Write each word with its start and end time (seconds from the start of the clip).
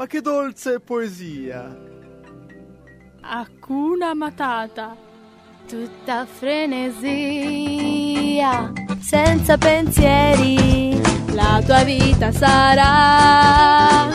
Ma 0.00 0.06
che 0.06 0.22
dolce 0.22 0.80
poesia! 0.80 1.76
Hakuna 3.20 4.14
Matata. 4.14 4.96
Tutta 5.68 6.24
frenesia, 6.24 7.52
senza 8.98 9.58
pensieri, 9.58 10.98
la 11.34 11.60
tua 11.66 11.84
vita 11.84 12.32
sarà. 12.32 14.08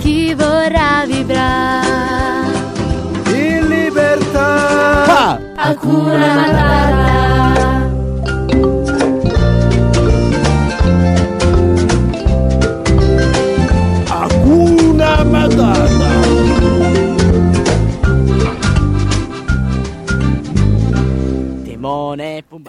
Chi 0.00 0.34
vorrà 0.34 1.06
vivrà. 1.06 1.80
In 3.32 3.66
libertà! 3.66 5.04
Pa! 5.06 5.40
Hakuna 5.56 6.34
Matata. 6.34 7.57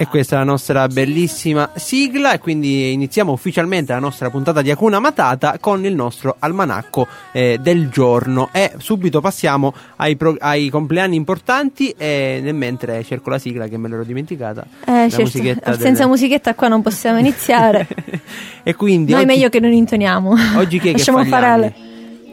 E 0.02 0.08
questa 0.08 0.36
è 0.36 0.40
la 0.40 0.46
nostra 0.46 0.88
bellissima 0.88 1.72
sigla 1.76 2.34
e 2.34 2.40
quindi 2.40 2.94
iniziamo 2.94 3.32
ufficialmente 3.32 3.92
la 3.92 4.00
nostra 4.00 4.30
puntata 4.30 4.62
di 4.62 4.70
Hakuna 4.72 5.00
Matata 5.00 5.58
con 5.60 5.84
il 5.86 5.96
nostro 5.96 6.36
almanacco 6.40 7.08
eh, 7.32 7.58
del 7.60 7.90
giorno 7.90 8.50
e 8.52 8.74
subito 8.78 9.20
passiamo 9.22 9.74
ai, 9.98 10.16
pro- 10.16 10.36
ai 10.40 10.70
compleanni 10.70 11.16
importanti 11.16 11.94
e 11.98 12.40
nel 12.42 12.54
mentre 12.56 13.04
cerco 13.04 13.30
la 13.30 13.40
sigla 13.40 13.68
che 13.68 13.78
me 13.78 13.90
l'ero 13.90 14.04
dimenticata. 14.04 14.66
Eh, 14.86 14.92
la 14.92 15.00
certo. 15.10 15.22
musichetta 15.24 15.72
del- 15.72 15.80
Senza 15.80 16.08
musichetta 16.08 16.54
qua 16.56 16.68
non 16.68 16.82
possiamo 16.82 17.20
iniziare. 17.20 17.88
e 18.64 18.76
quindi 18.76 19.12
Noi 19.12 19.24
oggi, 19.24 19.32
meglio 19.34 19.50
che 19.50 19.60
non 19.60 19.72
intoniamo. 19.74 20.34
oggi 20.58 20.80
chi 20.80 20.90
è 20.90 20.92
che 20.92 20.98
Lasciamo 20.98 21.18
fa 21.20 21.24
gli 21.24 21.30
fare 21.30 21.46
anni? 21.46 21.66
alle- 21.66 21.88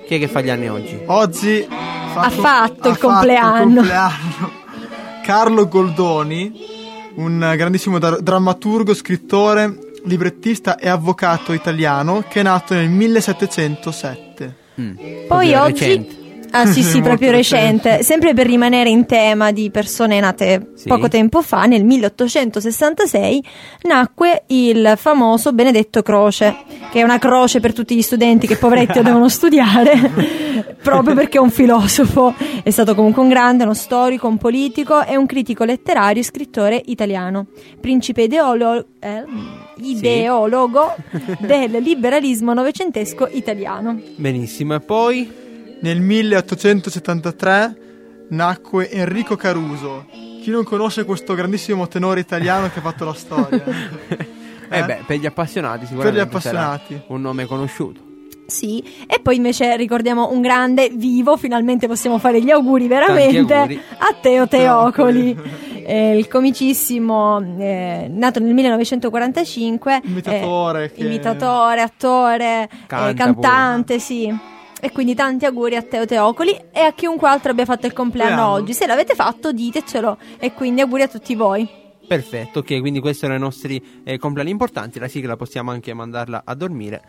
Chi 0.07 0.15
è 0.15 0.19
che 0.19 0.29
fa 0.29 0.41
gli 0.41 0.51
anni 0.51 0.69
oggi? 0.69 0.99
Oggi 1.07 1.67
Ha 1.69 2.31
fatto 2.31 2.89
il 2.89 2.99
compleanno. 2.99 3.75
compleanno 3.81 4.53
Carlo 5.25 5.67
Goldoni, 5.67 6.53
un 7.17 7.53
grandissimo 7.57 7.99
dar- 7.99 8.21
drammaturgo, 8.21 8.95
scrittore, 8.95 9.77
librettista 10.05 10.77
e 10.79 10.89
avvocato 10.89 11.53
italiano 11.53 12.23
che 12.29 12.39
è 12.41 12.43
nato 12.45 12.75
nel 12.75 12.89
1707. 12.89 14.57
Mm, 14.81 14.95
Poi 15.27 15.53
oggi... 15.55 15.73
recente. 15.85 16.25
Ah 16.51 16.67
sì 16.67 16.83
sì, 16.83 17.01
proprio 17.03 17.31
recente. 17.31 18.03
Sempre 18.03 18.33
per 18.35 18.47
rimanere 18.47 18.89
in 18.89 19.07
tema 19.07 19.53
di 19.53 19.71
persone 19.71 20.21
nate 20.21 20.73
Sì. 20.75 20.89
poco 20.89 21.09
tempo 21.09 21.43
fa, 21.43 21.65
nel 21.65 21.85
1866 21.85 23.45
nacque 23.83 24.45
il 24.49 24.95
famoso 24.97 25.53
Benedetto 25.53 26.03
Croce, 26.03 26.55
che 26.91 27.01
è 27.01 27.03
una 27.03 27.19
croce 27.19 27.61
per 27.61 27.73
tutti 27.73 27.95
gli 27.95 28.03
studenti 28.03 28.47
che 28.47 28.57
poveretti 28.57 29.01
devono 29.03 29.29
studiare, 29.29 30.75
proprio 30.83 31.15
perché 31.15 31.39
è 31.39 31.41
un 31.41 31.51
filosofo. 31.51 32.35
È 32.63 32.71
stato 32.71 32.95
comunque 32.95 33.23
un 33.23 33.29
grande, 33.29 33.65
uno 33.65 33.75
storico, 33.75 34.27
un 34.29 34.39
politico 34.39 35.05
e 35.05 35.17
un 35.17 35.27
critico 35.27 35.65
letterario 35.65 36.21
e 36.23 36.25
scrittore 36.25 36.81
italiano. 36.87 37.47
Principe 37.81 38.23
ideolo- 38.23 38.87
eh, 39.01 39.25
ideologo 39.77 40.95
del 41.41 41.71
liberalismo 41.83 42.53
novecentesco 42.55 43.29
italiano. 43.33 44.01
Benissimo, 44.17 44.75
e 44.75 44.81
poi 44.81 45.45
Nel 45.87 46.01
1873 46.01 47.77
nacque 48.31 48.91
Enrico 48.91 49.37
Caruso. 49.37 50.07
Chi 50.43 50.51
non 50.51 50.65
conosce 50.65 51.05
questo 51.05 51.35
grandissimo 51.35 51.87
tenore 51.87 52.19
italiano 52.19 52.69
che 52.73 52.81
ha 52.81 52.83
fatto 52.83 53.05
la 53.05 53.15
storia? 53.15 53.63
eh 54.09 54.35
Eh? 54.81 54.85
beh, 54.85 55.05
per 55.07 55.19
gli 55.19 55.27
appassionati 55.27 55.87
sicuramente 55.87 56.19
Per 56.19 56.27
gli 56.27 56.29
appassionati. 56.29 56.95
sarà 56.95 57.05
un 57.15 57.21
nome 57.21 57.45
conosciuto. 57.47 58.01
Sì, 58.49 58.83
e 59.07 59.21
poi 59.21 59.37
invece 59.37 59.77
ricordiamo 59.77 60.33
un 60.33 60.41
grande 60.41 60.91
vivo, 60.93 61.37
finalmente 61.37 61.87
possiamo 61.87 62.19
fare 62.19 62.43
gli 62.43 62.51
auguri 62.51 62.89
veramente 62.89 63.55
auguri. 63.55 63.81
a 63.99 64.17
Teo 64.21 64.49
Teocoli, 64.49 65.39
eh, 65.87 66.19
il 66.19 66.27
comicissimo, 66.27 67.39
eh, 67.61 68.09
nato 68.11 68.41
nel 68.41 68.55
1945, 68.55 70.01
Imitatore 70.03 70.85
eh, 70.87 70.93
che- 70.93 71.05
imitatore, 71.05 71.81
attore, 71.81 72.63
eh, 72.65 72.69
Canta 72.89 73.15
cantante, 73.15 74.01
sì. 74.01 74.55
E 74.81 74.93
quindi 74.93 75.15
tanti 75.15 75.47
auguri 75.47 75.75
a 75.77 75.83
Teo 75.83 76.05
Teocoli 76.05 76.55
e 76.71 76.81
a 76.81 76.93
chiunque 76.93 77.29
altro 77.29 77.51
abbia 77.51 77.65
fatto 77.65 77.87
il 77.87 77.93
compleanno 77.93 78.35
Compleanno. 78.37 78.63
oggi. 78.63 78.75
Se 78.75 78.87
l'avete 78.87 79.15
fatto, 79.15 79.53
ditecelo. 79.53 80.19
E 80.39 80.53
quindi 80.53 80.83
auguri 80.83 81.03
a 81.03 81.09
tutti 81.09 81.35
voi. 81.35 81.85
Perfetto, 82.07 82.61
ok, 82.61 82.79
quindi 82.79 83.01
questi 83.01 83.25
sono 83.25 83.35
i 83.35 83.39
nostri 83.39 84.03
eh, 84.05 84.17
compleanni 84.19 84.51
importanti. 84.51 84.99
La 85.01 85.09
sigla 85.09 85.37
possiamo 85.37 85.73
anche 85.73 85.93
mandarla 85.93 86.43
a 86.45 86.55
dormire. 86.55 87.03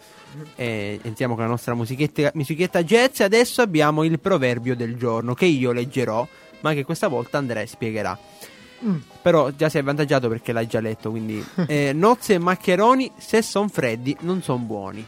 E 0.55 0.99
iniziamo 1.03 1.35
con 1.35 1.43
la 1.43 1.49
nostra 1.49 1.75
musichetta, 1.75 2.31
musichetta 2.33 2.83
jazz. 2.83 3.19
E 3.19 3.25
adesso 3.25 3.61
abbiamo 3.61 4.03
il 4.03 4.19
proverbio 4.19 4.75
del 4.75 4.95
giorno 4.95 5.33
che 5.35 5.45
io 5.45 5.71
leggerò, 5.71 6.27
ma 6.61 6.73
che 6.73 6.83
questa 6.83 7.07
volta 7.07 7.37
Andrea 7.37 7.65
spiegherà. 7.65 8.17
Mm. 8.85 8.95
Però 9.21 9.51
già 9.51 9.69
sei 9.69 9.81
avvantaggiato 9.81 10.29
perché 10.29 10.51
l'hai 10.51 10.67
già 10.67 10.79
letto. 10.79 11.11
Quindi, 11.11 11.45
eh, 11.67 11.91
nozze 11.93 12.33
e 12.33 12.39
maccheroni, 12.39 13.11
se 13.17 13.43
son 13.43 13.69
freddi, 13.69 14.17
non 14.21 14.41
son 14.41 14.65
buoni. 14.65 15.05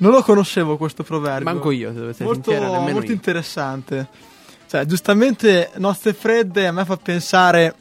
Non 0.00 0.12
lo 0.12 0.22
conoscevo 0.22 0.76
questo 0.76 1.02
proverbio. 1.02 1.44
Manco 1.52 1.70
io, 1.70 1.88
se 1.88 1.94
devo 1.94 2.08
essere 2.10 2.24
Molto, 2.24 2.50
sincero, 2.52 2.80
molto 2.80 3.06
io. 3.06 3.12
interessante. 3.12 4.06
Cioè, 4.66 4.84
giustamente, 4.86 5.70
nozze 5.76 6.12
fredde 6.14 6.66
a 6.66 6.72
me 6.72 6.84
fa 6.84 6.96
pensare 6.96 7.74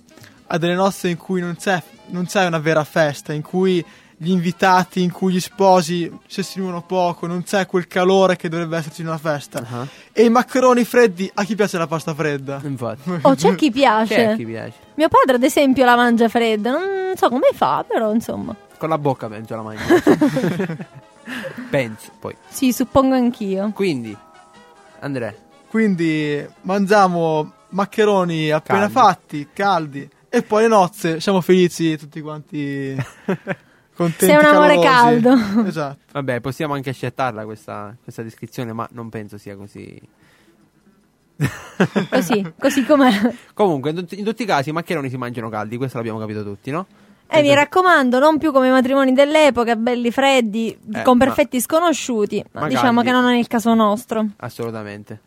a 0.47 0.57
delle 0.57 0.73
nozze 0.75 1.07
in 1.07 1.17
cui 1.17 1.39
non 1.39 1.55
c'è, 1.55 1.81
non 2.07 2.25
c'è 2.25 2.45
una 2.45 2.59
vera 2.59 2.83
festa, 2.83 3.31
in 3.31 3.41
cui 3.41 3.83
gli 4.21 4.31
invitati, 4.31 5.01
in 5.01 5.11
cui 5.13 5.31
gli 5.31 5.39
sposi 5.39 6.11
si 6.27 6.41
esprimono 6.41 6.81
poco, 6.81 7.25
non 7.25 7.43
c'è 7.43 7.65
quel 7.67 7.87
calore 7.87 8.35
che 8.35 8.49
dovrebbe 8.49 8.75
esserci 8.77 8.99
in 8.99 9.07
una 9.07 9.17
festa. 9.17 9.63
Ah, 9.69 9.87
E 10.11 10.25
i 10.25 10.29
maccheroni 10.29 10.83
freddi, 10.83 11.31
a 11.35 11.43
chi 11.45 11.55
piace 11.55 11.77
la 11.77 11.87
pasta 11.87 12.13
fredda? 12.13 12.59
Infatti. 12.63 13.09
Oh, 13.21 13.35
c'è 13.35 13.55
chi 13.55 13.71
piace. 13.71 14.15
C'è 14.15 14.35
chi 14.35 14.45
piace. 14.45 14.73
Mio 14.95 15.07
padre, 15.07 15.35
ad 15.37 15.43
esempio, 15.43 15.85
la 15.85 15.95
mangia 15.95 16.27
fredda. 16.27 16.71
Non 16.71 17.15
so 17.15 17.29
come 17.29 17.47
fa, 17.53 17.85
però 17.87 18.11
insomma. 18.13 18.53
Con 18.77 18.89
la 18.89 18.97
bocca 18.97 19.29
penso 19.29 19.55
la 19.55 19.61
mangia. 19.61 19.83
penso, 21.69 22.11
poi. 22.19 22.35
Sì, 22.47 22.71
suppongo 22.73 23.15
anch'io. 23.15 23.71
Quindi, 23.73 24.15
Andrea. 24.99 25.33
Quindi 25.69 26.45
mangiamo 26.61 27.53
maccheroni 27.69 28.49
appena 28.49 28.79
Caldi. 28.79 28.93
fatti, 28.93 29.47
caldi, 29.53 30.09
e 30.29 30.41
poi 30.41 30.63
le 30.63 30.67
nozze, 30.67 31.19
siamo 31.19 31.41
felici 31.41 31.95
tutti 31.97 32.21
quanti 32.21 32.95
contenti. 33.95 34.25
Sei 34.25 34.35
un 34.35 34.45
amore 34.45 34.79
calorosi. 34.79 35.21
caldo. 35.21 35.67
Esatto. 35.67 35.97
Vabbè, 36.13 36.39
possiamo 36.41 36.73
anche 36.73 36.89
accettarla 36.89 37.43
questa, 37.45 37.95
questa 38.01 38.23
descrizione, 38.23 38.73
ma 38.73 38.87
non 38.93 39.09
penso 39.09 39.37
sia 39.37 39.55
così. 39.55 39.99
Così, 42.09 42.53
così 42.59 42.83
com'è. 42.85 43.33
Comunque, 43.53 43.91
in, 43.91 43.95
tutti- 43.95 44.19
in 44.19 44.25
tutti 44.25 44.43
i 44.43 44.45
casi, 44.45 44.69
i 44.69 44.73
maccheroni 44.73 45.09
si 45.09 45.17
mangiano 45.17 45.49
caldi, 45.49 45.77
questo 45.77 45.97
l'abbiamo 45.97 46.19
capito 46.19 46.43
tutti, 46.43 46.69
no? 46.71 46.85
E 47.31 47.41
mi 47.41 47.53
raccomando, 47.53 48.17
non 48.19 48.37
più 48.39 48.51
come 48.51 48.67
i 48.69 48.71
matrimoni 48.71 49.13
dell'epoca, 49.13 49.75
belli 49.75 50.09
freddi, 50.11 50.75
Eh, 50.93 51.01
con 51.03 51.17
ma- 51.17 51.25
perfetti 51.25 51.61
sconosciuti. 51.61 52.43
Ma 52.53 52.61
ma 52.61 52.67
diciamo 52.67 53.01
che 53.03 53.11
non 53.11 53.25
è 53.29 53.37
il 53.37 53.47
caso 53.47 53.73
nostro. 53.75 54.25
Assolutamente. 54.37 55.21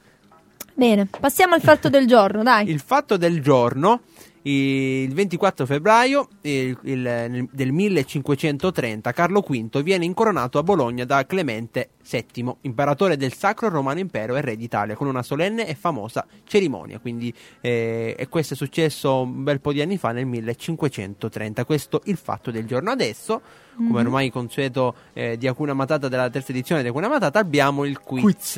Bene, 0.75 1.07
passiamo 1.21 1.55
al 1.55 1.61
fatto 1.61 1.89
del 1.89 2.07
giorno, 2.07 2.43
dai. 2.43 2.69
Il 2.69 2.81
fatto 2.81 3.17
del 3.17 3.41
giorno, 3.41 4.01
il 4.45 5.13
24 5.15 5.67
febbraio 5.67 6.29
il- 6.41 6.77
il- 6.83 7.49
del 7.53 7.73
1530, 7.73 9.13
Carlo 9.13 9.41
V 9.41 9.83
viene 9.83 10.05
incoronato 10.05 10.59
a 10.59 10.63
Bologna 10.63 11.05
da 11.05 11.25
Clemente 11.27 11.91
VII, 12.09 12.57
imperatore 12.63 13.17
del 13.17 13.33
Sacro 13.33 13.69
Romano 13.69 14.01
Impero 14.01 14.35
e 14.37 14.41
re 14.41 14.57
d'Italia, 14.57 14.97
con 14.97 15.07
una 15.07 15.23
solenne 15.23 15.67
e 15.69 15.75
famosa 15.75 16.27
cerimonia. 16.45 16.99
Quindi, 16.99 17.33
eh, 17.61 18.17
e 18.19 18.29
questo 18.29 18.55
è 18.55 18.57
successo 18.57 19.23
un 19.23 19.45
bel 19.45 19.61
po' 19.61 19.73
di 19.73 19.81
anni 19.81 19.97
fa, 19.99 20.11
nel 20.11 20.27
1530. 20.27 21.65
Questo 21.65 22.01
il 22.07 22.17
fatto 22.17 22.51
del 22.51 22.67
giorno. 22.67 22.91
Adesso, 22.91 23.41
come 23.77 24.01
ormai 24.01 24.31
consueto 24.31 24.95
eh, 25.13 25.37
di 25.39 25.47
Hakuna 25.47 25.73
Matata 25.75 26.09
della 26.09 26.29
terza 26.29 26.51
edizione 26.51 26.83
di 26.83 26.89
Hakuna 26.89 27.09
Matata, 27.09 27.39
abbiamo 27.39 27.85
il 27.85 28.01
quiz, 28.01 28.23
Quiz. 28.23 28.55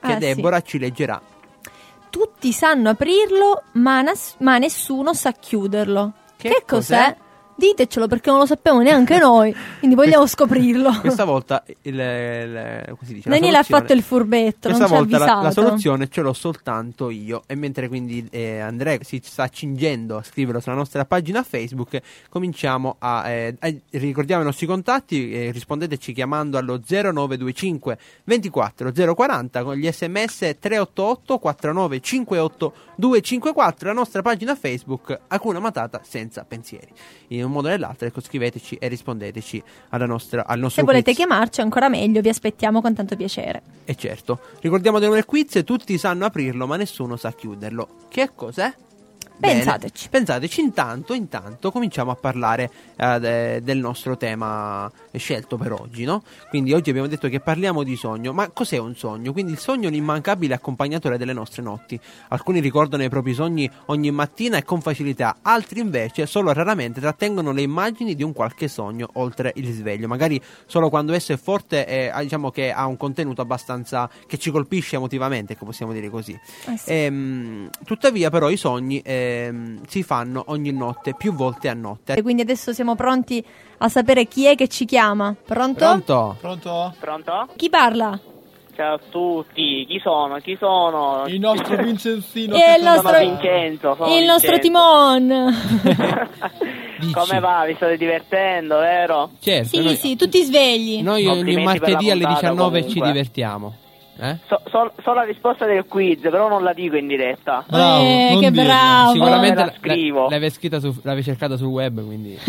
che 0.00 0.12
Ah, 0.12 0.12
sì. 0.12 0.18
Deborah 0.18 0.60
ci 0.62 0.78
leggerà. 0.78 1.20
Tutti 2.10 2.52
sanno 2.52 2.90
aprirlo, 2.90 3.62
ma, 3.72 4.02
nas- 4.02 4.34
ma 4.38 4.58
nessuno 4.58 5.14
sa 5.14 5.32
chiuderlo. 5.32 6.12
Che 6.36 6.48
Che, 6.48 6.64
cos'è? 6.66 6.96
cos'è? 7.04 7.16
Ditecelo 7.60 8.06
perché 8.06 8.30
non 8.30 8.38
lo 8.38 8.46
sappiamo 8.46 8.80
neanche 8.80 9.18
noi, 9.18 9.54
quindi 9.78 9.94
vogliamo 9.94 10.26
scoprirlo. 10.26 10.98
Questa 11.00 11.24
volta 11.24 11.62
il, 11.82 11.94
il- 11.94 12.82
come 12.86 12.98
si 13.02 13.12
dice, 13.14 13.28
Daniele 13.28 13.58
ha 13.58 13.62
fatto 13.62 13.92
il 13.92 14.02
furbetto, 14.02 14.68
Questa 14.70 14.86
non 14.86 14.88
ci 14.88 14.94
ha 14.94 14.96
volta 14.96 15.18
la, 15.18 15.42
la 15.42 15.50
soluzione 15.50 16.08
ce 16.08 16.22
l'ho 16.22 16.32
soltanto 16.32 17.10
io. 17.10 17.42
E 17.46 17.54
mentre 17.56 17.88
quindi 17.88 18.26
eh, 18.30 18.60
Andrea 18.60 18.96
si 19.02 19.20
sta 19.22 19.42
accingendo 19.42 20.16
a 20.16 20.22
scriverlo 20.22 20.58
sulla 20.60 20.74
nostra 20.74 21.04
pagina 21.04 21.42
Facebook, 21.42 22.00
cominciamo 22.30 22.96
a. 22.98 23.28
eh, 23.28 23.56
ricordiamo 23.90 24.40
i 24.42 24.46
nostri 24.46 24.66
contatti. 24.66 25.30
eh, 25.30 25.50
rispondeteci 25.50 26.12
chiamando 26.14 26.56
allo 26.56 26.80
0925 26.82 27.98
24 28.24 28.92
040 29.14 29.62
con 29.64 29.74
gli 29.74 29.86
sms 29.90 30.56
388 30.58 31.38
49 31.38 32.00
58 32.00 32.72
254. 32.96 33.88
La 33.88 33.94
nostra 33.94 34.22
pagina 34.22 34.54
Facebook 34.54 35.18
Hakuna 35.28 35.58
Matata 35.58 36.00
senza 36.04 36.44
pensieri. 36.44 36.88
In 37.28 37.49
un 37.50 37.56
modo 37.56 37.68
o 37.68 37.70
nell'altro, 37.70 38.06
ecco, 38.06 38.20
scriveteci 38.20 38.76
e 38.76 38.88
rispondeteci 38.88 39.62
alla 39.90 40.06
nostra, 40.06 40.46
al 40.46 40.56
Se 40.56 40.62
nostro 40.62 40.84
volete 40.84 41.12
quiz. 41.12 41.16
chiamarci 41.16 41.60
ancora 41.60 41.88
meglio, 41.88 42.20
vi 42.20 42.28
aspettiamo 42.28 42.80
con 42.80 42.94
tanto 42.94 43.16
piacere. 43.16 43.62
E 43.84 43.94
certo, 43.96 44.38
ricordiamo 44.60 44.98
di 44.98 45.04
nuovo 45.04 45.18
il 45.18 45.26
quiz, 45.26 45.62
tutti 45.64 45.98
sanno 45.98 46.24
aprirlo, 46.24 46.66
ma 46.66 46.76
nessuno 46.76 47.16
sa 47.16 47.32
chiuderlo. 47.32 47.88
Che 48.08 48.30
cos'è? 48.34 48.72
Bene. 49.40 49.54
Pensateci. 49.54 50.08
Pensateci, 50.10 50.60
intanto, 50.60 51.14
intanto 51.14 51.70
cominciamo 51.70 52.10
a 52.10 52.14
parlare 52.14 52.70
eh, 52.94 53.18
de- 53.18 53.62
del 53.62 53.78
nostro 53.78 54.18
tema 54.18 54.90
scelto 55.14 55.56
per 55.56 55.72
oggi, 55.72 56.04
no? 56.04 56.22
Quindi 56.50 56.74
oggi 56.74 56.90
abbiamo 56.90 57.08
detto 57.08 57.26
che 57.28 57.40
parliamo 57.40 57.82
di 57.82 57.96
sogno, 57.96 58.34
ma 58.34 58.50
cos'è 58.50 58.76
un 58.76 58.94
sogno? 58.94 59.32
Quindi 59.32 59.52
il 59.52 59.58
sogno 59.58 59.84
è 59.84 59.88
un 59.88 59.94
immancabile 59.94 60.52
accompagnatore 60.52 61.16
delle 61.16 61.32
nostre 61.32 61.62
notti. 61.62 61.98
Alcuni 62.28 62.60
ricordano 62.60 63.02
i 63.02 63.08
propri 63.08 63.32
sogni 63.32 63.68
ogni 63.86 64.10
mattina 64.10 64.58
e 64.58 64.62
con 64.62 64.82
facilità, 64.82 65.38
altri 65.40 65.80
invece 65.80 66.26
solo 66.26 66.52
raramente 66.52 67.00
trattengono 67.00 67.52
le 67.52 67.62
immagini 67.62 68.14
di 68.14 68.22
un 68.22 68.34
qualche 68.34 68.68
sogno 68.68 69.08
oltre 69.14 69.52
il 69.56 69.72
sveglio, 69.72 70.06
magari 70.06 70.38
solo 70.66 70.90
quando 70.90 71.14
esso 71.14 71.32
è 71.32 71.38
forte 71.38 71.86
e 71.86 72.08
ah, 72.08 72.20
diciamo 72.20 72.50
che 72.50 72.72
ha 72.72 72.84
un 72.84 72.98
contenuto 72.98 73.40
abbastanza 73.40 74.10
che 74.26 74.36
ci 74.36 74.50
colpisce 74.50 74.96
emotivamente, 74.96 75.54
ecco, 75.54 75.64
possiamo 75.64 75.94
dire 75.94 76.10
così. 76.10 76.38
Eh 76.66 76.76
sì. 76.76 76.92
Ehm, 76.92 77.70
tuttavia, 77.86 78.28
però, 78.28 78.50
i 78.50 78.58
sogni 78.58 79.00
ehm, 79.46 79.80
si 79.86 80.02
fanno 80.02 80.44
ogni 80.48 80.72
notte, 80.72 81.14
più 81.14 81.32
volte 81.34 81.68
a 81.68 81.74
notte. 81.74 82.14
E 82.14 82.22
quindi 82.22 82.42
adesso 82.42 82.72
siamo 82.72 82.94
pronti 82.94 83.44
a 83.78 83.88
sapere 83.88 84.26
chi 84.26 84.46
è 84.46 84.54
che 84.54 84.68
ci 84.68 84.84
chiama. 84.84 85.34
Pronto? 85.44 85.78
Pronto? 85.78 86.36
Pronto? 86.40 86.94
Pronto? 86.98 87.48
Chi 87.56 87.68
parla? 87.70 88.18
Ciao 88.76 88.94
a 88.94 89.00
tutti, 89.10 89.84
chi 89.86 90.00
sono? 90.02 90.38
Chi 90.38 90.56
sono? 90.58 91.24
Il 91.26 91.38
nostro 91.40 91.76
Vincenzino. 91.82 92.54
E 92.54 92.76
il 92.78 92.82
nostro- 92.82 93.12
Sono 93.12 93.18
Vincenzo. 93.28 93.94
sono 93.98 94.16
Il 94.16 94.24
nostro. 94.24 94.58
Timon. 94.58 95.28
Come 97.12 97.40
va? 97.40 97.64
Vi 97.66 97.74
state 97.74 97.96
divertendo, 97.96 98.78
vero? 98.78 99.30
Certo, 99.40 99.68
sì, 99.68 99.82
noi, 99.82 99.96
sì, 99.96 100.16
tutti 100.16 100.42
svegli. 100.42 101.02
noi 101.02 101.26
ogni 101.26 101.62
martedì 101.62 102.10
alle 102.10 102.24
puntata, 102.24 102.48
19 102.48 102.78
ci 102.80 102.86
comunque. 102.86 103.06
divertiamo. 103.12 103.74
Eh? 104.20 104.36
So, 104.46 104.60
so- 104.70 104.92
so 105.02 105.12
la 105.14 105.22
risposta 105.22 105.64
del 105.66 105.86
quiz, 105.86 106.20
però 106.20 106.48
non 106.48 106.62
la 106.62 106.72
dico 106.72 106.96
in 106.96 107.06
diretta. 107.06 107.64
Bravo, 107.66 108.02
eh, 108.04 108.36
che 108.40 108.50
dirlo. 108.50 108.62
bravo. 108.64 109.12
Sicuramente 109.12 109.54
la 109.60 109.64
la- 109.66 109.72
scrivo. 109.78 110.22
l'avevi, 110.28 110.50
scritta 110.50 110.78
su, 110.80 110.94
l'avevi 111.02 111.22
cercata 111.24 111.56
sul 111.56 111.68
web, 111.68 112.04
quindi... 112.04 112.38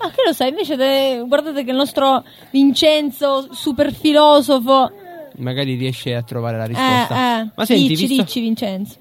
Ah, 0.00 0.10
che 0.10 0.22
lo 0.24 0.32
sai, 0.32 0.50
invece 0.50 0.76
de- 0.76 1.24
guardate 1.26 1.64
che 1.64 1.70
il 1.70 1.76
nostro 1.76 2.22
Vincenzo, 2.52 3.48
super 3.52 3.92
filosofo. 3.92 4.92
Magari 5.38 5.74
riesce 5.74 6.14
a 6.14 6.22
trovare 6.22 6.56
la 6.56 6.66
risposta. 6.66 7.14
Eh, 7.16 7.40
eh. 7.40 7.48
Ma 7.56 7.64
senti, 7.64 7.88
dici, 7.88 8.06
visto- 8.06 8.22
dici, 8.22 8.40
Vincenzo. 8.40 8.96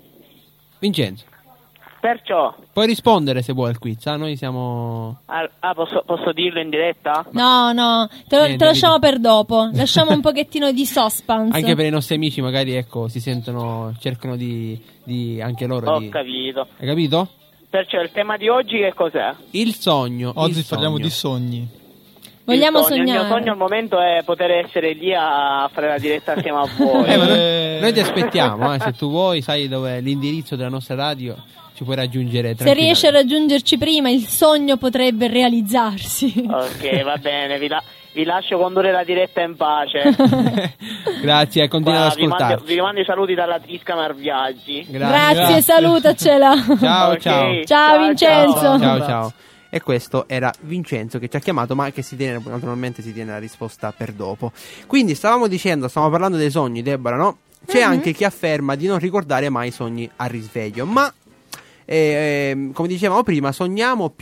Vincenzo, 0.79 1.25
Perciò, 2.07 2.55
puoi 2.71 2.87
rispondere 2.87 3.41
se 3.41 3.51
vuoi 3.51 3.67
al 3.67 3.79
quiz, 3.79 4.05
ah, 4.05 4.15
noi 4.15 4.37
siamo... 4.37 5.19
ah, 5.25 5.49
ah, 5.59 5.73
posso, 5.73 6.03
posso 6.05 6.31
dirlo 6.31 6.61
in 6.61 6.69
diretta? 6.69 7.25
No, 7.31 7.73
no, 7.73 8.07
te, 8.29 8.37
lo- 8.37 8.43
Niente, 8.43 8.59
te 8.59 8.63
lasciamo 8.63 8.97
vedi. 8.97 9.11
per 9.11 9.19
dopo. 9.19 9.69
Lasciamo 9.73 10.11
un 10.13 10.21
pochettino 10.21 10.71
di 10.71 10.85
suspense. 10.85 11.53
Anche 11.53 11.75
per 11.75 11.85
i 11.85 11.89
nostri 11.89 12.15
amici 12.15 12.39
magari, 12.39 12.75
ecco, 12.75 13.09
si 13.09 13.19
sentono, 13.19 13.93
cercano 13.99 14.37
di, 14.37 14.81
di 15.03 15.41
anche 15.41 15.65
loro 15.67 15.95
Ho 15.95 15.99
di... 15.99 16.07
capito. 16.07 16.67
Hai 16.79 16.87
capito? 16.87 17.27
Perciò 17.69 17.99
il 17.99 18.11
tema 18.13 18.37
di 18.37 18.47
oggi 18.47 18.77
che 18.77 18.93
cos'è? 18.95 19.35
Il 19.51 19.73
sogno. 19.73 20.31
Oggi 20.35 20.59
il 20.59 20.65
parliamo 20.65 20.93
sogno. 20.95 21.05
di 21.05 21.11
sogni. 21.11 21.69
Vogliamo 22.45 22.79
il 22.79 22.85
sogno. 22.85 22.95
Il 22.95 23.03
mio 23.03 23.13
sognare. 23.15 23.37
sogno 23.37 23.51
al 23.51 23.57
momento 23.57 23.99
è 23.99 24.21
poter 24.23 24.51
essere 24.51 24.93
lì 24.93 25.13
a 25.13 25.69
fare 25.73 25.89
la 25.89 25.97
diretta 25.97 26.35
assieme 26.35 26.57
a 26.59 26.67
voi. 26.77 27.03
Eh, 27.11 27.17
noi, 27.17 27.29
Eh. 27.37 27.77
noi 27.81 27.91
ti 27.91 27.99
aspettiamo, 27.99 28.73
eh, 28.73 28.79
se 28.79 28.93
tu 28.93 29.09
vuoi, 29.09 29.41
sai 29.41 29.67
dove 29.67 29.97
è 29.97 29.99
l'indirizzo 30.01 30.55
della 30.55 30.69
nostra 30.69 30.95
radio, 30.95 31.35
ci 31.77 31.83
puoi 31.83 31.95
raggiungere 31.95 32.55
Se 32.57 32.73
riesci 32.73 33.05
a 33.05 33.11
raggiungerci 33.11 33.77
prima, 33.77 34.09
il 34.09 34.25
sogno 34.25 34.77
potrebbe 34.77 35.27
realizzarsi. 35.27 36.33
ok, 36.49 37.03
va 37.03 37.17
bene, 37.17 37.59
vi, 37.59 37.67
la- 37.67 37.83
vi 38.13 38.23
lascio 38.23 38.57
condurre 38.57 38.91
la 38.91 39.03
diretta 39.03 39.41
in 39.41 39.55
pace. 39.55 40.01
Grazie, 41.21 41.63
e 41.63 41.67
continua 41.67 42.07
ad 42.07 42.17
Qua 42.17 42.55
vi, 42.65 42.73
vi 42.73 42.81
mando 42.81 42.99
i 43.01 43.05
saluti 43.05 43.35
dalla 43.35 43.59
Triscamar 43.59 44.15
Viaggi. 44.15 44.85
Grazie, 44.89 45.35
Grazie. 45.35 45.61
salutacela. 45.61 46.53
Ciao, 46.79 47.11
Ok, 47.11 47.19
ciao. 47.19 47.63
Ciao, 47.63 48.05
Vincenzo. 48.07 48.59
ciao. 48.59 48.79
Ciao, 48.79 49.05
ciao. 49.05 49.33
E 49.69 49.81
questo 49.81 50.27
era 50.27 50.51
Vincenzo 50.61 51.19
che 51.19 51.27
ci 51.27 51.35
ha 51.35 51.39
chiamato, 51.39 51.75
ma 51.75 51.91
che 51.91 52.01
si 52.01 52.15
tiene, 52.15 52.41
naturalmente 52.43 53.01
si 53.03 53.13
tiene 53.13 53.31
la 53.33 53.37
risposta 53.39 53.93
per 53.95 54.13
dopo. 54.13 54.51
Quindi 54.87 55.13
stavamo 55.13 55.47
dicendo, 55.47 55.87
stavamo 55.87 56.11
parlando 56.11 56.37
dei 56.37 56.49
sogni, 56.49 56.81
Deborah, 56.81 57.17
no? 57.17 57.37
C'è 57.67 57.83
Mhm. 57.83 57.91
anche 57.91 58.13
chi 58.13 58.23
afferma 58.23 58.75
di 58.75 58.87
non 58.87 58.97
ricordare 58.97 59.49
mai 59.49 59.67
i 59.67 59.71
sogni 59.71 60.09
a 60.15 60.25
risveglio, 60.25 60.85
ma 60.85 61.13
eh, 61.89 62.49
ehm, 62.49 62.73
come 62.73 62.89
dicevamo 62.89 63.23
prima, 63.23 63.53
sogniamo 63.53 64.13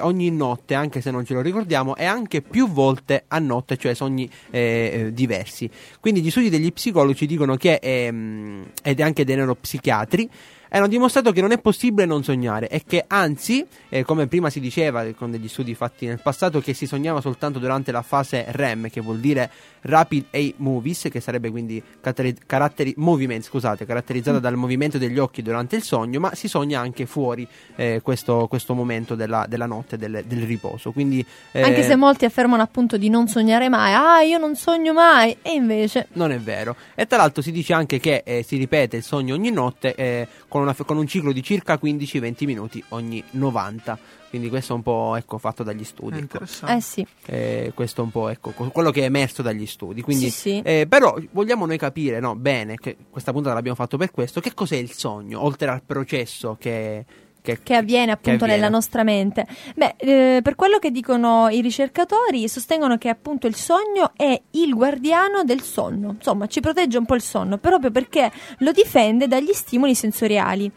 ogni 0.00 0.30
notte, 0.30 0.74
anche 0.74 1.00
se 1.00 1.10
non 1.10 1.24
ce 1.24 1.32
lo 1.32 1.40
ricordiamo, 1.40 1.96
e 1.96 2.04
anche 2.04 2.42
più 2.42 2.68
volte 2.68 3.24
a 3.28 3.38
notte, 3.38 3.78
cioè 3.78 3.94
sogni 3.94 4.28
eh, 4.50 4.60
eh, 4.92 5.12
diversi. 5.14 5.68
Quindi 5.98 6.20
gli 6.20 6.30
studi 6.30 6.50
degli 6.50 6.72
psicologi 6.72 7.26
dicono 7.26 7.56
che, 7.56 7.78
ehm, 7.82 8.66
ed 8.82 9.00
anche 9.00 9.24
dei 9.24 9.36
neuropsichiatri, 9.36 10.28
hanno 10.70 10.88
dimostrato 10.88 11.32
che 11.32 11.40
non 11.40 11.52
è 11.52 11.58
possibile 11.58 12.06
non 12.06 12.22
sognare 12.22 12.68
e 12.68 12.82
che 12.86 13.04
anzi, 13.06 13.66
eh, 13.88 14.04
come 14.04 14.26
prima 14.26 14.50
si 14.50 14.60
diceva 14.60 15.04
eh, 15.04 15.14
con 15.14 15.30
degli 15.30 15.48
studi 15.48 15.74
fatti 15.74 16.06
nel 16.06 16.20
passato, 16.20 16.60
che 16.60 16.74
si 16.74 16.86
sognava 16.86 17.20
soltanto 17.20 17.58
durante 17.58 17.92
la 17.92 18.02
fase 18.02 18.44
REM, 18.48 18.88
che 18.90 19.00
vuol 19.00 19.18
dire 19.18 19.50
Rapid 19.82 20.26
Eye 20.30 20.54
Movies, 20.58 21.08
che 21.10 21.20
sarebbe 21.20 21.50
quindi 21.50 21.82
catteri- 22.00 22.36
caratteri- 22.44 22.94
movement, 22.96 23.42
scusate, 23.44 23.86
caratterizzata 23.86 24.38
dal 24.38 24.56
movimento 24.56 24.98
degli 24.98 25.18
occhi 25.18 25.42
durante 25.42 25.76
il 25.76 25.82
sogno, 25.82 26.20
ma 26.20 26.34
si 26.34 26.48
sogna 26.48 26.80
anche 26.80 27.06
fuori 27.06 27.46
eh, 27.76 28.00
questo, 28.02 28.46
questo 28.48 28.74
momento 28.74 29.14
della, 29.14 29.46
della 29.48 29.66
notte, 29.66 29.96
del, 29.96 30.24
del 30.26 30.42
riposo. 30.42 30.92
Quindi, 30.92 31.24
eh, 31.52 31.62
Anche 31.62 31.82
se 31.82 31.96
molti 31.96 32.24
affermano 32.24 32.62
appunto 32.62 32.96
di 32.96 33.08
non 33.08 33.28
sognare 33.28 33.68
mai. 33.68 33.92
Ah, 33.92 34.22
io 34.22 34.38
non 34.38 34.56
sogno 34.56 34.92
mai. 34.92 35.36
E 35.42 35.52
invece. 35.52 36.08
Non 36.12 36.32
è 36.32 36.38
vero. 36.38 36.76
E 36.94 37.06
tra 37.06 37.18
l'altro 37.18 37.42
si 37.42 37.52
dice 37.52 37.72
anche 37.72 37.98
che 38.00 38.22
eh, 38.24 38.42
si 38.42 38.56
ripete 38.56 38.96
il 38.96 39.02
sogno 39.02 39.34
ogni 39.34 39.50
notte 39.50 39.94
eh, 39.94 40.26
con, 40.56 40.62
una- 40.62 40.74
con 40.74 40.96
un 40.96 41.06
ciclo 41.06 41.32
di 41.32 41.42
circa 41.42 41.78
15-20 41.82 42.44
minuti 42.46 42.82
ogni 42.90 43.22
90. 43.32 43.98
Quindi 44.28 44.48
questo 44.48 44.72
è 44.72 44.76
un 44.76 44.82
po' 44.82 45.14
ecco, 45.16 45.38
fatto 45.38 45.62
dagli 45.62 45.84
studi. 45.84 46.14
ecco. 46.16 46.22
interessante. 46.22 46.74
Eh 46.76 46.80
sì. 46.80 47.06
Eh, 47.26 47.72
questo 47.74 48.00
è 48.00 48.04
un 48.04 48.10
po' 48.10 48.28
ecco, 48.28 48.50
co- 48.50 48.70
quello 48.70 48.90
che 48.90 49.02
è 49.02 49.04
emerso 49.04 49.40
dagli 49.42 49.66
studi. 49.66 50.02
Quindi, 50.02 50.30
Sì, 50.30 50.50
sì. 50.50 50.60
eh, 50.64 50.86
però 50.88 51.16
vogliamo 51.30 51.64
noi 51.66 51.78
capire 51.78 52.20
no, 52.20 52.34
bene, 52.34 52.76
che 52.76 52.96
questa 53.10 53.32
puntata 53.32 53.54
l'abbiamo 53.54 53.76
fatto 53.76 53.96
per 53.96 54.10
questo, 54.10 54.40
che 54.40 54.52
cos'è 54.54 54.76
il 54.76 54.90
sogno, 54.92 55.42
oltre 55.42 55.68
al 55.68 55.82
processo 55.84 56.56
che, 56.58 57.04
che, 57.46 57.60
che 57.62 57.74
avviene 57.76 58.10
appunto 58.10 58.44
avviene. 58.44 58.56
nella 58.56 58.68
nostra 58.68 59.04
mente. 59.04 59.46
Beh, 59.76 59.94
eh, 59.98 60.40
per 60.42 60.56
quello 60.56 60.78
che 60.78 60.90
dicono 60.90 61.48
i 61.48 61.60
ricercatori, 61.60 62.48
sostengono 62.48 62.98
che 62.98 63.08
appunto 63.08 63.46
il 63.46 63.54
sogno 63.54 64.10
è 64.16 64.40
il 64.52 64.74
guardiano 64.74 65.44
del 65.44 65.62
sonno, 65.62 66.14
insomma 66.16 66.46
ci 66.46 66.60
protegge 66.60 66.98
un 66.98 67.06
po' 67.06 67.14
il 67.14 67.22
sonno, 67.22 67.58
proprio 67.58 67.92
perché 67.92 68.30
lo 68.58 68.72
difende 68.72 69.28
dagli 69.28 69.52
stimoli 69.52 69.94
sensoriali. 69.94 70.70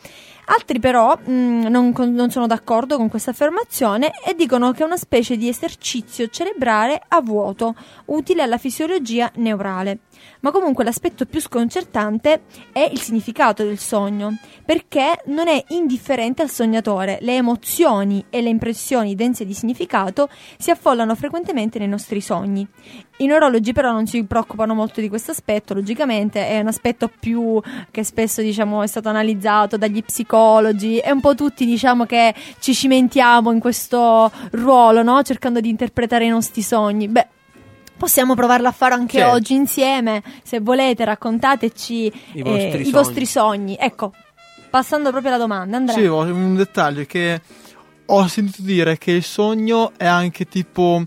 Altri 0.51 0.79
però 0.79 1.15
mh, 1.15 1.67
non, 1.67 1.91
con- 1.91 2.13
non 2.13 2.31
sono 2.31 2.47
d'accordo 2.47 2.97
con 2.97 3.07
questa 3.07 3.31
affermazione 3.31 4.11
e 4.25 4.33
dicono 4.35 4.71
che 4.71 4.81
è 4.81 4.85
una 4.85 4.97
specie 4.97 5.37
di 5.37 5.47
esercizio 5.47 6.27
cerebrale 6.27 6.99
a 7.07 7.21
vuoto, 7.21 7.75
utile 8.05 8.41
alla 8.41 8.57
fisiologia 8.57 9.31
neurale. 9.35 9.99
Ma 10.41 10.51
comunque 10.51 10.83
l'aspetto 10.83 11.25
più 11.25 11.39
sconcertante 11.41 12.41
è 12.71 12.87
il 12.91 12.99
significato 12.99 13.63
del 13.63 13.77
sogno, 13.77 14.37
perché 14.65 15.21
non 15.25 15.47
è 15.47 15.63
indifferente 15.69 16.41
al 16.41 16.49
sognatore. 16.49 17.17
Le 17.21 17.35
emozioni 17.35 18.23
e 18.29 18.41
le 18.41 18.49
impressioni 18.49 19.15
dense 19.15 19.45
di 19.45 19.53
significato 19.53 20.29
si 20.57 20.71
affollano 20.71 21.15
frequentemente 21.15 21.79
nei 21.79 21.87
nostri 21.87 22.21
sogni. 22.21 22.67
I 23.17 23.25
neurologi 23.25 23.73
però 23.73 23.91
non 23.91 24.07
si 24.07 24.23
preoccupano 24.23 24.73
molto 24.73 25.01
di 25.01 25.09
questo 25.09 25.31
aspetto, 25.31 25.73
logicamente 25.73 26.47
è 26.47 26.59
un 26.59 26.67
aspetto 26.67 27.09
più 27.19 27.61
che 27.91 28.03
spesso 28.05 28.41
diciamo 28.41 28.81
è 28.81 28.87
stato 28.87 29.09
analizzato 29.09 29.75
dagli 29.75 30.01
psicologi 30.01 30.99
e 30.99 31.11
un 31.11 31.19
po' 31.19 31.35
tutti 31.35 31.65
diciamo 31.65 32.05
che 32.05 32.33
ci 32.59 32.73
cimentiamo 32.73 33.51
in 33.51 33.59
questo 33.59 34.31
ruolo, 34.51 35.03
no? 35.03 35.21
cercando 35.23 35.59
di 35.59 35.67
interpretare 35.67 36.25
i 36.25 36.29
nostri 36.29 36.61
sogni. 36.61 37.09
Beh, 37.09 37.27
Possiamo 37.99 38.33
provarlo 38.33 38.69
a 38.69 38.71
fare 38.71 38.93
anche 38.93 39.17
Certo. 39.17 39.33
oggi 39.35 39.53
insieme. 39.55 40.23
Se 40.41 40.61
volete, 40.61 41.03
raccontateci 41.03 41.93
I 42.05 42.39
eh, 42.39 42.43
vostri 42.43 42.67
i 42.67 42.71
sogni. 42.85 42.91
vostri 42.91 43.25
sogni. 43.25 43.77
Ecco, 43.77 44.13
passando 44.69 45.09
proprio 45.11 45.31
alla 45.33 45.41
domanda, 45.41 45.75
Andrea. 45.75 45.97
Sì, 45.97 46.05
un 46.05 46.55
dettaglio 46.55 47.03
che 47.05 47.41
ho 48.05 48.27
sentito 48.27 48.61
dire 48.61 48.97
che 48.97 49.11
il 49.11 49.23
sogno 49.23 49.91
è 49.97 50.05
anche 50.05 50.45
tipo 50.45 51.03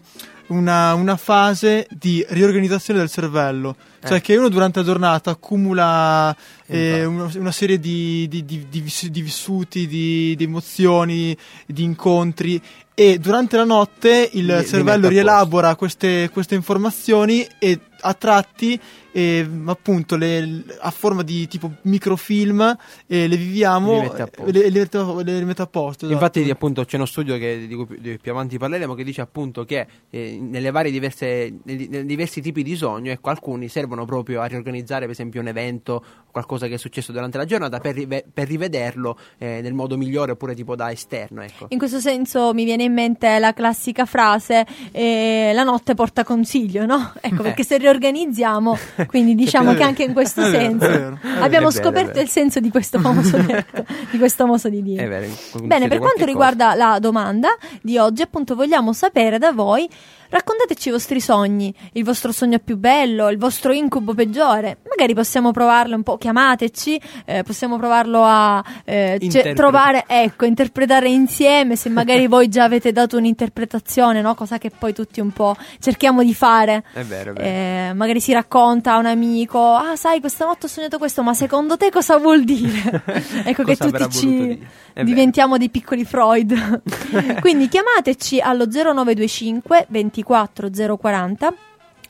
una, 0.48 0.92
una 0.92 1.16
fase 1.16 1.86
di 1.90 2.24
riorganizzazione 2.28 2.98
del 3.00 3.10
cervello. 3.10 3.74
Cioè 4.04 4.16
Eh. 4.16 4.20
che 4.20 4.36
uno 4.36 4.48
durante 4.48 4.80
la 4.80 4.84
giornata 4.84 5.30
accumula 5.30 6.34
eh, 6.66 7.04
una, 7.04 7.30
una 7.36 7.52
serie 7.52 7.78
di, 7.78 8.26
di- 8.28 8.44
di- 8.44 8.66
di 8.68 8.80
viss- 8.80 9.06
di 9.08 9.22
vissuti, 9.22 9.86
di, 9.86 10.34
emozioni, 10.44 11.36
di 11.66 11.84
incontri 11.84 12.60
e 12.94 13.18
durante 13.18 13.56
la 13.56 13.64
notte 13.64 14.28
il 14.32 14.44
Li- 14.44 14.56
li 14.58 14.66
cervello 14.66 15.02
posto. 15.02 15.08
rielabora 15.08 15.76
queste, 15.76 16.30
queste 16.32 16.54
informazioni 16.56 17.46
e 17.58 17.78
a 18.00 18.14
tratti 18.14 18.78
e 19.12 19.46
appunto 19.66 20.16
le, 20.16 20.64
a 20.80 20.90
forma 20.90 21.22
di 21.22 21.46
tipo 21.46 21.70
microfilm 21.82 22.76
e 23.06 23.28
le 23.28 23.36
viviamo 23.36 23.92
Li 23.94 24.00
mette 24.00 24.22
a 24.22 24.26
posto. 24.26 24.48
e 24.50 24.52
le, 24.52 24.70
le 24.70 24.88
le 25.24 25.44
metto 25.44 25.62
a 25.62 25.66
posto. 25.66 26.06
esatto. 26.06 26.12
Infatti, 26.12 26.50
appunto, 26.50 26.84
c'è 26.84 26.96
uno 26.96 27.04
studio 27.06 27.36
che, 27.38 27.66
di 27.66 27.74
cui 27.74 27.86
di- 28.00 28.18
più 28.20 28.30
avanti 28.32 28.58
parleremo 28.58 28.94
che 28.94 29.04
dice 29.04 29.20
appunto 29.20 29.64
che 29.64 29.86
eh, 30.10 30.38
nelle 30.40 30.70
varie 30.70 30.90
diverse, 30.90 31.52
nei, 31.62 31.88
nei 31.88 32.04
diversi 32.06 32.40
tipi 32.40 32.62
di 32.62 32.74
sogno, 32.74 33.10
ecco, 33.12 33.30
alcuni 33.30 33.68
servono 33.68 34.04
proprio 34.04 34.40
a 34.40 34.46
riorganizzare, 34.46 35.02
per 35.02 35.10
esempio, 35.10 35.40
un 35.40 35.48
evento, 35.48 36.04
qualcosa 36.30 36.66
che 36.66 36.74
è 36.74 36.78
successo 36.78 37.12
durante 37.12 37.36
la 37.38 37.44
giornata 37.44 37.78
per, 37.78 37.94
rive- 37.94 38.24
per 38.32 38.48
rivederlo 38.48 39.18
eh, 39.38 39.60
nel 39.62 39.74
modo 39.74 39.96
migliore 39.98 40.32
oppure 40.32 40.54
tipo 40.54 40.74
da 40.74 40.90
esterno, 40.90 41.42
ecco. 41.42 41.66
In 41.68 41.78
questo 41.78 42.00
senso 42.00 42.52
mi 42.54 42.64
viene 42.64 42.84
in 42.84 42.92
mente 42.94 43.38
la 43.38 43.52
classica 43.52 44.06
frase 44.06 44.64
eh, 44.92 45.50
la 45.54 45.62
notte 45.64 45.94
porta 45.94 46.24
consiglio, 46.24 46.86
no? 46.86 47.12
Ecco, 47.20 47.42
perché 47.42 47.62
se 47.64 47.76
riorganizziamo, 47.78 48.76
quindi 49.08 49.34
diciamo 49.34 49.74
che 49.74 49.82
anche 49.82 50.02
in 50.02 50.12
questo 50.12 50.42
senso 50.42 50.84
è 50.84 50.90
vero, 50.90 51.14
è 51.14 51.18
vero. 51.28 51.44
abbiamo 51.44 51.68
vero, 51.68 51.82
scoperto 51.82 52.20
il 52.20 52.28
senso 52.28 52.60
di 52.60 52.70
questo 52.70 52.98
famoso 52.98 53.36
detto, 53.42 53.84
di 54.10 54.18
questo 54.18 54.44
famoso 54.44 54.68
di 54.68 54.82
Dio. 54.82 55.00
È 55.00 55.08
vero, 55.08 55.26
Bene, 55.62 55.88
per 55.88 55.98
quanto 55.98 56.20
cosa. 56.20 56.26
riguarda 56.26 56.74
la 56.74 56.98
domanda 56.98 57.56
di 57.80 57.98
oggi, 57.98 58.22
appunto, 58.22 58.54
vogliamo 58.54 58.92
sapere 58.92 59.38
da 59.38 59.52
voi. 59.52 59.88
Raccontateci 60.32 60.88
i 60.88 60.92
vostri 60.92 61.20
sogni, 61.20 61.74
il 61.92 62.04
vostro 62.04 62.32
sogno 62.32 62.58
più 62.58 62.78
bello, 62.78 63.28
il 63.28 63.36
vostro 63.36 63.70
incubo 63.70 64.14
peggiore. 64.14 64.78
Magari 64.88 65.12
possiamo 65.12 65.50
provarlo 65.50 65.94
un 65.94 66.02
po', 66.02 66.16
chiamateci, 66.16 66.98
eh, 67.26 67.42
possiamo 67.42 67.76
provarlo 67.76 68.22
a 68.24 68.64
eh, 68.82 69.18
ce- 69.18 69.24
Interpreta- 69.26 69.54
trovare, 69.54 70.04
ecco, 70.06 70.46
interpretare 70.46 71.10
insieme. 71.10 71.76
Se 71.76 71.90
magari 71.90 72.28
voi 72.32 72.48
già 72.48 72.64
avete 72.64 72.92
dato 72.92 73.18
un'interpretazione, 73.18 74.22
no? 74.22 74.34
cosa 74.34 74.56
che 74.56 74.70
poi 74.70 74.94
tutti 74.94 75.20
un 75.20 75.32
po' 75.32 75.54
cerchiamo 75.78 76.24
di 76.24 76.32
fare. 76.32 76.82
È 76.94 77.02
vero, 77.02 77.32
è 77.32 77.34
vero. 77.34 77.46
Eh, 77.90 77.92
magari 77.92 78.20
si 78.22 78.32
racconta 78.32 78.94
a 78.94 78.98
un 78.98 79.06
amico, 79.06 79.74
ah 79.74 79.96
sai 79.96 80.20
questa 80.20 80.46
notte 80.46 80.64
ho 80.64 80.68
sognato 80.70 80.96
questo, 80.96 81.22
ma 81.22 81.34
secondo 81.34 81.76
te 81.76 81.90
cosa 81.90 82.16
vuol 82.16 82.44
dire? 82.44 83.02
ecco 83.44 83.64
che 83.64 83.76
Cosa 83.76 83.84
avrà 83.84 84.06
tutti 84.06 84.18
ci 84.18 84.66
diventiamo 85.04 85.58
dei 85.58 85.68
piccoli 85.68 86.06
Freud. 86.06 86.80
Quindi 87.40 87.68
chiamateci 87.68 88.40
allo 88.40 88.64
0925 88.66 89.86
24 89.90 90.20
040 90.22 91.54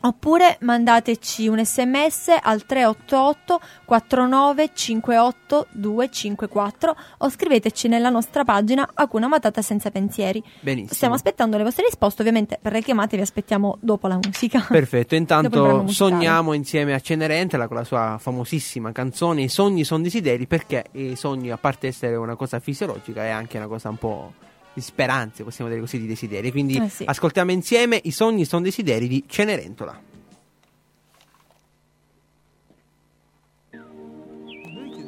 oppure 0.03 0.57
mandateci 0.61 1.49
un 1.49 1.65
sms 1.65 2.29
al 2.41 2.65
388 2.65 3.61
49 3.85 4.71
58 4.73 5.67
254 5.71 6.97
o 7.19 7.29
scriveteci 7.29 7.89
nella 7.89 8.09
nostra 8.09 8.45
pagina 8.45 8.89
Acuna 8.95 9.29
Matata 9.29 9.63
Senza 9.63 9.91
Pensieri. 9.91 10.43
Benissimo. 10.61 10.95
Stiamo 10.95 11.15
aspettando 11.15 11.57
le 11.57 11.65
vostre 11.65 11.85
risposte, 11.85 12.23
ovviamente 12.23 12.59
per 12.61 12.73
le 12.73 12.83
chiamate 12.83 13.17
vi 13.17 13.23
aspettiamo 13.23 13.77
dopo 13.81 14.07
la 14.09 14.19
musica. 14.23 14.65
Perfetto, 14.69 15.15
intanto 15.17 15.87
sogniamo 15.89 16.53
insieme 16.53 16.95
a 16.95 17.01
Cenerentola 17.01 17.67
con 17.67 17.77
la 17.77 17.85
sua 17.85 18.17
famosissima 18.19 18.93
canzone 18.93 19.43
I 19.43 19.49
sogni 19.49 19.85
sono 19.85 20.03
desideri 20.03 20.47
perché 20.47 20.85
i 20.93 21.17
sogni 21.17 21.51
a 21.51 21.57
parte 21.57 21.89
essere 21.89 22.17
una 22.17 22.37
cosa 22.37 22.61
fisiologica 22.61 23.25
è 23.25 23.29
anche 23.29 23.57
una 23.57 23.67
cosa 23.67 23.89
un 23.89 23.97
po' 23.97 24.33
di 24.75 24.81
speranze, 24.81 25.45
possiamo 25.45 25.69
dire 25.71 25.81
così, 25.83 25.99
di 25.99 26.07
desideri. 26.07 26.51
Quindi 26.51 26.77
Eh 26.77 26.89
sì. 26.89 27.05
ascoltiamo 27.07 27.51
insieme 27.51 28.01
I 28.05 28.11
sogni 28.11 28.45
sono 28.45 28.63
desideri 28.63 29.09
di 29.09 29.25
Cenerentola. 29.27 30.01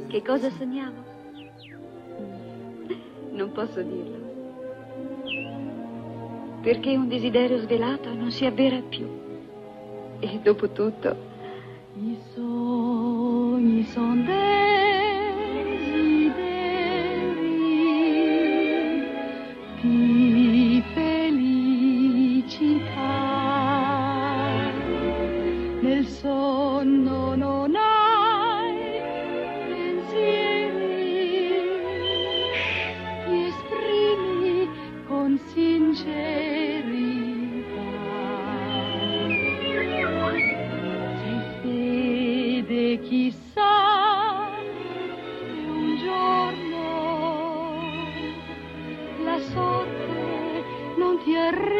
Che 0.08 0.22
cosa 0.22 0.50
sogniamo? 0.50 1.02
Non 3.32 3.50
posso 3.52 3.82
dirlo. 3.82 4.22
Perché 6.62 6.96
un 6.96 7.08
desiderio 7.08 7.58
svelato 7.58 8.14
non 8.14 8.30
si 8.30 8.44
avvera 8.44 8.80
più. 8.80 9.06
E 10.20 10.38
dopo 10.42 10.70
tutto, 10.70 11.32
I 11.96 12.16
sogni 12.34 13.84
son 13.92 14.24
desideri 14.24 14.93
di 19.84 20.82
felicità. 20.94 21.42
Nel 25.82 26.06
sonno 26.06 27.34
non 27.34 27.74
hai 27.76 27.93
non 51.52 51.73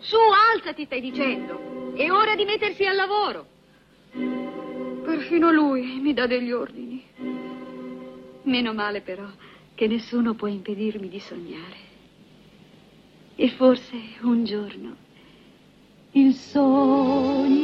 Su, 0.00 0.16
alzati, 0.54 0.84
stai 0.84 1.00
dicendo. 1.00 1.94
È 1.94 2.10
ora 2.10 2.34
di 2.34 2.44
mettersi 2.44 2.84
al 2.84 2.96
lavoro. 2.96 3.46
Perfino 5.02 5.50
lui 5.50 6.00
mi 6.00 6.14
dà 6.14 6.26
degli 6.26 6.52
ordini. 6.52 7.04
Meno 8.44 8.72
male 8.72 9.00
però 9.00 9.26
che 9.74 9.86
nessuno 9.86 10.34
può 10.34 10.46
impedirmi 10.46 11.08
di 11.08 11.20
sognare. 11.20 11.90
E 13.34 13.48
forse 13.50 13.96
un 14.22 14.44
giorno 14.44 14.96
il 16.14 16.34
sogno 16.34 17.61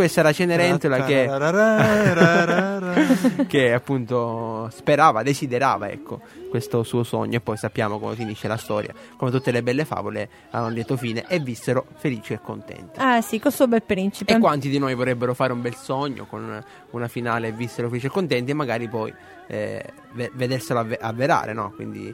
questa 0.00 0.20
era 0.20 0.32
Cenerentola 0.32 1.04
che, 1.04 1.28
che 3.46 3.72
appunto 3.74 4.70
sperava, 4.72 5.22
desiderava, 5.22 5.90
ecco, 5.90 6.20
questo 6.48 6.82
suo 6.84 7.02
sogno. 7.02 7.36
E 7.36 7.40
poi 7.40 7.58
sappiamo 7.58 7.98
come 7.98 8.14
finisce 8.14 8.48
la 8.48 8.56
storia. 8.56 8.94
Come 9.18 9.30
tutte 9.30 9.50
le 9.50 9.62
belle 9.62 9.84
favole, 9.84 10.28
hanno 10.52 10.68
un 10.68 10.72
lieto 10.72 10.96
fine 10.96 11.26
e 11.28 11.38
vissero 11.38 11.84
felici 11.98 12.32
e 12.32 12.40
contenti. 12.42 12.98
Ah 12.98 13.20
sì, 13.20 13.38
questo 13.38 13.68
bel 13.68 13.82
principe. 13.82 14.32
E 14.32 14.38
quanti 14.38 14.70
di 14.70 14.78
noi 14.78 14.94
vorrebbero 14.94 15.34
fare 15.34 15.52
un 15.52 15.60
bel 15.60 15.74
sogno 15.74 16.24
con 16.24 16.64
una 16.92 17.08
finale 17.08 17.48
e 17.48 17.52
vissero 17.52 17.88
felici 17.88 18.06
e 18.06 18.10
contenti 18.10 18.52
e 18.52 18.54
magari 18.54 18.88
poi 18.88 19.12
eh, 19.48 19.84
ve- 20.12 20.30
vederselo 20.32 20.78
avve- 20.80 20.96
avverare, 20.98 21.52
no? 21.52 21.72
Quindi 21.74 22.06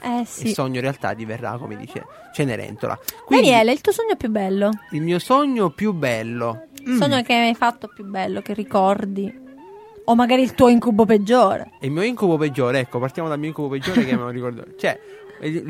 Eh 0.00 0.20
il 0.20 0.26
sì. 0.26 0.52
sogno 0.52 0.76
in 0.76 0.80
realtà 0.82 1.14
diverrà, 1.14 1.56
come 1.56 1.76
dice 1.76 2.04
Cenerentola. 2.34 2.98
Quindi 3.24 3.46
Daniele, 3.46 3.72
il 3.72 3.80
tuo 3.80 3.92
sogno 3.92 4.16
più 4.16 4.28
bello? 4.28 4.70
il 4.90 5.02
mio 5.02 5.20
sogno 5.20 5.70
più 5.70 5.92
bello. 5.92 6.64
Il 6.88 6.96
sogno 6.96 7.20
che 7.22 7.34
hai 7.34 7.54
fatto 7.54 7.88
più 7.88 8.04
bello, 8.04 8.40
che 8.40 8.54
ricordi? 8.54 9.46
O 10.04 10.14
magari 10.14 10.40
il 10.40 10.54
tuo 10.54 10.68
incubo 10.68 11.04
peggiore? 11.04 11.72
Il 11.80 11.90
mio 11.90 12.02
incubo 12.02 12.38
peggiore, 12.38 12.80
ecco, 12.80 12.98
partiamo 12.98 13.28
dal 13.28 13.38
mio 13.38 13.48
incubo 13.48 13.68
peggiore 13.68 14.06
che 14.06 14.14
lo 14.14 14.28
ricordo. 14.30 14.64
Cioè, 14.78 14.98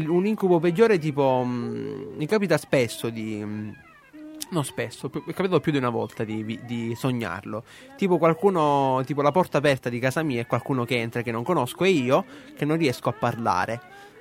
un 0.06 0.24
incubo 0.26 0.60
peggiore 0.60 0.98
tipo... 0.98 1.42
mm, 1.44 2.16
mi 2.16 2.26
capita 2.26 2.56
spesso 2.56 3.10
di... 3.10 3.42
mm, 3.44 3.70
non 4.50 4.64
spesso, 4.64 5.10
è 5.12 5.32
capitato 5.32 5.58
più 5.58 5.72
di 5.72 5.78
una 5.78 5.90
volta 5.90 6.22
di, 6.22 6.60
di 6.64 6.94
sognarlo. 6.94 7.64
Tipo 7.96 8.16
qualcuno, 8.16 9.02
tipo 9.04 9.20
la 9.20 9.32
porta 9.32 9.58
aperta 9.58 9.88
di 9.88 9.98
casa 9.98 10.22
mia 10.22 10.40
e 10.40 10.46
qualcuno 10.46 10.84
che 10.84 10.98
entra 10.98 11.22
che 11.22 11.32
non 11.32 11.42
conosco 11.42 11.82
e 11.82 11.90
io 11.90 12.24
che 12.56 12.64
non 12.64 12.76
riesco 12.76 13.08
a 13.08 13.12
parlare. 13.12 13.80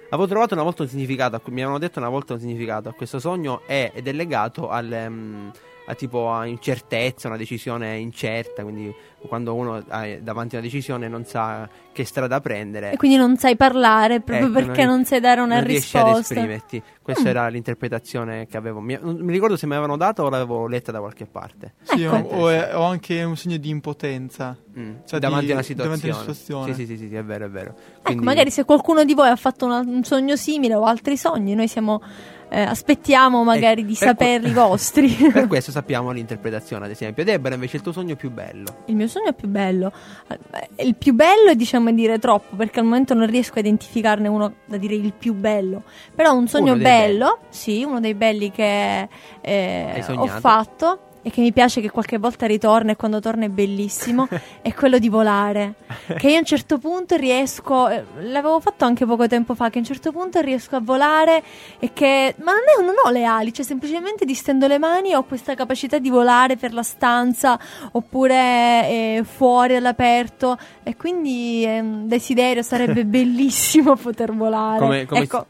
Avevo 0.10 0.28
trovato 0.28 0.56
una 0.56 0.64
volta 0.64 0.82
un 0.82 0.90
significato, 0.90 1.40
mi 1.46 1.62
avevano 1.62 1.78
detto 1.78 2.00
una 2.00 2.10
volta 2.10 2.34
un 2.34 2.40
significato 2.40 2.90
a 2.90 2.94
questo 2.94 3.20
sogno 3.20 3.62
è, 3.68 3.92
ed 3.94 4.08
è 4.08 4.14
legato 4.14 4.70
al, 4.70 5.06
mm, 5.10 5.50
a 5.90 5.94
tipo 5.96 6.30
a 6.32 6.46
incertezza, 6.46 7.28
una 7.30 7.38
decisione 7.38 7.98
incerta, 7.98 8.62
quindi 8.64 8.94
quando 9.28 9.56
uno 9.56 9.84
è 9.90 10.20
davanti 10.22 10.56
a 10.56 10.60
una 10.60 10.68
decisione 10.68 11.08
non 11.08 11.26
sa 11.26 11.68
che 11.92 12.04
strada 12.06 12.40
prendere. 12.40 12.92
E 12.92 12.98
quindi 12.98 13.18
non 13.18 13.36
sai 13.38 13.56
parlare 13.56 14.20
proprio 14.22 14.48
Ecco, 14.48 14.54
perché 14.66 14.86
non, 14.86 15.06
sai 15.06 15.20
dare 15.20 15.42
una 15.42 15.56
non 15.56 15.64
riesci 15.66 15.98
ad 15.98 16.06
risposta. 16.08 16.34
esprimerti. 16.36 16.82
Questa 17.02 17.24
Mm. 17.24 17.28
era 17.28 17.48
l'interpretazione 17.48 18.48
che 18.48 18.58
avevo. 18.58 18.80
Mi, 18.82 18.98
non 19.02 19.16
mi 19.22 19.32
ricordo 19.32 19.56
se 19.58 19.66
me 19.66 19.74
l'avevano 19.76 19.98
data 19.98 20.24
o 20.24 20.30
l'avevo 20.30 20.68
letta 20.68 20.92
da 20.92 21.00
qualche 21.00 21.26
parte. 21.26 21.74
Sì, 21.84 22.04
Ecco. 22.04 22.36
o, 22.36 22.50
è- 22.50 22.76
o 22.76 22.82
anche 22.84 23.24
un 23.24 23.36
segno 23.38 23.58
di 23.58 23.70
impotenza. 23.70 24.56
Mm, 24.78 24.96
Cioè, 25.06 25.20
davanti 25.20 25.46
di- 25.46 25.52
a 25.52 25.56
una 25.56 25.64
davanti 25.64 25.66
situazione. 25.66 26.12
a 26.14 26.16
una 26.24 26.34
situazione. 26.34 26.74
Sì, 26.74 26.86
sì, 26.86 26.98
sì, 26.98 27.08
sì, 27.08 27.16
è 27.16 27.24
vero, 27.24 27.46
è 27.46 27.50
vero. 27.50 27.70
Ecco, 27.78 28.02
Quindi- 28.04 28.24
magari 28.26 28.52
se 28.52 28.66
qualcuno 28.66 29.04
di 29.06 29.14
voi 29.14 29.30
ha 29.30 29.36
fatto 29.38 29.66
una- 29.66 29.80
un 29.80 30.04
sogno 30.04 30.36
simile 30.36 30.76
o 30.76 30.84
altri 30.84 31.16
sogni, 31.18 31.56
noi 31.56 31.68
siamo. 31.70 32.02
Eh, 32.50 32.62
aspettiamo 32.62 33.44
magari 33.44 33.86
di 33.86 33.94
per 33.94 33.98
que- 33.98 34.08
saperli 34.08 34.50
i 34.50 34.54
vostri. 34.54 35.08
Per 35.38 35.48
questo 35.48 35.72
sappiamo 35.72 36.12
l'interpretazione, 36.12 36.86
ad 36.86 36.92
esempio. 36.92 37.24
Deborah, 37.24 37.56
invece, 37.56 37.78
il 37.78 37.84
tuo 37.84 37.92
sogno 37.92 38.16
più 38.16 38.32
bello. 38.32 38.84
Il 38.86 38.96
mio 38.96 39.08
sogno 39.08 39.34
più 39.34 39.48
bello. 39.48 39.92
Eh, 40.28 40.86
Il 40.86 40.96
più 40.96 41.14
bello 41.14 41.50
è 41.52 41.56
diciamo 41.56 41.92
dire 41.92 42.20
troppo, 42.20 42.56
perché 42.56 42.80
al 42.80 42.86
momento 42.86 43.14
non 43.14 43.28
riesco 43.28 43.56
a 43.56 43.60
identificarne 43.60 44.28
uno 44.28 44.54
da 44.66 44.78
dire 44.78 44.96
il 44.96 45.14
più 45.14 45.34
bello. 45.34 45.84
Però 46.16 46.34
un 46.34 46.48
sogno 46.48 46.76
bello, 46.76 47.40
sì, 47.50 47.84
uno 47.84 48.00
dei 48.00 48.14
belli 48.14 48.52
che 48.52 49.08
eh, 49.42 50.06
ho 50.16 50.28
fatto 50.28 51.00
e 51.28 51.30
che 51.30 51.42
mi 51.42 51.52
piace 51.52 51.82
che 51.82 51.90
qualche 51.92 52.18
volta 52.18 52.46
ritorna 52.46 52.92
e 52.92 52.96
quando 52.96 53.20
torna 53.20 53.44
è 53.44 53.50
bellissimo, 53.50 54.30
è 54.62 54.74
quello 54.74 54.98
di 54.98 55.10
volare. 55.10 55.74
Che 56.18 56.30
io 56.30 56.36
a 56.38 56.40
un 56.40 56.46
certo 56.46 56.78
punto 56.78 57.18
riesco, 57.18 57.90
eh, 57.90 58.02
l'avevo 58.22 58.62
fatto 58.62 58.86
anche 58.86 59.06
poco 59.06 59.28
tempo 59.28 59.54
fa, 59.54 59.70
che 59.70 59.80
a 59.80 59.82
un 59.82 59.86
certo 59.88 60.14
punto 60.14 60.40
riesco 60.40 60.78
a 60.78 60.80
volare 60.82 61.44
e 61.80 61.92
che, 61.92 62.34
ma 62.38 62.54
non, 62.54 62.62
è- 62.62 62.82
non 62.86 62.96
ho 63.04 63.10
le 63.10 63.26
ali, 63.26 63.52
cioè 63.52 63.66
semplicemente 63.66 64.24
distendo 64.24 64.68
le 64.68 64.78
mani 64.78 65.14
ho 65.14 65.24
questa 65.26 65.54
capacità 65.54 65.98
di 66.00 66.10
volare 66.10 66.56
per 66.56 66.74
la 66.74 66.84
stanza 66.84 67.60
oppure 67.92 68.36
eh, 68.38 69.24
fuori 69.30 69.76
all'aperto 69.76 70.58
e 70.84 70.96
quindi 70.96 71.64
è 71.64 71.80
un 71.80 72.08
desiderio, 72.08 72.62
sarebbe 72.64 73.04
bellissimo 73.06 73.98
poter 73.98 74.34
volare. 74.34 74.80
Come- 74.80 75.06
come 75.06 75.22
ecco, 75.24 75.46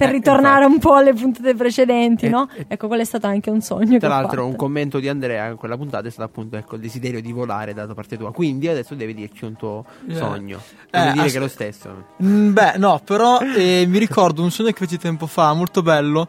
per 0.00 0.08
eh, 0.08 0.12
ritornare 0.12 0.64
un 0.64 0.78
po' 0.78 0.94
alle 0.94 1.12
puntate 1.12 1.54
precedenti, 1.54 2.26
Eh, 2.26 2.28
no? 2.30 2.48
eh. 2.56 2.64
Ecco, 2.68 2.86
quello 2.86 3.02
è 3.02 3.04
stato 3.04 3.26
anche 3.26 3.50
un 3.50 3.60
sogno 3.60 3.98
Tra 3.98 4.08
l'altro, 4.08 4.46
un 4.46 4.56
commento 4.56 4.98
di 4.98 5.08
Andrea 5.08 5.48
in 5.48 5.56
quella 5.56 5.76
puntata 5.76 6.08
è 6.08 6.10
stato 6.10 6.28
appunto 6.28 6.56
ecco, 6.56 6.76
il 6.76 6.80
desiderio 6.80 7.20
di 7.20 7.32
volare 7.32 7.74
da 7.74 7.86
parte 7.92 8.16
tua. 8.16 8.32
Quindi 8.32 8.66
adesso 8.68 8.94
devi 8.94 9.12
dirci 9.12 9.44
un 9.44 9.56
tuo 9.56 9.84
Eh. 10.08 10.14
sogno. 10.14 10.58
Eh, 10.90 10.98
Devi 10.98 11.12
dire 11.12 11.24
ass- 11.24 11.32
che 11.32 11.38
è 11.38 11.40
lo 11.40 11.48
stesso. 11.48 12.04
Mm, 12.22 12.52
beh, 12.52 12.74
no, 12.78 13.00
però 13.04 13.40
eh, 13.40 13.84
mi 13.86 13.98
ricordo 13.98 14.42
un 14.42 14.50
sogno 14.50 14.70
che 14.70 14.78
feci 14.86 14.96
tempo 14.98 15.26
fa, 15.26 15.52
molto 15.52 15.82
bello, 15.82 16.26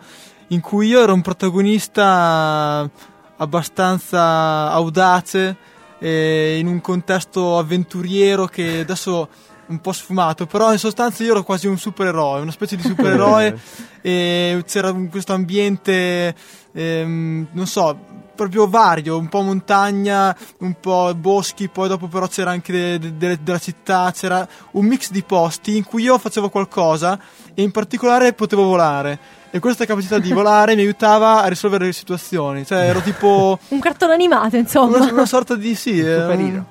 in 0.48 0.60
cui 0.60 0.88
io 0.88 1.02
ero 1.02 1.14
un 1.14 1.22
protagonista 1.22 2.90
abbastanza 3.38 4.70
audace, 4.72 5.56
eh, 6.00 6.58
in 6.60 6.68
un 6.68 6.82
contesto 6.82 7.58
avventuriero 7.58 8.46
che 8.46 8.80
adesso 8.80 9.28
un 9.68 9.80
po' 9.80 9.92
sfumato, 9.94 10.46
però 10.46 10.72
in 10.72 10.80
sostanza 10.80 11.24
io 11.24 11.32
ero 11.32 11.44
quasi 11.44 11.68
un 11.68 11.78
supereroe, 11.78 12.42
una 12.42 12.52
specie 12.52 12.76
di 12.76 12.82
supereroe, 12.84 13.58
e 14.02 14.64
c'era 14.68 14.92
un- 14.92 15.10
questo 15.10 15.34
ambiente, 15.34 16.36
ehm, 16.74 17.48
non 17.52 17.68
so, 17.68 17.98
proprio 18.36 18.68
vario, 18.68 19.18
un 19.18 19.30
po' 19.30 19.42
montagna, 19.42 20.36
un 20.60 20.74
po' 20.80 21.14
boschi, 21.16 21.68
poi 21.70 21.88
dopo 21.88 22.08
però 22.08 22.28
c'era 22.28 22.52
anche 22.52 22.72
de- 22.74 23.00
de- 23.00 23.18
de- 23.18 23.40
della 23.44 23.60
città, 23.60 24.12
c'era 24.16 24.48
un 24.72 24.86
mix 24.86 25.12
di 25.12 25.22
posti 25.22 25.78
in 25.78 25.84
cui 25.84 26.04
io 26.04 26.18
facevo 26.18 26.50
qualcosa 26.50 27.20
e 27.54 27.62
in 27.62 27.72
particolare 27.72 28.34
potevo 28.34 28.64
volare. 28.64 29.20
E 29.52 29.60
questa 29.60 29.86
capacità 29.86 30.18
di 30.18 30.32
volare 30.34 30.76
mi 30.76 30.82
aiutava 30.82 31.44
a 31.44 31.48
risolvere 31.48 31.86
le 31.86 31.94
situazioni, 31.94 32.66
cioè 32.66 32.80
ero 32.88 33.02
tipo 33.02 33.60
Un 33.70 33.80
cartone 33.80 34.14
animato, 34.14 34.56
insomma. 34.56 34.98
una, 34.98 35.12
una 35.12 35.26
sorta 35.26 35.56
di 35.56 35.76
sì, 35.76 36.00
eh, 36.00 36.18
superhero. 36.22 36.66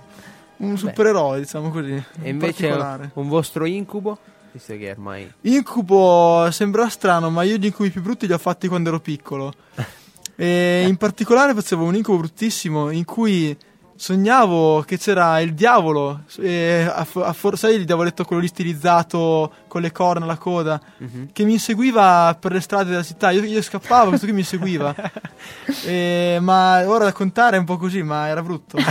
Un, 0.61 0.79
supereroe, 0.79 1.41
diciamo 1.41 1.71
così. 1.71 1.93
E 1.93 2.05
in 2.23 2.29
invece 2.29 2.69
un 3.15 3.29
vostro 3.29 3.65
incubo? 3.67 4.19
Visto 4.53 4.77
che 4.77 4.91
ormai. 4.91 5.33
Incubo 5.43 6.49
sembra 6.51 6.89
strano, 6.89 7.31
ma 7.31 7.43
io 7.43 7.57
gli 7.57 7.67
incubi 7.67 7.91
più 7.91 8.03
brutti 8.03 8.27
li 8.27 8.33
ho 8.33 8.39
fatti 8.39 8.69
quando 8.69 8.89
ero 8.89 9.01
piccolo. 9.01 9.53
E 10.41 10.87
in 10.89 10.97
particolare 10.97 11.53
facevo 11.53 11.85
un 11.85 11.97
incubo 11.97 12.17
bruttissimo 12.17 12.89
in 12.89 13.05
cui 13.05 13.55
sognavo 14.01 14.81
che 14.87 14.97
c'era 14.97 15.41
il 15.41 15.53
diavolo, 15.53 16.23
e 16.41 16.87
a, 16.91 17.07
a 17.17 17.33
for- 17.35 17.59
sai 17.59 17.75
il 17.75 17.85
diavoletto 17.85 18.25
quello 18.25 18.41
lì 18.41 18.49
stilizzato 18.49 19.53
con 19.69 19.83
le 19.83 19.93
corna 19.93 20.25
alla 20.25 20.39
coda, 20.39 20.81
Mhm. 20.97 21.29
che 21.33 21.45
mi 21.45 21.53
inseguiva 21.53 22.35
per 22.41 22.53
le 22.53 22.61
strade 22.63 22.89
della 22.89 23.03
città. 23.03 23.31
Io, 23.31 23.45
io 23.45 23.61
scappavo, 23.61 24.09
questo 24.09 24.25
qui 24.25 24.35
mi 24.35 24.41
inseguiva. 24.41 24.95
E- 25.85 26.39
ma 26.41 26.83
ora 26.89 27.05
raccontare 27.05 27.57
è 27.57 27.59
un 27.59 27.65
po' 27.67 27.77
così, 27.77 28.03
ma 28.03 28.27
era 28.29 28.43
brutto. 28.43 28.77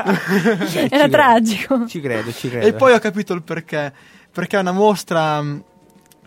Era 0.00 0.66
Ci 0.66 0.88
credo. 0.88 1.08
tragico. 1.08 1.86
Ci 1.86 2.00
credo, 2.00 2.32
ci 2.32 2.48
credo. 2.48 2.66
E 2.66 2.72
poi 2.72 2.92
ho 2.94 2.98
capito 2.98 3.32
il 3.34 3.42
perché. 3.42 3.92
Perché 4.32 4.56
è 4.56 4.60
una 4.60 4.72
mostra 4.72 5.40
mh, 5.42 5.62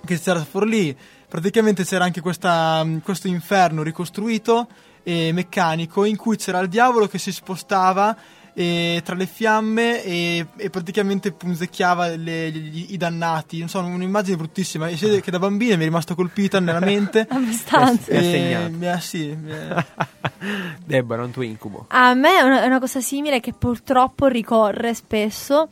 che 0.05 0.19
c'era 0.19 0.39
a 0.39 0.43
Forlì. 0.45 0.95
Praticamente 1.27 1.83
c'era 1.85 2.03
anche 2.03 2.21
questa, 2.21 2.83
mh, 2.83 3.01
questo 3.01 3.27
inferno 3.27 3.81
ricostruito 3.83 4.67
e 5.03 5.31
meccanico 5.33 6.05
in 6.05 6.15
cui 6.15 6.37
c'era 6.37 6.59
il 6.59 6.69
diavolo 6.69 7.07
che 7.07 7.17
si 7.17 7.31
spostava 7.31 8.15
e 8.55 9.01
tra 9.03 9.15
le 9.15 9.25
fiamme 9.25 10.03
e, 10.03 10.45
e 10.57 10.69
praticamente 10.69 11.31
punzecchiava 11.31 12.09
le- 12.15 12.51
gli- 12.51 12.93
i 12.93 12.97
dannati. 12.97 13.57
Non 13.57 13.67
so, 13.67 13.79
un'immagine 13.79 14.37
bruttissima. 14.37 14.87
E 14.89 14.95
si- 14.95 15.21
che 15.21 15.31
da 15.31 15.39
bambina 15.39 15.75
mi 15.75 15.81
è 15.81 15.85
rimasta 15.85 16.13
colpita 16.13 16.59
nella 16.59 16.79
mente. 16.85 17.25
Abbastanza. 17.27 18.11
E 18.11 18.69
mi 18.71 18.87
ha- 18.87 18.99
sì, 18.99 19.35
mi 19.35 19.51
ha- 19.51 19.83
Deborah, 20.85 21.23
un 21.23 21.31
tuo 21.31 21.41
incubo. 21.41 21.85
A 21.89 22.13
me 22.13 22.37
è 22.37 22.41
una, 22.41 22.61
è 22.61 22.65
una 22.67 22.79
cosa 22.79 23.01
simile 23.01 23.39
che 23.39 23.53
purtroppo 23.53 24.27
ricorre 24.27 24.93
spesso. 24.93 25.67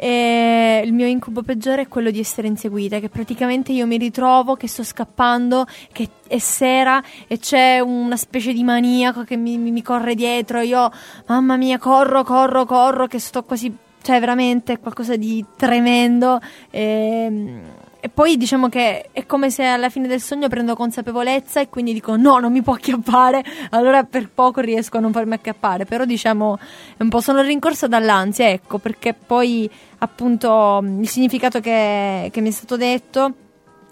E 0.00 0.80
il 0.84 0.92
mio 0.92 1.06
incubo 1.06 1.42
peggiore 1.42 1.82
è 1.82 1.88
quello 1.88 2.12
di 2.12 2.20
essere 2.20 2.46
inseguita, 2.46 3.00
che 3.00 3.08
praticamente 3.08 3.72
io 3.72 3.84
mi 3.84 3.96
ritrovo 3.96 4.54
che 4.54 4.68
sto 4.68 4.84
scappando, 4.84 5.66
che 5.90 6.08
è 6.28 6.38
sera 6.38 7.02
e 7.26 7.38
c'è 7.38 7.80
una 7.80 8.16
specie 8.16 8.52
di 8.52 8.62
maniaco 8.62 9.24
che 9.24 9.36
mi, 9.36 9.58
mi- 9.58 9.82
corre 9.82 10.14
dietro. 10.14 10.60
Io, 10.60 10.90
mamma 11.26 11.56
mia, 11.56 11.78
corro, 11.78 12.22
corro, 12.22 12.64
corro, 12.64 13.06
che 13.06 13.18
sto 13.18 13.42
quasi. 13.42 13.74
Cioè, 14.00 14.20
veramente 14.20 14.74
è 14.74 14.80
qualcosa 14.80 15.16
di 15.16 15.44
tremendo. 15.56 16.40
E, 16.70 17.60
e 18.00 18.08
poi 18.08 18.36
diciamo 18.36 18.68
che 18.68 19.08
è 19.10 19.26
come 19.26 19.50
se 19.50 19.64
alla 19.64 19.88
fine 19.88 20.06
del 20.06 20.20
sogno 20.20 20.48
prendo 20.48 20.76
consapevolezza 20.76 21.60
e 21.60 21.68
quindi 21.68 21.92
dico 21.92 22.16
no, 22.16 22.38
non 22.38 22.52
mi 22.52 22.62
può 22.62 22.74
acchiappare. 22.74 23.42
Allora 23.70 24.04
per 24.04 24.30
poco 24.32 24.60
riesco 24.60 24.98
a 24.98 25.00
non 25.00 25.12
farmi 25.12 25.34
acchiappare. 25.34 25.84
Però 25.84 26.04
diciamo 26.04 26.58
un 26.98 27.08
po' 27.08 27.20
sono 27.20 27.42
rincorsa 27.42 27.88
dall'ansia, 27.88 28.48
ecco, 28.50 28.78
perché 28.78 29.14
poi 29.14 29.68
appunto 29.98 30.80
il 30.82 31.08
significato 31.08 31.60
che, 31.60 32.28
che 32.32 32.40
mi 32.40 32.48
è 32.48 32.52
stato 32.52 32.76
detto 32.76 33.34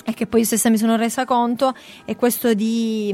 e 0.08 0.14
che 0.14 0.28
poi 0.28 0.40
io 0.40 0.46
stessa 0.46 0.70
mi 0.70 0.78
sono 0.78 0.94
resa 0.94 1.24
conto 1.24 1.74
è 2.04 2.14
questo 2.14 2.54
di 2.54 3.12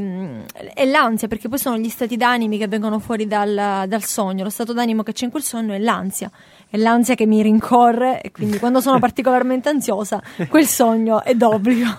è 0.74 0.84
l'ansia 0.84 1.26
perché 1.26 1.48
poi 1.48 1.56
sono 1.56 1.78
gli 1.78 1.88
stati 1.88 2.18
d'animi 2.18 2.58
che 2.58 2.68
vengono 2.68 2.98
fuori 2.98 3.26
dal, 3.26 3.86
dal 3.88 4.04
sogno 4.04 4.44
lo 4.44 4.50
stato 4.50 4.74
d'animo 4.74 5.02
che 5.02 5.12
c'è 5.12 5.24
in 5.24 5.30
quel 5.30 5.42
sogno 5.42 5.72
è 5.72 5.78
l'ansia 5.78 6.30
è 6.72 6.78
l'ansia 6.78 7.14
che 7.14 7.26
mi 7.26 7.42
rincorre 7.42 8.22
e 8.22 8.30
quindi 8.30 8.58
quando 8.58 8.80
sono 8.80 8.98
particolarmente 9.00 9.68
ansiosa 9.68 10.22
quel 10.48 10.64
sogno 10.66 11.22
è 11.22 11.34
d'obbligo 11.34 11.90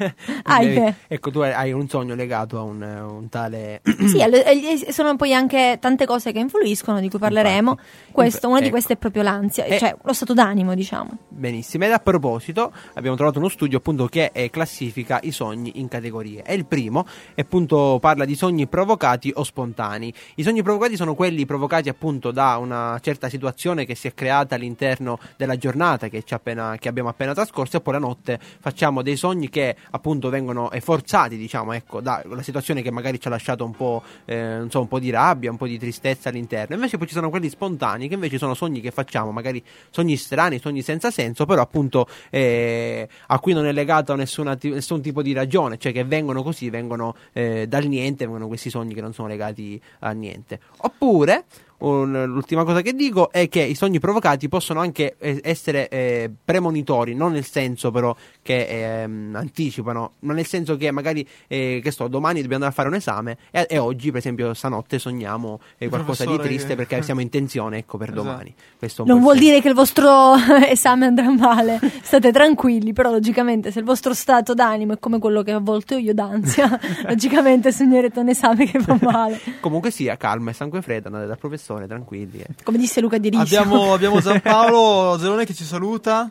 ahimè 0.44 0.94
ecco, 1.08 1.30
tu 1.30 1.40
hai- 1.40 1.52
hai 1.52 1.72
un 1.72 1.86
sogno 1.88 2.14
legato 2.14 2.58
a 2.58 2.62
un, 2.62 2.80
un 2.82 3.28
tale. 3.28 3.82
sì, 4.08 4.22
alle- 4.22 4.44
e 4.44 4.92
sono 4.92 5.14
poi 5.16 5.34
anche 5.34 5.76
tante 5.78 6.06
cose 6.06 6.32
che 6.32 6.38
influiscono, 6.38 7.00
di 7.00 7.10
cui 7.10 7.18
parleremo. 7.18 7.78
Questo, 8.10 8.48
una 8.48 8.58
di 8.58 8.64
Ecco. 8.64 8.72
queste 8.72 8.94
è 8.94 8.96
proprio 8.96 9.22
l'ansia, 9.22 9.64
E- 9.64 9.78
cioè 9.78 9.94
lo 10.02 10.12
stato 10.14 10.32
d'animo, 10.32 10.74
diciamo. 10.74 11.10
Benissimo, 11.28 11.84
ed 11.84 11.92
a 11.92 11.98
proposito 11.98 12.72
abbiamo 12.94 13.16
trovato 13.16 13.38
uno 13.38 13.48
studio 13.48 13.78
appunto 13.78 14.06
che 14.06 14.30
eh, 14.32 14.48
classifica 14.48 15.20
i 15.22 15.32
sogni 15.32 15.72
in 15.74 15.88
categorie 15.88 16.42
e 16.42 16.54
il 16.54 16.64
primo 16.64 17.04
è, 17.34 17.42
appunto 17.42 17.98
parla 18.00 18.24
di 18.24 18.34
sogni 18.34 18.66
provocati 18.66 19.30
o 19.34 19.44
spontanei. 19.44 20.12
I 20.36 20.42
sogni 20.42 20.62
provocati 20.62 20.96
sono 20.96 21.14
quelli 21.14 21.44
provocati 21.44 21.88
appunto 21.90 22.30
da 22.30 22.56
una 22.56 22.98
certa 23.02 23.28
situazione 23.28 23.84
che 23.84 23.94
si 23.94 24.06
è 24.06 24.14
creata 24.14 24.21
all'interno 24.30 25.18
della 25.36 25.56
giornata 25.56 26.08
che, 26.08 26.22
appena, 26.30 26.76
che 26.78 26.88
abbiamo 26.88 27.08
appena 27.08 27.34
trascorso 27.34 27.78
e 27.78 27.80
poi 27.80 27.94
la 27.94 28.00
notte 28.00 28.38
facciamo 28.60 29.02
dei 29.02 29.16
sogni 29.16 29.48
che 29.48 29.76
appunto 29.90 30.28
vengono 30.28 30.70
forzati 30.80 31.36
diciamo 31.36 31.72
ecco 31.72 32.00
dalla 32.00 32.42
situazione 32.42 32.82
che 32.82 32.90
magari 32.90 33.20
ci 33.20 33.28
ha 33.28 33.30
lasciato 33.30 33.64
un 33.64 33.72
po', 33.72 34.02
eh, 34.24 34.64
so, 34.68 34.80
un 34.80 34.88
po' 34.88 34.98
di 34.98 35.10
rabbia, 35.10 35.50
un 35.50 35.56
po' 35.56 35.66
di 35.66 35.78
tristezza 35.78 36.28
all'interno. 36.28 36.74
Invece 36.74 36.98
poi 36.98 37.06
ci 37.06 37.14
sono 37.14 37.30
quelli 37.30 37.48
spontanei 37.48 38.08
che 38.08 38.14
invece 38.14 38.38
sono 38.38 38.54
sogni 38.54 38.80
che 38.80 38.90
facciamo, 38.90 39.32
magari 39.32 39.62
sogni 39.90 40.16
strani, 40.16 40.58
sogni 40.58 40.82
senza 40.82 41.10
senso, 41.10 41.46
però 41.46 41.62
appunto 41.62 42.06
eh, 42.30 43.08
a 43.26 43.38
cui 43.38 43.52
non 43.52 43.66
è 43.66 43.72
legato 43.72 44.14
nessuna 44.14 44.56
nessun 44.62 45.00
tipo 45.00 45.22
di 45.22 45.32
ragione, 45.32 45.78
cioè 45.78 45.92
che 45.92 46.04
vengono 46.04 46.42
così, 46.42 46.70
vengono 46.70 47.14
eh, 47.32 47.66
dal 47.68 47.84
niente, 47.84 48.24
vengono 48.24 48.48
questi 48.48 48.70
sogni 48.70 48.94
che 48.94 49.00
non 49.00 49.12
sono 49.12 49.28
legati 49.28 49.80
a 50.00 50.10
niente. 50.10 50.60
Oppure 50.78 51.44
un- 51.82 52.24
l'ultima 52.26 52.64
cosa 52.64 52.80
che 52.80 52.92
dico 52.94 53.30
è 53.30 53.48
che 53.48 53.60
i 53.62 53.74
sogni 53.74 53.98
provocati 53.98 54.48
possono 54.48 54.80
anche 54.80 55.16
eh, 55.18 55.40
essere 55.42 55.88
eh, 55.88 56.30
premonitori, 56.44 57.14
non 57.14 57.32
nel 57.32 57.44
senso 57.44 57.90
però 57.90 58.14
che 58.42 59.02
ehm, 59.02 59.34
anticipano, 59.34 60.12
ma 60.20 60.32
nel 60.32 60.46
senso 60.46 60.76
che 60.76 60.90
magari, 60.90 61.26
eh, 61.48 61.80
che 61.82 61.90
sto, 61.90 62.08
domani 62.08 62.40
dobbiamo 62.42 62.64
andare 62.64 62.72
a 62.72 62.74
fare 62.74 62.88
un 62.88 62.94
esame 62.94 63.36
e, 63.50 63.66
e 63.68 63.78
oggi, 63.78 64.08
per 64.10 64.18
esempio, 64.18 64.52
stanotte 64.54 64.98
sogniamo 64.98 65.60
eh, 65.78 65.88
qualcosa 65.88 66.24
di 66.24 66.38
triste 66.38 66.68
che- 66.68 66.76
perché 66.76 67.02
siamo 67.02 67.20
in 67.20 67.28
tensione, 67.30 67.78
ecco, 67.78 67.98
per 67.98 68.10
Esatto. 68.10 68.22
domani. 68.26 68.54
Questo 68.78 69.04
Non 69.04 69.20
vuol 69.20 69.34
senso. 69.34 69.48
dire 69.48 69.60
che 69.62 69.68
il 69.68 69.74
vostro 69.74 70.34
esame 70.68 71.06
andrà 71.06 71.30
male, 71.30 71.78
state 72.02 72.30
tranquilli, 72.32 72.92
però 72.92 73.10
logicamente 73.10 73.70
se 73.70 73.78
il 73.80 73.84
vostro 73.84 74.14
stato 74.14 74.54
d'animo 74.54 74.92
è 74.94 74.98
come 74.98 75.18
quello 75.18 75.42
che 75.42 75.52
a 75.52 75.58
volte 75.58 75.94
ho 75.94 75.98
io 75.98 76.14
d'ansia, 76.14 76.78
logicamente 77.06 77.72
sognerete 77.72 78.18
un 78.20 78.28
esame 78.28 78.66
che 78.66 78.78
va 78.78 78.96
male. 79.00 79.40
Comunque 79.60 79.90
sia, 79.90 80.16
calma 80.16 80.50
e 80.50 80.54
sangue 80.54 80.80
freddo, 80.82 81.08
andate 81.08 81.26
dal 81.26 81.38
professore, 81.38 81.70
tranquilli. 81.86 82.40
eh. 82.40 82.46
Come 82.62 82.78
disse 82.78 83.00
Luca 83.00 83.18
Di 83.18 83.28
Risio. 83.30 83.42
Abbiamo, 83.60 83.92
abbiamo 83.92 84.20
Giampaolo 84.20 85.16
Zelone 85.20 85.44
che 85.44 85.54
ci 85.54 85.64
saluta. 85.64 86.30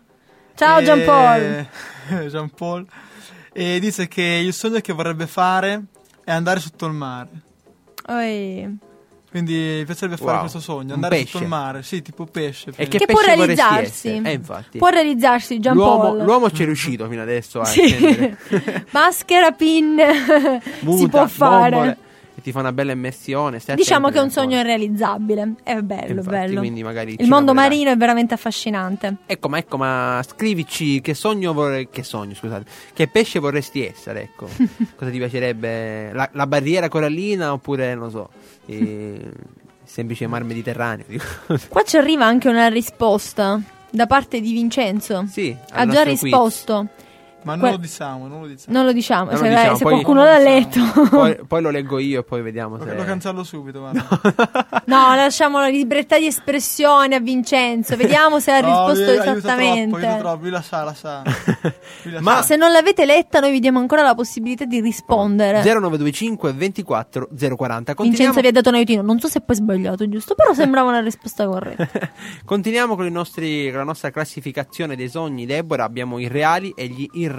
Ciao 0.55 0.79
E- 0.79 0.83
Giampaolo. 0.83 2.49
Paul. 2.55 2.85
E 3.53 3.79
dice 3.79 4.07
che 4.07 4.21
il 4.43 4.53
sogno 4.53 4.79
che 4.79 4.93
vorrebbe 4.93 5.27
fare 5.27 5.83
è 6.23 6.31
andare 6.31 6.59
sotto 6.59 6.85
il 6.85 6.93
mare. 6.93 7.29
Oi. 8.07 8.77
Quindi 9.29 9.53
mi 9.79 9.85
piacerebbe 9.85 10.17
fare 10.17 10.31
Wow, 10.31 10.39
questo 10.41 10.59
sogno, 10.59 10.93
andare 10.93 11.15
pesce. 11.15 11.29
sotto 11.31 11.43
il 11.43 11.49
mare, 11.49 11.83
sì, 11.83 12.01
tipo 12.01 12.25
pesce. 12.25 12.71
E 12.75 12.87
che, 12.89 12.97
Che 12.97 13.05
può 13.05 13.21
realizzarsi. 13.21 14.21
Eh, 14.21 14.31
infatti. 14.33 14.77
Può 14.77 14.89
realizzarsi 14.89 15.57
Gian 15.61 15.75
L'uomo, 15.75 16.01
Paul. 16.01 16.23
l'uomo 16.25 16.51
ci 16.51 16.63
è 16.63 16.65
riuscito 16.65 17.07
fino 17.07 17.21
adesso 17.21 17.61
a 17.61 17.65
Sì. 17.65 18.35
Maschera, 18.91 19.51
pin, 19.51 19.97
si 20.97 21.07
può 21.07 21.27
fare. 21.27 21.69
bombole, 21.69 21.97
e 22.41 22.43
ti 22.43 22.51
fa 22.51 22.59
una 22.59 22.73
bella 22.73 22.91
immersione. 22.91 23.61
Diciamo 23.75 24.09
che 24.09 24.17
è 24.17 24.21
un 24.21 24.31
sogno 24.31 24.59
irrealizzabile. 24.59 25.53
È 25.63 25.75
bello, 25.81 26.21
Infatti, 26.21 26.29
bello. 26.29 26.63
Il 26.63 27.27
mondo 27.27 27.53
marino 27.53 27.91
è 27.91 27.95
veramente 27.97 28.33
affascinante. 28.33 29.17
Ecco, 29.27 29.47
ma 29.47 29.59
ecco, 29.59 29.77
ma 29.77 30.21
scrivici 30.27 31.01
che 31.01 31.13
sogno 31.13 31.53
vorrei. 31.53 31.87
Che 31.89 32.03
sogno, 32.03 32.33
scusate. 32.33 32.65
Che 32.93 33.07
pesce 33.07 33.39
vorresti 33.39 33.85
essere, 33.85 34.23
ecco. 34.23 34.49
Cosa 34.97 35.11
ti 35.11 35.17
piacerebbe? 35.17 36.11
La, 36.11 36.27
la 36.33 36.47
barriera 36.47 36.89
corallina 36.89 37.53
oppure, 37.53 37.93
non 37.93 38.09
so, 38.09 38.29
eh, 38.65 38.75
il 38.75 39.33
semplice 39.85 40.25
mar 40.27 40.43
Mediterraneo? 40.43 41.05
dico. 41.07 41.25
Qua 41.69 41.83
ci 41.83 41.97
arriva 41.97 42.25
anche 42.25 42.49
una 42.49 42.67
risposta 42.67 43.61
da 43.89 44.07
parte 44.07 44.41
di 44.41 44.51
Vincenzo. 44.51 45.25
sì, 45.29 45.55
ha 45.71 45.85
già 45.85 46.03
nostro 46.03 46.29
quiz. 46.29 46.31
Ma 47.43 47.53
non 47.55 47.61
Que- 47.61 47.71
lo 47.71 47.77
diciamo, 47.77 48.27
non 48.27 48.41
lo 48.41 48.47
diciamo. 48.47 48.77
Non 48.77 48.85
lo 48.85 48.91
diciamo, 48.93 49.25
Non 49.31 49.37
se, 49.37 49.43
lo 49.43 49.49
diciamo, 49.55 49.75
se 49.77 49.83
poi- 49.83 49.91
qualcuno 49.93 50.23
l'ha 50.23 50.37
letto. 50.37 50.79
Poi, 51.09 51.39
poi 51.47 51.61
lo 51.61 51.69
leggo 51.69 51.97
io 51.99 52.19
e 52.19 52.23
poi 52.23 52.41
vediamo 52.41 52.77
Lo, 52.77 52.83
se. 52.85 52.93
lo 52.95 53.03
cancello 53.03 53.43
subito, 53.43 53.79
guarda. 53.79 54.07
No, 54.85 55.15
lasciamo 55.15 55.59
la 55.59 55.67
libertà 55.67 56.17
di 56.19 56.27
espressione 56.27 57.15
a 57.15 57.19
Vincenzo. 57.19 57.95
Vediamo 57.95 58.39
se 58.39 58.51
ha 58.51 58.59
No, 58.61 58.67
risposto 58.67 59.03
lui 59.11 59.17
aiuta 59.19 59.31
esattamente. 59.37 59.99
Troppo, 59.99 60.17
troppo, 60.19 60.41
lui 60.41 60.49
la 60.51 60.61
sa, 60.61 60.83
la 60.83 60.93
sa. 60.93 61.21
Lui 62.03 62.13
la 62.13 62.21
Ma- 62.21 62.35
sa. 62.37 62.41
Se 62.43 62.55
non 62.57 62.71
l'avete 62.71 63.05
letta, 63.05 63.39
noi 63.39 63.51
vi 63.51 63.59
diamo 63.59 63.79
ancora 63.79 64.01
la 64.03 64.13
possibilità 64.15 64.65
di 64.65 64.79
rispondere. 64.79 65.61
0925 65.63 66.53
24 66.53 67.29
040. 67.55 67.93
Continuiamo, 67.95 68.01
Vincenzo 68.03 68.41
vi 68.41 68.47
ha 68.47 68.51
dato 68.51 68.69
un 68.69 68.75
aiutino. 68.75 69.01
Non 69.01 69.19
so 69.19 69.27
se 69.27 69.41
poi 69.41 69.55
è 69.55 69.59
sbagliato, 69.59 70.07
giusto? 70.09 70.35
Però 70.35 70.53
sembrava 70.53 70.89
una 70.89 71.01
risposta 71.01 71.47
corretta. 71.47 71.89
Continuiamo 72.45 72.95
con, 72.95 73.05
i 73.07 73.11
nostri, 73.11 73.69
con 73.69 73.79
la 73.79 73.83
nostra 73.85 74.11
classificazione 74.11 74.95
dei 74.95 75.09
sogni, 75.09 75.45
Deborah. 75.47 75.85
Abbiamo 75.85 76.19
i 76.19 76.27
reali 76.27 76.71
e 76.75 76.87
gli 76.87 77.07
irreali. 77.13 77.29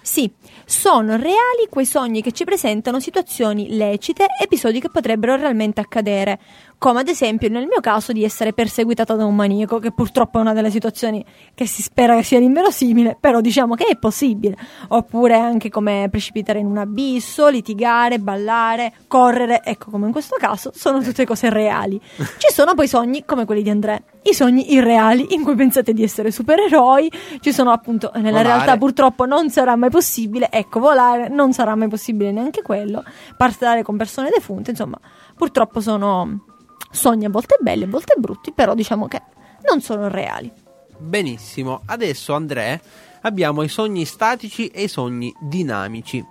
Sì, 0.00 0.30
sono 0.64 1.16
reali 1.16 1.66
quei 1.68 1.86
sogni 1.86 2.22
che 2.22 2.32
ci 2.32 2.44
presentano 2.44 3.00
situazioni 3.00 3.76
lecite, 3.76 4.26
episodi 4.40 4.80
che 4.80 4.90
potrebbero 4.90 5.36
realmente 5.36 5.80
accadere, 5.80 6.38
come 6.82 6.98
ad 6.98 7.06
esempio 7.06 7.48
nel 7.48 7.68
mio 7.68 7.78
caso 7.78 8.10
di 8.10 8.24
essere 8.24 8.52
perseguitata 8.52 9.14
da 9.14 9.24
un 9.24 9.36
maniaco, 9.36 9.78
che 9.78 9.92
purtroppo 9.92 10.38
è 10.38 10.40
una 10.40 10.52
delle 10.52 10.68
situazioni 10.68 11.24
che 11.54 11.64
si 11.64 11.80
spera 11.80 12.16
che 12.16 12.24
sia 12.24 12.40
inverosimile, 12.40 13.16
però 13.20 13.40
diciamo 13.40 13.76
che 13.76 13.84
è 13.84 13.96
possibile, 13.96 14.56
oppure 14.88 15.36
anche 15.36 15.68
come 15.68 16.08
precipitare 16.10 16.58
in 16.58 16.66
un 16.66 16.78
abisso, 16.78 17.46
litigare, 17.46 18.18
ballare, 18.18 18.94
correre, 19.06 19.62
ecco 19.62 19.92
come 19.92 20.06
in 20.06 20.12
questo 20.12 20.34
caso 20.40 20.72
sono 20.74 21.00
tutte 21.00 21.24
cose 21.24 21.50
reali. 21.50 22.00
Ci 22.16 22.52
sono 22.52 22.74
poi 22.74 22.88
sogni 22.88 23.24
come 23.24 23.44
quelli 23.44 23.62
di 23.62 23.70
Andrea, 23.70 24.02
i 24.22 24.34
sogni 24.34 24.72
irreali 24.72 25.34
in 25.34 25.44
cui 25.44 25.54
pensate 25.54 25.92
di 25.92 26.02
essere 26.02 26.32
supereroi, 26.32 27.12
ci 27.38 27.52
sono 27.52 27.70
appunto 27.70 28.10
nella 28.16 28.38
Volare. 28.38 28.48
realtà 28.48 28.76
purtroppo 28.76 29.24
non 29.24 29.50
sarà 29.50 29.76
mai 29.76 29.90
possibile, 29.90 30.50
ecco 30.50 30.80
volare 30.80 31.28
non 31.28 31.52
sarà 31.52 31.76
mai 31.76 31.86
possibile 31.86 32.32
neanche 32.32 32.60
quello, 32.60 33.04
parlare 33.36 33.84
con 33.84 33.96
persone 33.96 34.30
defunte, 34.34 34.70
insomma 34.70 34.98
purtroppo 35.36 35.80
sono 35.80 36.50
sogni 36.92 37.24
a 37.24 37.30
volte 37.30 37.56
belli, 37.60 37.84
a 37.84 37.88
volte 37.88 38.14
brutti, 38.16 38.52
però 38.52 38.74
diciamo 38.74 39.08
che 39.08 39.20
non 39.68 39.80
sono 39.80 40.08
reali. 40.08 40.50
Benissimo, 40.98 41.82
adesso 41.86 42.32
Andrea 42.34 42.80
abbiamo 43.22 43.62
i 43.62 43.68
sogni 43.68 44.04
statici 44.04 44.68
e 44.68 44.84
i 44.84 44.88
sogni 44.88 45.34
dinamici. 45.40 46.24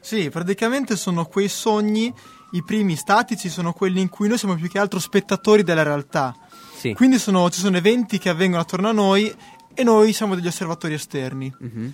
Sì, 0.00 0.30
praticamente 0.30 0.96
sono 0.96 1.24
quei 1.26 1.48
sogni, 1.48 2.12
i 2.52 2.62
primi 2.64 2.96
statici 2.96 3.48
sono 3.48 3.72
quelli 3.72 4.00
in 4.00 4.08
cui 4.08 4.28
noi 4.28 4.38
siamo 4.38 4.54
più 4.54 4.68
che 4.68 4.78
altro 4.78 4.98
spettatori 4.98 5.62
della 5.62 5.82
realtà. 5.82 6.34
Sì. 6.76 6.94
Quindi 6.94 7.18
sono- 7.18 7.50
ci 7.50 7.60
sono 7.60 7.76
eventi 7.76 8.18
che 8.18 8.28
avvengono 8.28 8.62
attorno 8.62 8.88
a 8.88 8.92
noi 8.92 9.34
e 9.74 9.82
noi 9.82 10.12
siamo 10.12 10.34
degli 10.34 10.46
osservatori 10.46 10.94
esterni. 10.94 11.52
Mhm. 11.58 11.92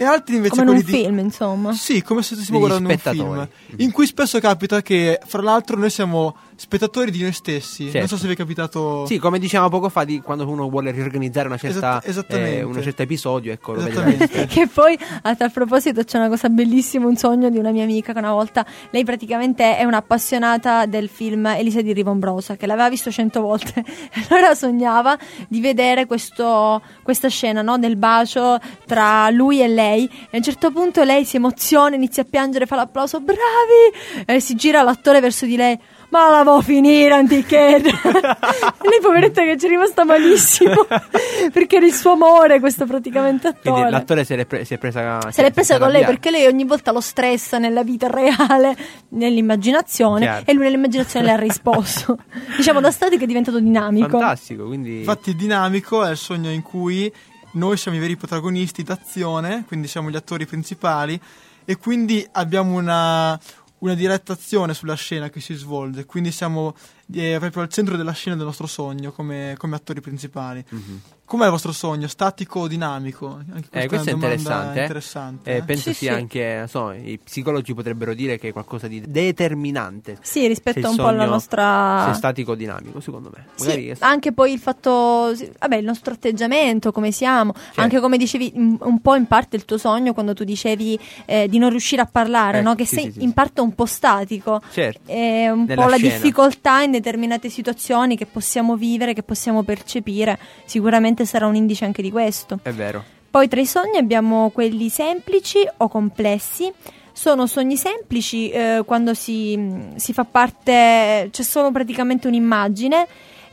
E 0.00 0.04
altri 0.04 0.36
invece 0.36 0.54
Come 0.54 0.70
in 0.70 0.76
un 0.76 0.82
quelli 0.84 0.96
di... 0.96 1.04
film, 1.04 1.18
insomma. 1.18 1.72
Sì, 1.72 2.02
come 2.02 2.22
se 2.22 2.36
stessimo 2.36 2.58
Degli 2.58 2.68
guardando 2.68 2.92
un 2.92 2.98
film. 2.98 3.48
In 3.78 3.90
cui 3.90 4.06
spesso 4.06 4.38
capita 4.38 4.80
che, 4.80 5.18
fra 5.26 5.42
l'altro, 5.42 5.76
noi 5.76 5.90
siamo 5.90 6.36
spettatori 6.58 7.12
di 7.12 7.22
noi 7.22 7.32
stessi. 7.32 7.84
Certo. 7.84 7.98
Non 7.98 8.08
so 8.08 8.16
se 8.16 8.26
vi 8.26 8.32
è 8.32 8.36
capitato. 8.36 9.06
Sì, 9.06 9.18
come 9.18 9.38
dicevamo 9.38 9.68
poco 9.70 9.88
fa, 9.88 10.02
di 10.04 10.20
quando 10.20 10.46
uno 10.48 10.68
vuole 10.68 10.90
riorganizzare 10.90 11.46
una 11.46 11.56
certa, 11.56 12.00
Esatt- 12.02 12.08
esattamente. 12.08 12.58
eh, 12.58 12.62
un 12.64 12.82
certo 12.82 13.02
episodio, 13.02 13.52
ecco. 13.52 13.74
Che 14.48 14.66
poi 14.66 14.98
a 15.22 15.36
tal 15.36 15.52
proposito 15.52 16.02
c'è 16.02 16.18
una 16.18 16.28
cosa 16.28 16.48
bellissima, 16.48 17.06
un 17.06 17.16
sogno 17.16 17.48
di 17.48 17.58
una 17.58 17.70
mia 17.70 17.84
amica 17.84 18.12
che 18.12 18.18
una 18.18 18.32
volta, 18.32 18.66
lei 18.90 19.04
praticamente 19.04 19.76
è 19.76 19.84
un'appassionata 19.84 20.86
del 20.86 21.08
film 21.08 21.46
Elisa 21.46 21.80
di 21.80 21.92
Rivombrosa, 21.92 22.56
che 22.56 22.66
l'aveva 22.66 22.88
visto 22.88 23.10
cento 23.12 23.40
volte, 23.40 23.84
allora 24.28 24.54
sognava 24.54 25.16
di 25.46 25.60
vedere 25.60 26.06
questo- 26.06 26.82
questa 27.02 27.28
scena 27.28 27.62
no, 27.62 27.78
del 27.78 27.94
bacio 27.96 28.58
tra 28.84 29.30
lui 29.30 29.62
e 29.62 29.68
lei, 29.68 30.06
e 30.06 30.28
a 30.32 30.36
un 30.38 30.42
certo 30.42 30.70
punto 30.72 31.04
lei 31.04 31.24
si 31.24 31.36
emoziona, 31.36 31.94
inizia 31.94 32.22
a 32.24 32.26
piangere, 32.28 32.66
fa 32.66 32.74
l'applauso, 32.76 33.20
bravi, 33.20 34.24
e 34.26 34.40
si 34.40 34.54
gira 34.56 34.82
l'attore 34.82 35.20
verso 35.20 35.46
di 35.46 35.54
lei. 35.56 35.78
Ma 36.10 36.30
la 36.30 36.42
vo' 36.42 36.62
finire, 36.62 37.12
antiché. 37.12 37.80
lei, 37.82 39.00
poveretta, 39.02 39.42
che 39.42 39.58
ci 39.58 39.66
è 39.66 39.68
rimasta 39.68 40.04
malissimo. 40.04 40.86
perché 41.52 41.76
era 41.76 41.86
il 41.86 41.92
suo 41.92 42.12
amore, 42.12 42.60
questo 42.60 42.86
praticamente 42.86 43.48
attore. 43.48 43.70
Quindi 43.72 43.90
l'attore 43.90 44.24
se 44.24 44.36
l'è, 44.36 44.46
pre- 44.46 44.64
si 44.64 44.74
è 44.74 44.78
presa 44.78 45.20
Se 45.30 45.42
l'è 45.42 45.50
presa 45.50 45.74
si 45.74 45.80
con 45.80 45.90
lei 45.90 46.02
arrabbiato. 46.02 46.12
perché 46.12 46.30
lei 46.30 46.46
ogni 46.46 46.64
volta 46.64 46.92
lo 46.92 47.00
stressa 47.00 47.58
nella 47.58 47.82
vita 47.82 48.08
reale, 48.08 48.74
nell'immaginazione, 49.10 50.20
Chiaro. 50.20 50.42
e 50.46 50.52
lui 50.54 50.64
nell'immaginazione 50.64 51.26
le 51.26 51.32
ha 51.32 51.36
risposto. 51.36 52.16
diciamo 52.56 52.80
da 52.80 52.90
statico 52.90 53.24
è 53.24 53.26
diventato 53.26 53.60
dinamico. 53.60 54.18
Fantastico, 54.18 54.66
quindi 54.66 54.98
Infatti, 54.98 55.36
dinamico 55.36 56.02
è 56.04 56.10
il 56.10 56.16
sogno 56.16 56.50
in 56.50 56.62
cui 56.62 57.12
noi 57.52 57.76
siamo 57.76 57.96
i 57.96 58.00
veri 58.00 58.16
protagonisti 58.16 58.82
d'azione, 58.82 59.64
quindi 59.66 59.88
siamo 59.88 60.10
gli 60.10 60.16
attori 60.16 60.46
principali, 60.46 61.20
e 61.64 61.76
quindi 61.76 62.26
abbiamo 62.32 62.76
una, 62.78 63.38
una 63.80 63.94
diretta 63.94 64.32
azione 64.32 64.74
sulla 64.74 64.94
scena 64.94 65.30
che 65.30 65.40
si 65.40 65.54
svolge, 65.54 66.04
quindi 66.04 66.32
siamo 66.32 66.74
eh, 67.14 67.36
proprio 67.38 67.62
al 67.62 67.68
centro 67.68 67.96
della 67.96 68.12
scena 68.12 68.36
del 68.36 68.44
nostro 68.46 68.66
sogno 68.66 69.12
come, 69.12 69.54
come 69.58 69.76
attori 69.76 70.00
principali. 70.00 70.64
Mhm. 70.68 71.00
Com'è 71.28 71.44
il 71.44 71.50
vostro 71.50 71.72
sogno? 71.72 72.06
Statico 72.08 72.60
o 72.60 72.66
dinamico? 72.68 73.38
Anche 73.52 73.68
Eh, 73.70 73.86
questo 73.86 74.08
è 74.08 74.12
domanda 74.12 74.34
interessante. 74.34 74.78
eh. 74.78 74.82
interessante, 74.82 75.50
Eh, 75.52 75.56
eh. 75.56 75.62
penso 75.62 75.82
Sì, 75.90 75.94
sia 75.94 76.14
sì. 76.14 76.18
anche, 76.20 76.54
non 76.56 76.68
so, 76.68 76.90
i 76.92 77.18
psicologi 77.22 77.74
potrebbero 77.74 78.14
dire 78.14 78.38
che 78.38 78.48
è 78.48 78.52
qualcosa 78.52 78.88
di 78.88 79.02
determinante. 79.06 80.16
Sì, 80.22 80.46
rispetto 80.46 80.88
un 80.88 80.96
po' 80.96 81.06
alla 81.06 81.26
nostra... 81.26 82.04
Se 82.06 82.10
è 82.12 82.14
statico 82.14 82.52
o 82.52 82.54
dinamico, 82.54 83.00
secondo 83.00 83.30
me. 83.34 83.44
Sì, 83.56 83.94
anche 83.98 84.32
poi 84.32 84.52
il 84.54 84.58
fatto, 84.58 85.34
vabbè, 85.58 85.76
il 85.76 85.84
nostro 85.84 86.14
atteggiamento, 86.14 86.92
come 86.92 87.10
siamo, 87.12 87.52
Certo. 87.52 87.80
anche 87.82 88.00
come 88.00 88.16
dicevi 88.16 88.52
un, 88.54 89.00
po' 89.02 89.14
in 89.14 89.26
parte 89.26 89.56
il 89.56 89.66
tuo 89.66 89.76
sogno 89.76 90.14
quando 90.14 90.32
tu 90.32 90.44
dicevi 90.44 90.98
eh, 91.26 91.46
di 91.46 91.58
non 91.58 91.68
riuscire 91.70 92.00
a 92.00 92.06
parlare, 92.06 92.58
Ecco, 92.60 92.68
no? 92.68 92.74
che 92.74 92.86
sì, 92.86 92.94
sei 92.96 93.04
in 93.18 93.28
sì. 93.28 93.32
parte 93.34 93.60
un 93.60 93.74
po' 93.74 93.86
statico. 93.86 94.62
Certo. 94.72 95.10
È 95.10 95.50
un 95.50 95.64
Nella 95.64 95.82
po' 95.84 95.88
la 95.90 95.96
scena. 95.96 96.12
difficoltà 96.14 96.80
in 96.82 96.90
determinate 97.00 97.48
situazioni 97.48 98.16
che 98.16 98.26
possiamo 98.26 98.76
vivere, 98.76 99.14
che 99.14 99.22
possiamo 99.22 99.62
percepire, 99.62 100.38
sicuramente 100.64 101.24
sarà 101.24 101.46
un 101.46 101.54
indice 101.54 101.84
anche 101.84 102.02
di 102.02 102.10
questo. 102.10 102.58
È 102.62 102.72
vero. 102.72 103.16
Poi 103.30 103.46
tra 103.48 103.60
i 103.60 103.66
sogni 103.66 103.98
abbiamo 103.98 104.50
quelli 104.50 104.88
semplici 104.88 105.58
o 105.78 105.88
complessi. 105.88 106.72
Sono 107.12 107.46
sogni 107.46 107.76
semplici 107.76 108.48
eh, 108.48 108.82
quando 108.86 109.12
si, 109.12 109.58
si 109.96 110.12
fa 110.12 110.24
parte, 110.24 111.28
c'è 111.30 111.42
solo 111.42 111.70
praticamente 111.70 112.28
un'immagine, 112.28 113.06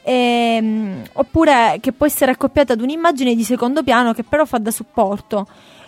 ehm, 0.04 1.04
oppure 1.14 1.78
che 1.82 1.92
può 1.92 2.06
essere 2.06 2.32
accoppiata 2.32 2.74
ad 2.74 2.82
un'immagine 2.82 3.36
di 3.36 3.44
secondo 3.44 3.84
piano 3.84 4.14
che 4.14 4.24
però 4.24 4.46
fa 4.46 4.60
da 4.60 4.72
supporto. 4.72 5.48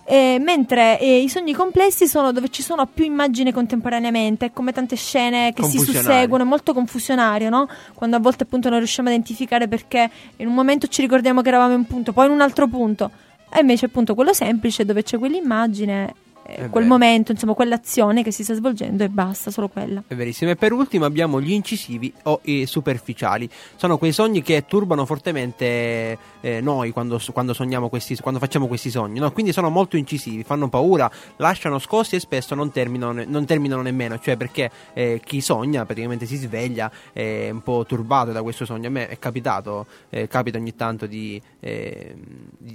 Eh, 0.09 0.37
mentre 0.39 0.97
eh, 1.01 1.17
i 1.19 1.27
sogni 1.27 1.51
complessi 1.51 2.07
sono 2.07 2.31
dove 2.31 2.47
ci 2.47 2.63
sono 2.63 2.85
più 2.85 3.03
immagini 3.03 3.51
contemporaneamente, 3.51 4.53
come 4.53 4.71
tante 4.71 4.95
scene 4.95 5.51
che 5.51 5.63
si 5.63 5.79
susseguono, 5.79 6.43
è 6.43 6.47
molto 6.47 6.73
confusionario, 6.73 7.49
no? 7.49 7.67
Quando 7.93 8.15
a 8.15 8.19
volte 8.19 8.43
appunto 8.43 8.69
non 8.69 8.77
riusciamo 8.77 9.09
a 9.09 9.11
identificare 9.11 9.67
perché 9.67 10.09
in 10.37 10.47
un 10.47 10.53
momento 10.53 10.87
ci 10.87 11.01
ricordiamo 11.01 11.41
che 11.41 11.49
eravamo 11.49 11.73
in 11.73 11.79
un 11.79 11.87
punto, 11.87 12.13
poi 12.13 12.27
in 12.27 12.31
un 12.31 12.39
altro 12.39 12.69
punto. 12.69 13.11
E 13.53 13.59
invece 13.59 13.87
appunto 13.87 14.15
quello 14.15 14.31
semplice 14.31 14.85
dove 14.85 15.03
c'è 15.03 15.17
quell'immagine, 15.17 16.13
eh, 16.49 16.69
quel 16.69 16.85
momento, 16.85 17.33
insomma 17.33 17.53
quell'azione 17.53 18.23
che 18.23 18.31
si 18.31 18.43
sta 18.43 18.53
svolgendo 18.53 19.03
e 19.03 19.09
basta, 19.09 19.51
solo 19.51 19.67
quella. 19.67 20.01
È 20.07 20.15
verissimo. 20.15 20.51
E 20.51 20.55
per 20.55 20.71
ultimo 20.71 21.03
abbiamo 21.03 21.41
gli 21.41 21.51
incisivi 21.51 22.11
o 22.23 22.39
i 22.43 22.65
superficiali. 22.65 23.49
Sono 23.75 23.97
quei 23.97 24.13
sogni 24.13 24.41
che 24.41 24.65
turbano 24.65 25.05
fortemente 25.05 26.17
eh, 26.39 26.61
noi 26.61 26.91
quando, 26.91 27.19
quando 27.33 27.53
sogniamo 27.53 27.89
questi, 27.89 28.15
quando 28.17 28.39
facciamo 28.39 28.67
questi 28.67 28.89
sogni. 28.89 29.19
no? 29.19 29.31
Quindi 29.31 29.51
sono 29.51 29.69
molto 29.69 29.97
incisivi, 29.97 30.43
fanno 30.43 30.69
paura, 30.69 31.11
lasciano 31.35 31.79
scossi 31.79 32.15
e 32.15 32.19
spesso 32.19 32.55
non 32.55 32.71
terminano, 32.71 33.23
non 33.27 33.45
terminano 33.45 33.81
nemmeno. 33.81 34.17
Cioè 34.17 34.37
perché 34.37 34.71
eh, 34.93 35.21
chi 35.23 35.41
sogna 35.41 35.85
praticamente 35.85 36.25
si 36.25 36.37
sveglia 36.37 36.89
è 37.11 37.49
un 37.51 37.61
po' 37.61 37.83
turbato 37.85 38.31
da 38.31 38.41
questo 38.41 38.63
sogno. 38.63 38.87
A 38.87 38.91
me 38.91 39.09
è 39.09 39.19
capitato, 39.19 39.85
eh, 40.09 40.27
capita 40.27 40.57
ogni 40.57 40.75
tanto 40.75 41.07
di, 41.07 41.41
eh, 41.59 42.15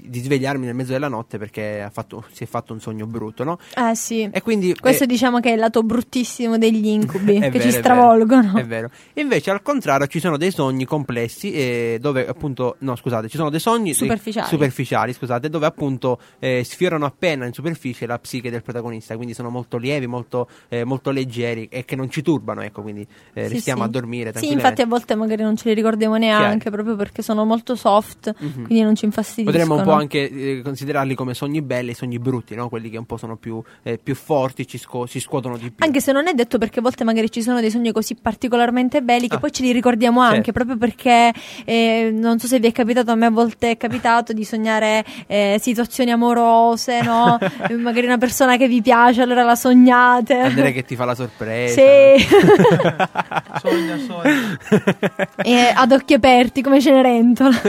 di, 0.00 0.20
svegliarmi 0.20 0.64
nel 0.64 0.74
mezzo 0.74 0.92
della 0.92 1.08
notte 1.08 1.38
perché 1.38 1.82
ha 1.82 1.90
fatto- 1.90 2.24
si 2.32 2.44
è 2.44 2.46
fatto 2.46 2.72
un 2.72 2.80
sogno 2.80 3.06
brutto, 3.06 3.44
no? 3.44 3.58
Eh 3.76 3.94
sì. 3.94 4.28
E 4.32 4.40
quindi 4.42 4.74
Questo 4.74 5.04
eh, 5.04 5.06
diciamo 5.06 5.40
che 5.40 5.50
è 5.50 5.52
il 5.52 5.58
lato 5.58 5.82
bruttissimo 5.82 6.56
degli 6.58 6.86
incubi 6.86 7.34
che 7.40 7.50
vero, 7.50 7.52
ci 7.52 7.68
è 7.68 7.70
vero, 7.70 7.82
stravolgono. 7.82 8.56
È 8.56 8.64
vero. 8.64 8.90
Invece, 9.14 9.50
al 9.50 9.62
contrario, 9.62 10.06
ci 10.06 10.20
sono 10.20 10.36
dei 10.36 10.50
sogni 10.50 10.84
complessi 10.84 11.52
eh, 11.52 11.98
dove 12.00 12.26
appunto. 12.26 12.76
No, 12.78 12.96
scusate, 12.96 13.28
ci 13.28 13.36
sono 13.36 13.50
dei 13.50 13.60
sogni 13.60 13.92
Superficiali. 13.94 14.48
superficiali, 14.48 15.12
scusate, 15.12 15.48
dove 15.48 15.66
appunto 15.66 16.18
eh, 16.38 16.62
sfiorano 16.64 17.04
appena 17.04 17.46
in 17.46 17.52
superficie 17.52 18.06
la 18.06 18.18
psiche 18.18 18.50
del 18.50 18.62
protagonista. 18.62 19.14
Quindi 19.16 19.34
sono 19.34 19.50
molto 19.50 19.76
lievi, 19.76 20.06
molto, 20.06 20.48
eh, 20.68 20.84
molto 20.84 21.10
leggeri 21.10 21.68
e 21.70 21.84
che 21.84 21.96
non 21.96 22.10
ci 22.10 22.22
turbano. 22.22 22.62
Ecco, 22.62 22.82
quindi 22.82 23.06
eh, 23.34 23.46
Sì, 23.48 23.52
restiamo 23.54 23.82
sì. 23.82 23.88
a 23.88 23.90
dormire. 23.90 24.32
Sì, 24.36 24.50
infatti 24.52 24.82
a 24.82 24.86
volte 24.86 25.14
magari 25.14 25.42
non 25.42 25.56
ce 25.56 25.68
li 25.68 25.74
ricordiamo 25.74 26.16
neanche 26.16 26.70
proprio 26.70 26.96
perché 26.96 27.22
sono 27.22 27.44
molto 27.44 27.74
soft, 27.74 28.34
Mhm. 28.38 28.64
quindi 28.66 28.82
non 28.82 28.94
ci 28.94 29.04
infastidiscono. 29.04 29.58
Potremmo 29.66 29.81
un 29.82 29.94
po' 29.94 30.00
anche 30.00 30.30
eh, 30.30 30.62
considerarli 30.62 31.14
come 31.14 31.34
sogni 31.34 31.62
belli 31.62 31.90
e 31.90 31.94
sogni 31.94 32.18
brutti, 32.18 32.54
no? 32.54 32.68
Quelli 32.68 32.90
che 32.90 32.96
un 32.98 33.04
po' 33.06 33.16
sono 33.16 33.36
più, 33.36 33.62
eh, 33.82 33.98
più 34.02 34.14
forti, 34.14 34.66
ci, 34.66 34.78
sco- 34.78 35.06
ci 35.06 35.20
scuotono 35.20 35.56
di 35.56 35.70
più. 35.70 35.84
Anche 35.84 36.00
se 36.00 36.12
non 36.12 36.26
è 36.28 36.34
detto 36.34 36.58
perché 36.58 36.78
a 36.78 36.82
volte 36.82 37.04
magari 37.04 37.30
ci 37.30 37.42
sono 37.42 37.60
dei 37.60 37.70
sogni 37.70 37.92
così 37.92 38.14
particolarmente 38.14 39.02
belli 39.02 39.28
che 39.28 39.36
Ah. 39.36 39.38
poi 39.38 39.52
ce 39.52 39.62
li 39.62 39.72
ricordiamo 39.72 40.20
anche, 40.20 40.36
Certo. 40.36 40.52
proprio 40.52 40.76
perché 40.76 41.32
eh, 41.64 42.10
non 42.12 42.38
so 42.38 42.46
se 42.46 42.58
vi 42.58 42.68
è 42.68 42.72
capitato, 42.72 43.10
a 43.10 43.14
me 43.14 43.26
a 43.26 43.30
volte 43.30 43.70
è 43.72 43.76
capitato 43.76 44.32
di 44.32 44.44
sognare 44.44 45.04
eh, 45.26 45.58
situazioni 45.60 46.10
amorose, 46.10 47.02
no? 47.02 47.38
Eh, 47.68 47.74
magari 47.76 48.06
una 48.06 48.18
persona 48.18 48.56
che 48.56 48.66
vi 48.68 48.82
piace, 48.82 49.22
allora 49.22 49.42
la 49.44 49.54
sognate. 49.54 50.34
Andrea 50.34 50.70
che 50.72 50.84
ti 50.84 50.96
fa 50.96 51.04
la 51.04 51.14
sorpresa. 51.14 51.80
Sì, 51.80 52.26
Sogna, 53.62 53.98
sogna. 53.98 55.74
Ad 55.74 55.92
occhi 55.92 56.14
aperti 56.14 56.62
come 56.62 56.80
Cenerentola. 56.80 57.60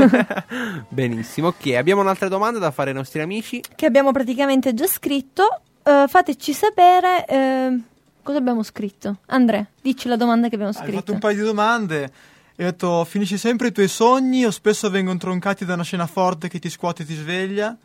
Benissimo, 0.89 1.47
ok. 1.47 1.73
Abbiamo 1.75 2.02
un'altra 2.03 2.27
domanda 2.27 2.59
da 2.59 2.71
fare 2.71 2.91
ai 2.91 2.95
nostri 2.95 3.21
amici. 3.21 3.61
che 3.75 3.85
abbiamo 3.85 4.11
praticamente 4.11 4.73
già 4.73 4.87
scritto. 4.87 5.61
Eh, 5.83 6.05
fateci 6.07 6.53
sapere 6.53 7.25
eh, 7.25 7.79
cosa 8.21 8.37
abbiamo 8.37 8.63
scritto. 8.63 9.17
Andrea, 9.27 9.65
dici 9.81 10.07
la 10.07 10.15
domanda 10.15 10.47
che 10.47 10.55
abbiamo 10.55 10.71
Hai 10.71 10.77
fatto 10.79 10.91
scritto. 10.91 11.11
un 11.13 11.19
paio 11.19 11.35
di 11.37 11.43
domande 11.43 12.11
e 12.55 12.63
ho 12.63 12.69
detto 12.69 13.03
finisci 13.05 13.37
sempre 13.37 13.69
i 13.69 13.71
tuoi 13.71 13.87
sogni 13.87 14.45
o 14.45 14.51
spesso 14.51 14.89
vengono 14.89 15.17
troncati 15.17 15.65
da 15.65 15.73
una 15.73 15.83
scena 15.83 16.05
forte 16.05 16.47
che 16.47 16.59
ti 16.59 16.69
scuote 16.69 17.03
e 17.03 17.05
ti 17.05 17.15
sveglia? 17.15 17.75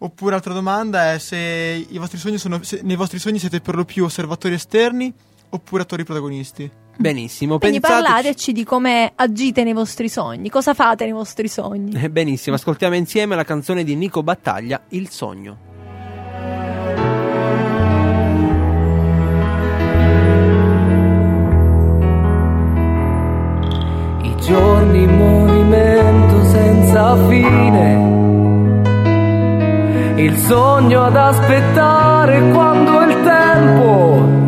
Oppure 0.00 0.36
altra 0.36 0.54
domanda 0.54 1.12
è 1.12 1.18
se, 1.18 1.36
i 1.36 1.98
vostri 1.98 2.18
sogni 2.18 2.38
sono, 2.38 2.62
se 2.62 2.80
nei 2.84 2.94
vostri 2.94 3.18
sogni 3.18 3.40
siete 3.40 3.60
per 3.60 3.74
lo 3.74 3.84
più 3.84 4.04
osservatori 4.04 4.54
esterni 4.54 5.12
oppure 5.50 5.82
attori 5.82 6.04
protagonisti? 6.04 6.70
Benissimo, 7.00 7.58
Quindi 7.58 7.78
parlateci 7.78 8.50
di 8.52 8.64
come 8.64 9.12
agite 9.14 9.62
nei 9.62 9.72
vostri 9.72 10.08
sogni, 10.08 10.50
cosa 10.50 10.74
fate 10.74 11.04
nei 11.04 11.12
vostri 11.12 11.46
sogni. 11.46 11.92
Eh, 11.92 12.10
Benissimo, 12.10 12.56
ascoltiamo 12.56 12.96
insieme 12.96 13.36
la 13.36 13.44
canzone 13.44 13.84
di 13.84 13.94
Nico 13.94 14.24
Battaglia, 14.24 14.80
Il 14.88 15.08
sogno. 15.08 15.66
I 24.22 24.34
giorni 24.40 25.02
in 25.04 25.16
movimento 25.16 26.44
senza 26.46 27.16
fine. 27.28 28.06
Il 30.16 30.36
sogno 30.36 31.04
ad 31.04 31.14
aspettare 31.14 32.50
quando 32.50 33.02
il 33.02 33.22
tempo. 33.22 34.47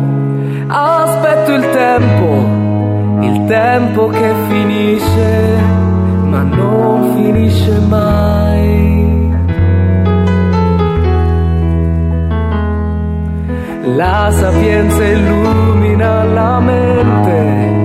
Aspetto 1.51 1.55
il 1.55 1.69
tempo, 1.71 3.23
il 3.25 3.45
tempo 3.45 4.07
che 4.07 4.33
finisce, 4.47 5.59
ma 6.23 6.43
non 6.43 7.13
finisce 7.15 7.79
mai. 7.89 9.29
La 13.95 14.29
sapienza 14.31 15.03
illumina 15.03 16.23
la 16.23 16.59
mente 16.59 17.79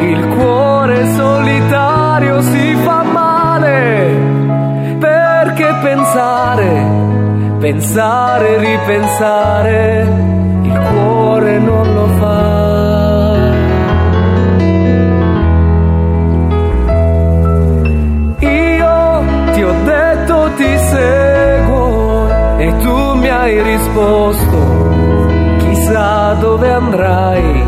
il 0.00 0.26
cuore 0.28 1.06
solitario 1.14 2.40
si 2.42 2.74
fa 2.84 3.02
male 3.02 4.16
perché 4.98 5.74
pensare, 5.82 6.86
pensare, 7.58 8.58
ripensare, 8.58 10.27
cuore 11.48 11.58
non 11.58 11.94
lo 11.94 12.06
fa. 12.18 13.46
Io 18.40 19.24
ti 19.52 19.62
ho 19.62 19.74
detto 19.84 20.50
ti 20.56 20.78
seguo 20.78 22.28
e 22.58 22.76
tu 22.78 23.14
mi 23.14 23.28
hai 23.28 23.62
risposto, 23.62 24.58
chissà 25.58 26.34
dove 26.34 26.70
andrai. 26.70 27.66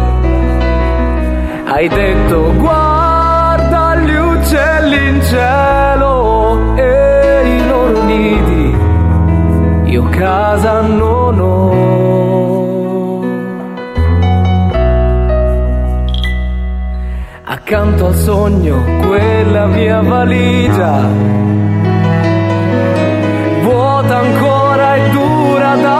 Hai 1.64 1.88
detto 1.88 2.52
guarda 2.56 3.96
gli 3.96 4.14
uccelli 4.14 5.08
in 5.08 5.22
cielo 5.22 6.74
e 6.74 7.56
i 7.56 7.66
loro 7.68 8.02
nidi, 8.02 8.76
io 9.84 10.02
casa 10.10 10.80
non 10.80 11.40
ho. 11.40 11.89
Accanto 17.72 18.06
al 18.06 18.16
sogno 18.16 18.82
quella 19.06 19.66
mia 19.66 20.00
valigia, 20.00 21.06
vuota 23.62 24.18
ancora 24.18 24.96
e 24.96 25.10
dura 25.10 25.76
da 25.76 25.99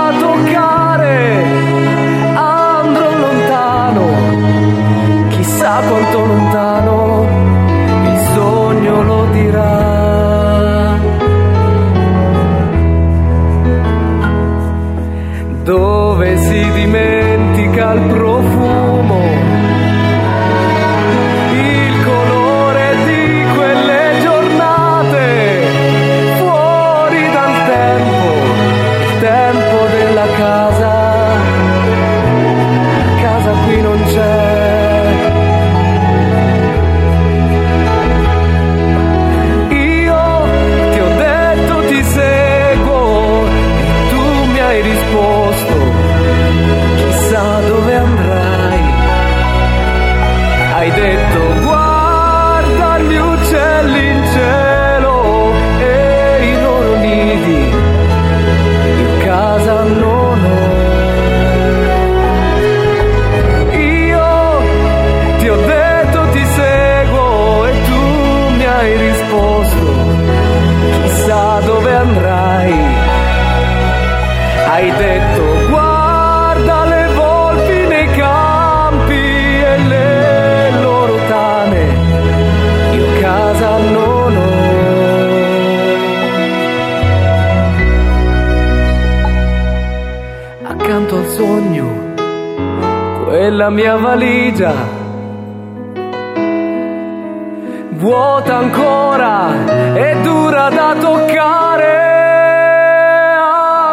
valigia, 94.00 94.72
vuota 97.90 98.56
ancora 98.56 99.94
e 99.94 100.20
dura 100.22 100.68
da 100.70 100.94
toccare. 100.98 102.08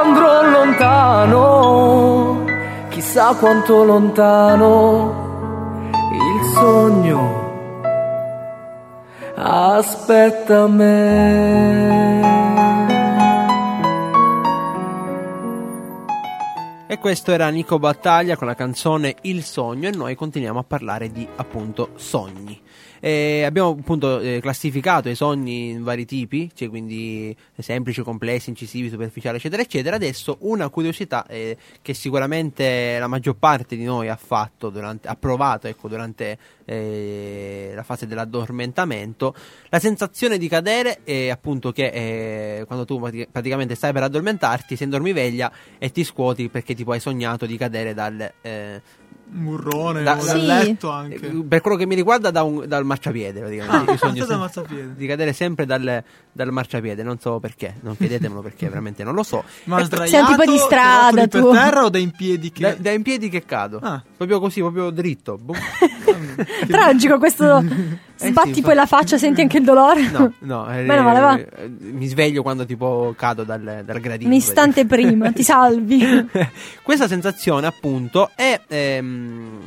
Andrò 0.03 0.43
lontano, 0.49 2.45
chissà 2.89 3.35
quanto 3.35 3.83
lontano, 3.83 5.13
il 6.11 6.43
sogno 6.53 7.45
aspetta 9.37 10.67
me. 10.67 12.36
Questo 16.99 17.31
era 17.31 17.47
Nico 17.49 17.79
Battaglia 17.79 18.35
con 18.35 18.47
la 18.47 18.55
canzone 18.55 19.15
Il 19.21 19.43
sogno 19.43 19.87
e 19.87 19.91
noi 19.91 20.15
continuiamo 20.15 20.59
a 20.59 20.63
parlare 20.63 21.11
di 21.11 21.25
appunto 21.35 21.91
sogni. 21.95 22.59
E 22.99 23.43
abbiamo 23.43 23.69
appunto 23.69 24.19
eh, 24.19 24.39
classificato 24.41 25.09
i 25.09 25.15
sogni 25.15 25.69
in 25.69 25.83
vari 25.83 26.05
tipi, 26.05 26.49
cioè 26.53 26.69
quindi 26.69 27.35
semplici, 27.57 28.01
complessi, 28.01 28.49
incisivi, 28.49 28.89
superficiali, 28.89 29.37
eccetera, 29.37 29.61
eccetera. 29.61 29.95
Adesso 29.95 30.37
una 30.41 30.69
curiosità 30.69 31.25
eh, 31.27 31.57
che 31.81 31.93
sicuramente 31.93 32.97
la 32.99 33.07
maggior 33.07 33.35
parte 33.35 33.75
di 33.75 33.83
noi 33.83 34.09
ha 34.09 34.15
fatto, 34.15 34.69
durante, 34.69 35.07
ha 35.07 35.15
provato 35.15 35.67
ecco, 35.67 35.87
durante 35.87 36.37
eh, 36.65 37.71
la 37.75 37.83
fase 37.83 38.07
dell'addormentamento, 38.07 39.35
la 39.69 39.79
sensazione 39.79 40.37
di 40.37 40.47
cadere 40.47 40.99
è 41.03 41.29
appunto 41.29 41.71
che 41.71 41.87
eh, 41.87 42.65
quando 42.65 42.85
tu 42.85 42.99
prati- 42.99 43.27
praticamente 43.31 43.75
stai 43.75 43.93
per 43.93 44.03
addormentarti, 44.03 44.75
sei 44.75 44.85
in 44.85 44.91
dormiveglia 44.91 45.51
e 45.77 45.91
ti 45.91 46.03
scuoti 46.03 46.49
perché 46.49 46.75
tipo 46.75 46.91
hai 46.91 46.99
sognato 46.99 47.45
di 47.45 47.57
cadere 47.57 47.93
dal... 47.93 48.31
Murrone, 49.29 50.03
Da- 50.03 50.15
o 50.15 50.19
Sì. 50.21 50.25
dal 50.27 50.45
letto 50.45 50.89
anche. 50.89 51.19
per 51.47 51.61
quello 51.61 51.75
che 51.77 51.85
mi 51.85 51.95
riguarda 51.95 52.31
da 52.31 52.43
un- 52.43 52.65
dal 52.67 52.85
marciapiede 52.85 53.39
praticamente. 53.41 53.91
Ah, 53.91 53.97
sogno 53.97 54.13
dal 54.13 54.27
sempre 54.27 54.35
marciapiede. 54.37 54.93
di 54.95 55.05
cadere 55.07 55.33
sempre 55.33 55.65
dal, 55.65 56.03
dal 56.37 56.51
marciapiede 56.53 57.03
non 57.03 57.19
so 57.19 57.39
perché 57.39 57.75
non 57.81 57.97
chiedetemelo 57.97 58.41
perché 58.41 58.69
veramente 58.69 59.03
non 59.03 59.13
lo 59.13 59.23
so 59.23 59.43
Ma 59.65 59.83
sdraiato, 59.83 60.09
sei 60.09 60.21
un 60.21 60.27
tipo 60.27 60.49
di 60.49 60.57
strada, 60.57 61.09
rotoli 61.23 61.27
per 61.27 61.41
tu. 61.41 61.51
terra 61.51 61.83
o 61.83 61.89
da 61.89 61.97
in 61.97 62.11
piedi 62.11 62.51
che... 62.51 62.61
da, 62.61 62.75
da 62.77 62.91
in 62.91 63.01
piedi 63.01 63.27
che 63.29 63.43
cado 63.43 63.79
Ah. 63.81 64.01
proprio 64.15 64.39
così 64.39 64.61
proprio 64.61 64.89
dritto. 64.91 65.37
Tragico 66.67 67.17
questo. 67.17 67.57
Eh 68.19 68.29
Sbatti 68.29 68.53
sì, 68.55 68.61
poi 68.61 68.73
la 68.75 68.85
faccia, 68.85 69.17
senti 69.17 69.41
anche 69.41 69.57
il 69.57 69.63
dolore. 69.63 70.09
no 70.09 70.33
no 70.39 70.71
eh, 70.71 70.85
va. 70.85 71.37
eh, 71.37 71.69
mi 71.79 72.07
sveglio 72.07 72.41
quando 72.41 72.65
tipo 72.65 73.13
cado 73.17 73.43
dal, 73.43 73.83
dal 73.85 73.99
gradino 73.99 74.29
Un 74.29 74.35
istante 74.35 74.85
prima, 74.85 75.31
ti 75.31 75.43
salvi. 75.43 76.27
Questa 76.81 77.07
sensazione, 77.07 77.67
appunto, 77.67 78.31
è 78.35 78.59
ehm, 78.67 79.59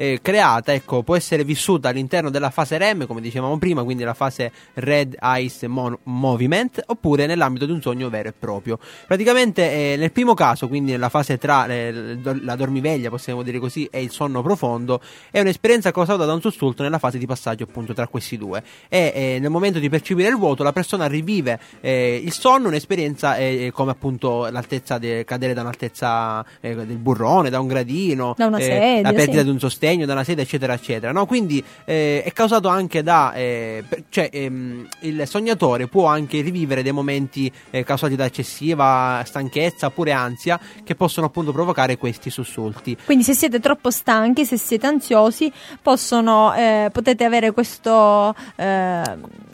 eh, 0.00 0.20
creata, 0.22 0.72
ecco, 0.72 1.02
può 1.02 1.16
essere 1.16 1.42
vissuta 1.42 1.88
all'interno 1.88 2.30
della 2.30 2.50
fase 2.50 2.78
REM, 2.78 3.04
come 3.08 3.20
dicevamo 3.20 3.58
prima, 3.58 3.82
quindi 3.82 4.04
la 4.04 4.14
fase 4.14 4.52
Red 4.74 5.16
Eyes 5.20 5.64
Mon- 5.64 5.98
Movement, 6.04 6.80
oppure 6.86 7.26
nell'ambito 7.26 7.66
di 7.66 7.72
un 7.72 7.82
sogno 7.82 8.08
vero 8.08 8.28
e 8.28 8.32
proprio. 8.32 8.78
Praticamente 9.08 9.92
eh, 9.92 9.96
nel 9.96 10.12
primo 10.12 10.34
caso, 10.34 10.68
quindi 10.68 10.92
nella 10.92 11.08
fase 11.08 11.36
tra 11.36 11.66
eh, 11.66 12.16
la 12.22 12.54
dormiveglia, 12.54 13.10
possiamo 13.10 13.42
dire 13.42 13.58
così, 13.58 13.88
e 13.90 14.00
il 14.00 14.12
sonno 14.12 14.40
profondo, 14.40 15.00
è 15.32 15.40
un'esperienza 15.40 15.90
causata 15.90 16.24
da 16.24 16.32
un 16.32 16.40
sussulto 16.40 16.84
nella 16.84 16.98
fase 16.98 17.18
di 17.18 17.26
passaggio 17.26 17.64
appunto 17.64 17.92
tra 17.92 18.06
questi 18.06 18.38
due. 18.38 18.62
E 18.88 19.12
eh, 19.12 19.38
nel 19.40 19.50
momento 19.50 19.80
di 19.80 19.88
percepire 19.88 20.28
il 20.28 20.36
vuoto, 20.36 20.62
la 20.62 20.72
persona 20.72 21.08
rivive 21.08 21.58
eh, 21.80 22.20
il 22.22 22.32
sonno, 22.32 22.68
un'esperienza 22.68 23.36
eh, 23.36 23.72
come 23.74 23.90
appunto 23.90 24.48
l'altezza 24.48 24.98
de- 24.98 25.24
cadere 25.24 25.54
da 25.54 25.62
un'altezza 25.62 26.44
del 26.60 26.98
burrone, 26.98 27.50
da 27.50 27.58
un 27.58 27.66
gradino, 27.66 28.34
Da 28.36 28.46
una 28.46 28.60
sedia, 28.60 29.02
la 29.02 29.12
perdita 29.12 29.38
sì. 29.38 29.44
di 29.44 29.50
un 29.50 29.58
sostegno, 29.58 29.86
da 29.96 30.12
una 30.12 30.24
sedia, 30.24 30.42
eccetera, 30.42 30.74
eccetera. 30.74 31.12
No? 31.12 31.26
Quindi 31.26 31.62
eh, 31.84 32.22
è 32.22 32.32
causato 32.32 32.68
anche 32.68 33.02
da. 33.02 33.32
eh, 33.34 33.84
cioè, 34.08 34.28
ehm, 34.32 34.86
il 35.00 35.26
sognatore 35.26 35.86
può 35.86 36.06
anche 36.06 36.40
rivivere 36.40 36.82
dei 36.82 36.92
momenti 36.92 37.50
eh, 37.70 37.84
causati 37.84 38.16
da 38.16 38.24
eccessiva 38.24 39.22
stanchezza 39.24 39.86
oppure 39.86 40.12
ansia 40.12 40.58
che 40.84 40.94
possono 40.94 41.26
appunto 41.26 41.52
provocare 41.52 41.96
questi 41.96 42.30
sussulti. 42.30 42.96
Quindi 43.04 43.24
se 43.24 43.34
siete 43.34 43.60
troppo 43.60 43.90
stanchi, 43.90 44.44
se 44.44 44.56
siete 44.56 44.86
ansiosi, 44.86 45.52
possono, 45.80 46.54
eh, 46.54 46.90
potete 46.92 47.24
avere 47.24 47.52
questo, 47.52 48.34
eh, 48.56 49.02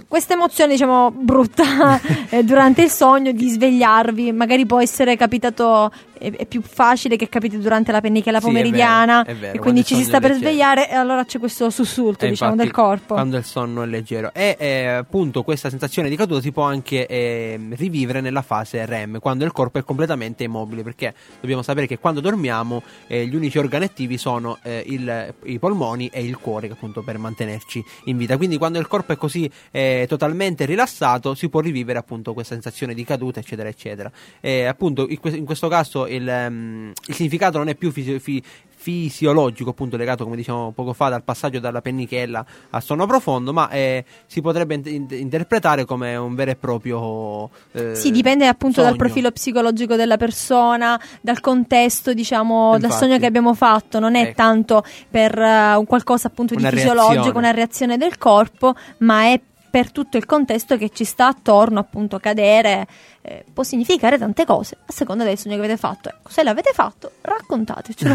questa 0.09 0.35
emozione, 0.35 0.73
diciamo, 0.73 1.11
brutta 1.11 2.01
eh, 2.31 2.43
durante 2.45 2.83
il 2.83 2.91
sogno 2.91 3.33
di 3.33 3.49
svegliarvi. 3.49 4.33
Magari 4.33 4.67
può 4.67 4.81
essere 4.81 5.17
capitato, 5.17 5.93
è, 6.25 6.33
è 6.37 6.47
più 6.47 6.63
facile 6.63 7.17
che 7.17 7.29
capiti 7.29 7.59
durante 7.59 7.93
la 7.93 8.01
pennichella 8.01 8.39
Sì, 8.41 8.45
è 8.45 8.49
pomeridiana 8.49 9.23
vero, 9.23 9.39
vero, 9.39 9.55
e 9.57 9.59
quindi 9.59 9.85
ci 9.85 9.95
si 9.95 10.05
sta 10.05 10.21
per 10.21 10.31
leggero. 10.31 10.49
svegliare 10.51 10.91
e 10.91 10.95
allora 10.95 11.25
c'è 11.25 11.39
questo 11.39 11.71
sussulto, 11.71 12.25
Eh, 12.25 12.31
diciamo, 12.31 12.53
infatti, 12.53 12.69
del 12.69 12.77
corpo. 12.77 13.15
Quando 13.15 13.37
il 13.37 13.45
sonno 13.45 13.83
è 13.83 13.87
leggero. 13.87 14.33
E 14.33 14.57
eh, 14.59 14.87
appunto 14.87 15.43
questa 15.43 15.71
sensazione 15.71 16.09
di 16.09 16.17
caduta 16.17 16.41
si 16.41 16.53
può 16.53 16.63
anche 16.65 17.07
ehm, 17.07 17.75
rivivere 17.77 18.21
nella 18.21 18.43
fase 18.43 18.85
REM, 18.85 19.19
quando 19.21 19.45
il 19.45 19.53
corpo 19.53 19.79
è 19.79 19.85
completamente 19.85 20.45
immobile, 20.45 20.83
perché 20.83 21.15
dobbiamo 21.41 21.63
sapere 21.63 21.87
che 21.87 21.99
quando 21.99 22.21
dormiamo 22.21 22.83
eh, 23.07 23.27
gli 23.27 23.35
unici 23.35 23.59
organi 23.59 23.85
attivi 23.85 24.17
sono 24.19 24.59
eh, 24.63 24.83
il- 24.87 25.35
i 25.45 25.59
polmoni 25.59 26.09
e 26.13 26.23
il 26.25 26.37
cuore, 26.39 26.69
appunto 26.71 27.03
per 27.03 27.19
mantenerci 27.19 27.85
in 28.05 28.17
vita. 28.17 28.37
Quindi 28.37 28.57
quando 28.59 28.79
il 28.79 28.87
corpo 28.87 29.13
è 29.13 29.17
così 29.17 29.51
eh, 29.71 30.07
totalmente 30.09 30.65
rilassato 30.65 31.35
si 31.35 31.49
può 31.49 31.61
rivivere 31.61 31.99
appunto 31.99 32.33
questa 32.33 32.55
sensazione 32.55 32.95
di 32.95 33.05
caduta, 33.05 33.41
eccetera, 33.41 33.69
eccetera. 33.69 34.11
E 34.41 34.65
appunto 34.65 35.07
in, 35.09 35.19
que- 35.21 35.31
in 35.37 35.45
questo 35.45 35.69
caso 35.69 36.07
il, 36.15 36.29
ehm, 36.29 36.93
il 37.09 37.15
significato 37.15 37.59
non 37.59 37.69
è 37.69 37.75
più 37.75 37.91
fisi- 37.91 38.19
fi- 38.19 38.43
fisiologico, 38.77 39.71
appunto 39.71 39.97
legato, 39.97 40.25
come 40.25 40.37
dicevamo 40.37 40.71
poco 40.73 40.93
fa, 40.93 41.09
dal 41.09 41.23
passaggio 41.23 41.59
dalla 41.59 41.81
pennichella 41.81 42.45
al 42.71 42.83
sonno 42.83 43.07
profondo, 43.07 43.53
ma 43.53 43.71
eh, 43.71 44.05
si 44.27 44.43
potrebbe 44.43 44.75
int- 44.75 45.13
interpretare 45.13 45.87
come 45.87 46.15
un 46.17 46.35
vero 46.35 46.51
e 46.51 46.57
proprio. 46.57 47.49
eh, 47.73 47.95
Sì, 47.95 48.11
dipende 48.11 48.47
appunto 48.47 48.83
dal 48.83 48.91
sogno. 48.93 49.03
profilo 49.03 49.31
psicologico 49.31 49.97
della 49.97 50.19
persona, 50.19 51.01
dal 51.23 51.41
contesto, 51.41 52.13
diciamo, 52.13 52.73
dal 52.73 52.83
Infatti. 52.85 53.05
sogno 53.05 53.19
che 53.19 53.27
abbiamo 53.27 53.55
fatto. 53.55 53.99
Non 53.99 54.15
è 54.17 54.23
Ecco. 54.23 54.35
tanto 54.35 54.85
per 55.09 55.39
eh, 55.39 55.75
un 55.77 55.87
qualcosa 55.87 56.27
appunto 56.29 56.55
di 56.55 56.61
Una 56.61 56.71
fisiologico, 56.71 57.13
reazione. 57.13 57.39
una 57.39 57.51
reazione 57.53 57.97
del 57.97 58.19
corpo, 58.19 58.75
ma 58.99 59.25
è 59.33 59.41
per 59.75 59.91
tutto 59.91 60.17
il 60.17 60.25
contesto 60.25 60.77
che 60.77 60.91
ci 60.91 61.03
sta 61.03 61.27
attorno, 61.27 61.81
appunto, 61.81 62.21
cadere. 62.21 62.87
eh, 63.23 63.45
può 63.53 63.65
significare 63.65 64.19
tante 64.19 64.45
cose 64.45 64.77
a 64.87 64.93
seconda 64.93 65.25
del 65.25 65.37
sogno 65.37 65.57
che 65.57 65.63
avete 65.63 65.77
fatto. 65.77 66.11
Ecco, 66.11 66.31
se 66.31 66.45
l'avete 66.45 66.71
fatto, 66.73 67.11
raccontatecelo. 67.23 68.15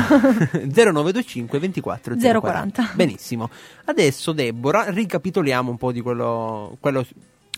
0925 0.72 1.60
24 1.60 2.16
040. 2.16 2.40
040. 2.40 2.92
Benissimo. 2.94 3.50
Adesso, 3.84 4.32
Deborah, 4.32 4.90
ricapitoliamo 4.90 5.70
un 5.70 5.76
po' 5.76 5.92
di 5.92 6.00
quello. 6.00 6.78
quello 6.80 7.06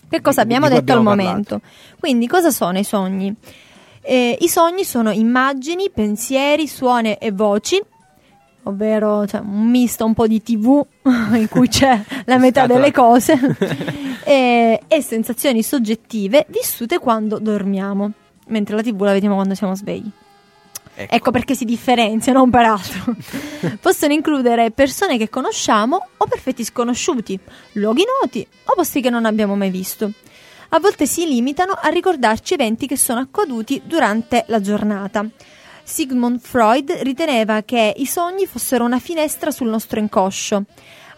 Che 0.08 0.20
cosa 0.20 0.40
abbiamo 0.40 0.66
detto 0.66 0.90
al 0.90 0.98
abbiamo 0.98 1.02
momento? 1.02 1.60
Quindi, 2.00 2.26
cosa 2.26 2.50
sono 2.50 2.80
i 2.80 2.84
sogni? 2.84 3.32
Eh, 4.00 4.36
I 4.40 4.48
sogni 4.48 4.82
sono 4.82 5.12
immagini, 5.12 5.90
pensieri, 5.94 6.66
suoni 6.66 7.12
e 7.12 7.30
voci, 7.30 7.80
ovvero 8.64 9.26
cioè, 9.26 9.40
un 9.40 9.68
misto 9.68 10.04
un 10.04 10.14
po' 10.14 10.26
di 10.26 10.42
tv 10.42 10.84
in 11.34 11.46
cui 11.48 11.68
c'è 11.68 12.02
la 12.26 12.38
metà 12.38 12.66
delle 12.66 12.90
cose, 12.92 13.38
e, 14.24 14.80
e 14.86 15.02
sensazioni 15.02 15.62
soggettive 15.62 16.46
vissute 16.48 16.98
quando 16.98 17.38
dormiamo, 17.38 18.12
mentre 18.48 18.76
la 18.76 18.82
tv 18.82 19.02
la 19.02 19.12
vediamo 19.12 19.34
quando 19.34 19.54
siamo 19.54 19.74
svegli. 19.74 20.10
Ecco. 20.94 21.14
Ecco 21.14 21.30
perché 21.30 21.54
si 21.54 21.64
differenzia, 21.64 22.34
non 22.34 22.50
per 22.50 22.64
altro. 22.66 23.14
Possono 23.80 24.12
includere 24.12 24.70
persone 24.72 25.16
che 25.16 25.30
conosciamo 25.30 26.08
o 26.18 26.26
perfetti 26.26 26.64
sconosciuti, 26.64 27.38
luoghi 27.72 28.04
noti 28.20 28.46
o 28.64 28.74
posti 28.74 29.00
che 29.00 29.08
non 29.08 29.24
abbiamo 29.24 29.56
mai 29.56 29.70
visto. 29.70 30.12
A 30.74 30.80
volte 30.80 31.06
si 31.06 31.26
limitano 31.26 31.72
a 31.72 31.88
ricordarci 31.88 32.54
eventi 32.54 32.86
che 32.86 32.96
sono 32.96 33.20
accaduti 33.20 33.82
durante 33.84 34.44
la 34.48 34.60
giornata. 34.60 35.26
Sigmund 35.84 36.40
Freud 36.40 36.90
riteneva 37.02 37.62
che 37.62 37.92
i 37.96 38.06
sogni 38.06 38.46
fossero 38.46 38.84
una 38.84 38.98
finestra 38.98 39.50
sul 39.50 39.68
nostro 39.68 39.98
inconscio. 39.98 40.64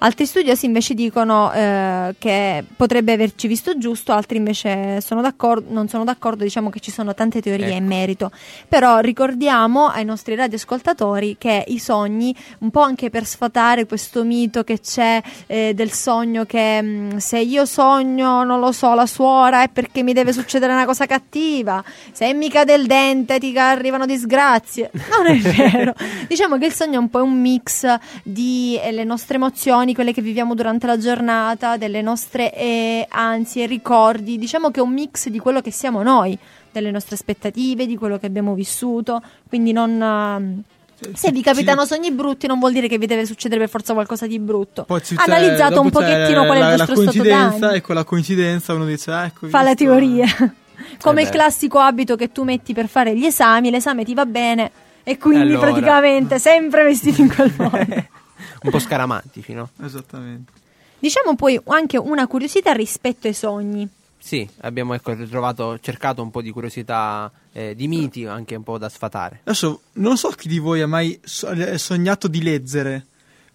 Altri 0.04 0.26
studiosi 0.26 0.66
invece 0.66 0.92
dicono 0.92 1.50
eh, 1.50 2.14
che 2.18 2.62
potrebbe 2.76 3.14
averci 3.14 3.46
visto 3.46 3.78
giusto, 3.78 4.12
altri 4.12 4.36
invece 4.36 5.00
sono 5.00 5.22
d'accordo, 5.22 5.72
non 5.72 5.88
sono 5.88 6.04
d'accordo, 6.04 6.44
diciamo 6.44 6.68
che 6.68 6.78
ci 6.78 6.90
sono 6.90 7.14
tante 7.14 7.40
teorie 7.40 7.68
Ecco. 7.68 7.76
in 7.76 7.86
merito. 7.86 8.30
Però 8.68 8.98
ricordiamo 8.98 9.86
ai 9.86 10.04
nostri 10.04 10.34
radioascoltatori 10.34 11.36
che 11.38 11.64
i 11.68 11.78
sogni, 11.78 12.36
un 12.58 12.70
po' 12.70 12.82
anche 12.82 13.08
per 13.08 13.24
sfatare 13.24 13.86
questo 13.86 14.24
mito 14.24 14.62
che 14.62 14.78
c'è 14.78 15.22
eh, 15.46 15.72
del 15.72 15.90
sogno 15.90 16.44
che 16.44 16.82
mh, 16.82 17.16
se 17.16 17.38
io 17.38 17.64
sogno, 17.64 18.44
non 18.44 18.60
lo 18.60 18.72
so, 18.72 18.92
la 18.92 19.06
suora 19.06 19.62
è 19.62 19.70
perché 19.70 20.02
mi 20.02 20.12
deve 20.12 20.34
succedere 20.34 20.74
una 20.74 20.84
cosa 20.84 21.06
cattiva, 21.06 21.82
se 22.12 22.30
mi 22.34 22.50
cade 22.50 22.74
il 22.74 22.84
dente 22.84 23.38
ti 23.38 23.56
arrivano 23.56 24.04
disgrazie. 24.04 24.90
Non 24.92 25.34
è 25.34 25.38
vero. 25.40 25.94
diciamo 26.28 26.58
che 26.58 26.66
il 26.66 26.74
sogno 26.74 26.96
è 26.96 26.98
un 26.98 27.08
po' 27.08 27.22
un 27.22 27.40
mix 27.40 27.86
di 28.22 28.78
eh, 28.82 28.92
le 28.92 29.04
nostre 29.04 29.36
emozioni, 29.36 29.92
quelle 29.94 30.12
che 30.12 30.20
viviamo 30.22 30.54
durante 30.54 30.86
la 30.86 30.98
giornata, 30.98 31.76
delle 31.76 32.02
nostre 32.02 32.52
eh, 32.54 33.06
ansie, 33.08 33.66
ricordi. 33.66 34.36
Diciamo 34.38 34.70
che 34.70 34.80
è 34.80 34.82
un 34.82 34.92
mix 34.92 35.28
di 35.28 35.38
quello 35.38 35.60
che 35.60 35.70
siamo 35.70 36.02
noi, 36.02 36.36
delle 36.70 36.90
nostre 36.90 37.14
aspettative, 37.14 37.86
di 37.86 37.96
quello 37.96 38.18
che 38.18 38.26
abbiamo 38.26 38.54
vissuto. 38.54 39.22
Quindi 39.48 39.72
non, 39.72 40.00
ehm, 40.02 40.62
Se 41.14 41.30
vi 41.32 41.42
capitano 41.42 41.84
sogni 41.84 42.10
brutti, 42.12 42.46
non 42.46 42.58
vuol 42.58 42.72
dire 42.72 42.88
che 42.88 42.98
vi 42.98 43.06
deve 43.06 43.26
succedere 43.26 43.60
per 43.60 43.68
forza 43.70 43.92
qualcosa 43.94 44.26
di 44.26 44.38
brutto. 44.38 44.84
Poi 44.84 45.02
ci- 45.02 45.14
Analizzato 45.18 45.74
dopo 45.74 45.82
un 45.82 45.90
pochettino 45.90 46.44
qual 46.44 46.56
è 46.56 46.60
la, 46.60 46.70
il 46.72 46.76
vostro 46.78 46.94
stato 47.02 47.22
d'animo. 47.22 47.70
e 47.70 47.80
con 47.80 47.94
la 47.94 48.04
coincidenza 48.04 48.72
uno 48.74 48.84
dice 48.86 49.10
"Ah, 49.10 49.24
ecco 49.26 49.48
Fa 49.48 49.62
la 49.62 49.70
visto?" 49.74 49.84
teoria. 49.84 50.26
Come 51.00 51.20
Eh 51.20 51.24
il 51.24 51.30
classico 51.30 51.78
abito 51.78 52.16
che 52.16 52.32
tu 52.32 52.42
metti 52.44 52.72
per 52.72 52.88
fare 52.88 53.16
gli 53.16 53.24
esami, 53.26 53.70
l'esame 53.70 54.04
ti 54.04 54.14
va 54.14 54.26
bene 54.26 54.70
e 55.04 55.18
quindi 55.18 55.52
Allora. 55.52 55.68
praticamente 55.70 56.38
sempre 56.38 56.82
vestito 56.84 57.20
in 57.20 57.32
quel 57.32 57.52
modo. 57.58 57.78
Un 58.62 58.70
po' 58.70 58.78
scaramantici, 58.78 59.52
no? 59.52 59.70
Esattamente. 59.82 60.52
Diciamo 60.98 61.34
poi 61.36 61.60
anche 61.66 61.98
una 61.98 62.26
curiosità 62.26 62.72
rispetto 62.72 63.26
ai 63.26 63.34
sogni. 63.34 63.88
Sì, 64.18 64.48
abbiamo 64.62 64.94
ecco, 64.94 65.14
trovato, 65.26 65.78
cercato 65.80 66.22
un 66.22 66.30
po' 66.30 66.40
di 66.40 66.50
curiosità 66.50 67.30
eh, 67.52 67.74
di 67.74 67.88
miti, 67.88 68.24
anche 68.24 68.54
un 68.54 68.62
po' 68.62 68.78
da 68.78 68.88
sfatare. 68.88 69.40
Adesso 69.44 69.82
non 69.92 70.16
so 70.16 70.30
chi 70.30 70.48
di 70.48 70.58
voi 70.58 70.80
ha 70.80 70.86
mai 70.86 71.20
eh, 71.20 71.76
sognato 71.76 72.26
di 72.26 72.42
leggere, 72.42 73.04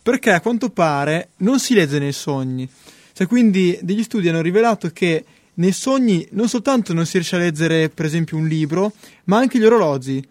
perché 0.03 0.31
a 0.31 0.41
quanto 0.41 0.69
pare 0.69 1.29
non 1.37 1.59
si 1.59 1.73
legge 1.73 1.97
nei 1.97 2.11
sogni. 2.11 2.69
Cioè, 3.13 3.25
quindi 3.25 3.79
degli 3.81 4.03
studi 4.03 4.29
hanno 4.29 4.41
rivelato 4.41 4.91
che 4.91 5.25
nei 5.55 5.71
sogni 5.71 6.27
non 6.31 6.47
soltanto 6.47 6.93
non 6.93 7.07
si 7.07 7.13
riesce 7.13 7.35
a 7.35 7.39
leggere, 7.39 7.89
per 7.89 8.05
esempio, 8.05 8.37
un 8.37 8.47
libro, 8.47 8.93
ma 9.23 9.37
anche 9.37 9.57
gli 9.57 9.65
orologi. 9.65 10.23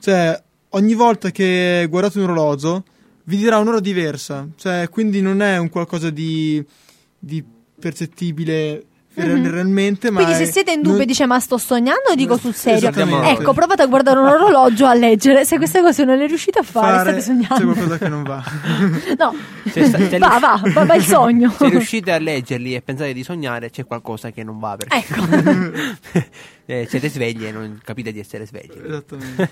Cioè, 0.00 0.42
ogni 0.70 0.94
volta 0.94 1.30
che 1.30 1.86
guardate 1.88 2.18
un 2.18 2.24
orologio, 2.24 2.84
vi 3.28 3.36
dirà 3.36 3.58
un'ora 3.58 3.80
diversa. 3.80 4.48
Cioè, 4.56 4.88
quindi 4.88 5.20
non 5.20 5.42
è 5.42 5.58
un 5.58 5.68
qualcosa 5.68 6.10
di, 6.10 6.64
di 7.18 7.44
percettibile 7.78 8.84
Mhm. 9.26 9.50
realmente, 9.50 10.10
ma 10.10 10.22
Quindi 10.22 10.44
se 10.44 10.50
siete 10.52 10.70
in 10.72 10.78
dubbio 10.78 10.92
non- 10.92 11.00
e 11.02 11.06
dice 11.06 11.26
ma 11.26 11.38
sto 11.40 11.58
sognando 11.58 12.10
o 12.10 12.14
dico 12.14 12.36
sul 12.36 12.54
serio? 12.54 12.88
Ecco, 12.88 13.52
provate 13.52 13.82
a 13.82 13.86
guardare 13.86 14.18
un 14.20 14.26
orologio 14.26 14.86
a 14.86 14.94
leggere. 14.94 15.44
Se 15.44 15.56
queste 15.56 15.80
cose 15.80 16.04
non 16.04 16.16
le 16.18 16.26
riuscite 16.26 16.58
a 16.58 16.62
fare, 16.62 16.98
state 17.00 17.16
c'è 17.16 17.20
sognando. 17.22 17.72
qualcosa 17.72 17.98
che 17.98 18.08
non 18.08 18.22
va. 18.22 18.42
No, 19.18 19.34
Se 19.70 19.84
sta- 19.86 19.98
se 20.08 20.18
va, 20.18 20.38
va, 20.40 20.60
va, 20.72 20.84
va 20.84 20.94
il 20.94 21.02
sogno. 21.04 21.50
Se 21.56 21.68
riuscite 21.68 22.12
a 22.12 22.18
leggerli 22.18 22.74
e 22.74 22.82
pensate 22.82 23.12
di 23.12 23.22
sognare, 23.24 23.70
c'è 23.70 23.84
qualcosa 23.84 24.30
che 24.30 24.42
non 24.44 24.58
va. 24.58 24.76
Perché 24.76 24.96
Ecco. 24.96 26.26
eh, 26.66 26.86
siete 26.88 27.08
svegli 27.08 27.44
e 27.46 27.52
non 27.52 27.80
capite 27.84 28.12
di 28.12 28.20
essere 28.20 28.46
svegli. 28.46 28.72
Esattamente. 28.86 29.50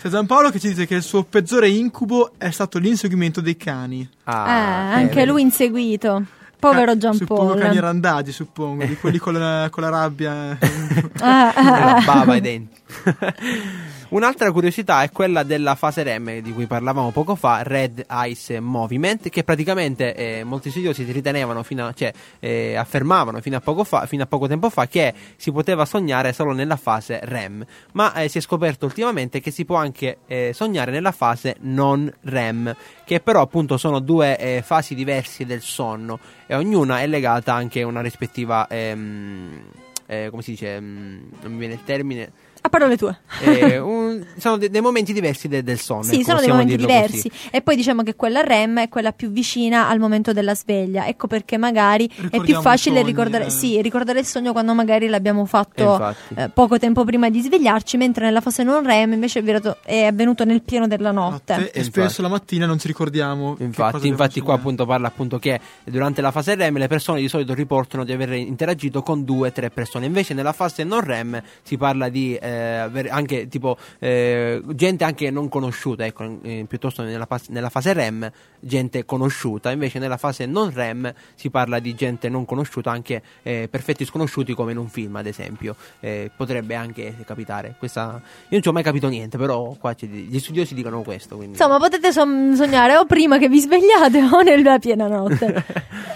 C'è 0.00 0.08
Giampaolo 0.08 0.50
che 0.50 0.60
ci 0.60 0.68
dice 0.68 0.86
che 0.86 0.94
il 0.96 1.02
suo 1.02 1.22
peggiore 1.24 1.68
incubo 1.68 2.32
è 2.38 2.50
stato 2.50 2.78
l'inseguimento 2.78 3.40
dei 3.40 3.56
cani. 3.56 4.08
Ah, 4.24 4.46
Eh, 4.46 4.50
eh, 4.50 4.94
anche 5.02 5.24
lui 5.24 5.42
inseguito. 5.42 6.24
Povero 6.70 6.96
Ca- 6.96 7.12
Suppongo 7.12 7.54
cani 7.54 7.78
randagi, 7.80 8.32
suppongo, 8.32 8.84
di 8.84 8.96
quelli 8.96 9.18
con 9.18 9.34
la, 9.34 9.68
con 9.70 9.82
la 9.82 9.88
rabbia. 9.90 10.56
Ah, 11.20 11.52
Con 11.54 11.64
la 11.64 11.96
ah, 11.96 12.02
bava 12.04 12.32
ai 12.32 12.40
denti. 12.40 12.80
Un'altra 14.14 14.52
curiosità 14.52 15.02
è 15.02 15.10
quella 15.10 15.42
della 15.42 15.74
fase 15.74 16.04
REM 16.04 16.38
di 16.38 16.52
cui 16.52 16.68
parlavamo 16.68 17.10
poco 17.10 17.34
fa, 17.34 17.64
Red 17.64 18.06
Ice 18.28 18.60
Movement, 18.60 19.28
che 19.28 19.42
praticamente 19.42 20.14
eh, 20.14 20.44
molti 20.44 20.70
studiosi 20.70 21.02
ritenevano 21.10 21.64
fino 21.64 21.88
a, 21.88 21.92
cioè, 21.92 22.12
eh, 22.38 22.76
affermavano 22.76 23.40
fino 23.40 23.56
a, 23.56 23.60
poco 23.60 23.82
fa, 23.82 24.06
fino 24.06 24.22
a 24.22 24.26
poco 24.26 24.46
tempo 24.46 24.70
fa 24.70 24.86
che 24.86 25.12
si 25.34 25.50
poteva 25.50 25.84
sognare 25.84 26.32
solo 26.32 26.52
nella 26.52 26.76
fase 26.76 27.18
REM, 27.24 27.66
ma 27.94 28.14
eh, 28.14 28.28
si 28.28 28.38
è 28.38 28.40
scoperto 28.40 28.86
ultimamente 28.86 29.40
che 29.40 29.50
si 29.50 29.64
può 29.64 29.78
anche 29.78 30.18
eh, 30.28 30.52
sognare 30.54 30.92
nella 30.92 31.10
fase 31.10 31.56
non 31.62 32.08
REM, 32.20 32.72
che 33.04 33.18
però 33.18 33.40
appunto 33.40 33.76
sono 33.78 33.98
due 33.98 34.38
eh, 34.38 34.62
fasi 34.64 34.94
diverse 34.94 35.44
del 35.44 35.60
sonno 35.60 36.20
e 36.46 36.54
ognuna 36.54 37.00
è 37.00 37.08
legata 37.08 37.52
anche 37.52 37.80
a 37.80 37.86
una 37.88 38.00
rispettiva 38.00 38.68
ehm, 38.68 39.60
eh, 40.06 40.28
come 40.30 40.42
si 40.42 40.52
dice, 40.52 40.80
mm, 40.80 41.18
non 41.42 41.52
mi 41.52 41.58
viene 41.58 41.74
il 41.74 41.84
termine, 41.84 42.32
a 42.66 42.70
parole 42.70 42.96
tue. 42.96 43.18
eh, 43.42 43.78
un- 43.78 44.24
sono 44.38 44.56
de- 44.56 44.70
dei 44.70 44.80
momenti 44.80 45.12
diversi 45.12 45.48
de- 45.48 45.62
del 45.62 45.78
sonno. 45.78 46.04
Sì, 46.04 46.14
ecco, 46.14 46.24
sono 46.24 46.40
dei 46.40 46.48
momenti 46.48 46.76
diversi. 46.76 47.28
così. 47.28 47.48
E 47.50 47.60
poi 47.60 47.76
diciamo 47.76 48.02
che 48.02 48.14
quella 48.14 48.40
REM 48.40 48.80
è 48.80 48.88
quella 48.88 49.12
più 49.12 49.28
vicina 49.30 49.88
al 49.90 49.98
momento 49.98 50.32
della 50.32 50.54
sveglia. 50.54 51.06
Ecco 51.06 51.26
perché 51.26 51.58
magari 51.58 52.06
è 52.06 52.08
più 52.14 52.28
Ricordiamo 52.30 52.62
facile 52.62 52.96
sogni, 53.00 53.06
ricordare, 53.10 53.44
eh. 53.46 53.50
sì, 53.50 53.82
ricordare 53.82 54.20
il 54.20 54.24
sogno 54.24 54.52
quando 54.52 54.72
magari 54.72 55.08
l'abbiamo 55.08 55.44
fatto 55.44 56.14
eh, 56.36 56.48
poco 56.48 56.78
tempo 56.78 57.04
prima 57.04 57.28
di 57.28 57.42
svegliarci, 57.42 57.98
mentre 57.98 58.24
nella 58.24 58.40
fase 58.40 58.62
non 58.62 58.82
REM 58.82 59.12
invece 59.12 59.40
è, 59.40 59.42
virato- 59.42 59.76
è 59.84 60.04
avvenuto 60.04 60.44
nel 60.46 60.62
pieno 60.62 60.86
della 60.86 61.10
notte. 61.10 61.52
E 61.54 61.58
Infatti. 61.58 61.82
spesso 61.84 62.22
la 62.22 62.28
mattina 62.28 62.64
non 62.64 62.78
ci 62.78 62.86
ricordiamo. 62.86 63.56
Infatti, 63.58 64.08
infatti 64.08 64.40
qua 64.40 64.54
appunto 64.54 64.86
parla 64.86 65.08
appunto 65.08 65.38
che 65.38 65.60
durante 65.84 66.22
la 66.22 66.30
fase 66.30 66.54
REM 66.54 66.78
le 66.78 66.88
persone 66.88 67.20
di 67.20 67.28
solito 67.28 67.52
riportano 67.52 68.04
di 68.04 68.12
aver 68.12 68.32
interagito 68.32 69.02
con 69.02 69.22
due 69.22 69.48
o 69.48 69.52
tre 69.52 69.68
persone, 69.68 70.06
invece 70.06 70.32
nella 70.32 70.52
fase 70.54 70.82
non 70.82 71.00
REM 71.02 71.42
si 71.62 71.76
parla 71.76 72.08
di 72.08 72.34
eh, 72.36 72.52
aver 72.54 73.08
anche 73.10 73.48
tipo 73.48 73.76
eh, 73.98 74.62
gente 74.74 75.04
anche 75.04 75.30
non 75.30 75.48
conosciuta, 75.48 76.04
ecco, 76.04 76.38
eh, 76.42 76.64
piuttosto 76.68 77.02
nella, 77.02 77.26
nella 77.48 77.68
fase 77.70 77.92
REM 77.92 78.30
gente 78.60 79.04
conosciuta, 79.04 79.70
invece 79.70 79.98
nella 79.98 80.16
fase 80.16 80.46
non 80.46 80.72
REM 80.72 81.12
si 81.34 81.50
parla 81.50 81.78
di 81.78 81.94
gente 81.94 82.28
non 82.28 82.44
conosciuta, 82.44 82.90
anche 82.90 83.22
eh, 83.42 83.68
perfetti 83.70 84.04
sconosciuti 84.04 84.54
come 84.54 84.72
in 84.72 84.78
un 84.78 84.88
film 84.88 85.16
ad 85.16 85.26
esempio, 85.26 85.74
Eh, 86.00 86.30
potrebbe 86.36 86.74
anche 86.74 87.14
capitare. 87.24 87.74
Questa... 87.78 88.20
Io 88.24 88.48
non 88.50 88.62
ci 88.62 88.68
ho 88.68 88.72
mai 88.72 88.82
capito 88.82 89.08
niente, 89.08 89.38
però 89.38 89.74
qua 89.78 89.94
gli 89.98 90.38
studiosi 90.38 90.74
dicono 90.74 91.02
questo. 91.02 91.36
Quindi... 91.36 91.56
Insomma, 91.56 91.78
potete 91.78 92.12
son- 92.12 92.54
sognare 92.56 92.96
o 92.96 93.04
prima 93.06 93.38
che 93.38 93.48
vi 93.48 93.60
svegliate 93.60 94.22
o 94.22 94.40
nella 94.42 94.78
piena 94.78 95.06
notte. 95.08 95.46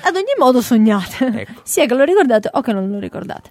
Ad 0.02 0.14
ogni 0.14 0.34
modo 0.38 0.60
sognate, 0.60 1.26
Ecco. 1.26 1.60
sia 1.64 1.86
che 1.86 1.94
lo 1.94 2.04
ricordate 2.04 2.48
o 2.52 2.60
che 2.60 2.72
non 2.72 2.90
lo 2.90 2.98
ricordate. 2.98 3.50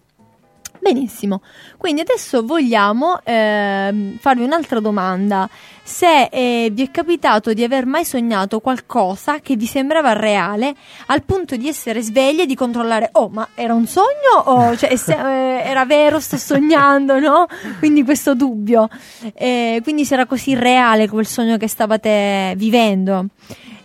Benissimo, 0.87 1.41
quindi 1.75 1.99
adesso 1.99 2.45
vogliamo 2.45 3.19
ehm, 3.21 4.19
farvi 4.19 4.43
un'altra 4.43 4.79
domanda. 4.79 5.49
Se 5.83 6.29
eh, 6.31 6.69
vi 6.71 6.83
è 6.83 6.91
capitato 6.91 7.51
di 7.51 7.61
aver 7.61 7.85
mai 7.85 8.05
sognato 8.05 8.61
qualcosa 8.61 9.39
che 9.41 9.57
vi 9.57 9.65
sembrava 9.65 10.13
reale 10.13 10.73
al 11.07 11.23
punto 11.23 11.57
di 11.57 11.67
essere 11.67 12.01
svegli 12.01 12.39
e 12.39 12.45
di 12.45 12.55
controllare, 12.55 13.09
oh, 13.13 13.27
ma 13.27 13.49
era 13.53 13.73
un 13.73 13.85
sogno 13.85 14.39
o 14.45 14.77
cioè, 14.77 14.95
se- 14.95 15.11
eh, 15.19 15.67
era 15.67 15.83
vero, 15.83 16.21
sto 16.21 16.37
sognando, 16.37 17.19
no? 17.19 17.47
Quindi 17.79 18.05
questo 18.05 18.33
dubbio. 18.33 18.87
Eh, 19.33 19.81
quindi 19.83 20.05
se 20.05 20.13
era 20.13 20.25
così 20.25 20.55
reale 20.55 21.09
quel 21.09 21.25
sogno 21.25 21.57
che 21.57 21.67
stavate 21.67 22.53
vivendo. 22.55 23.25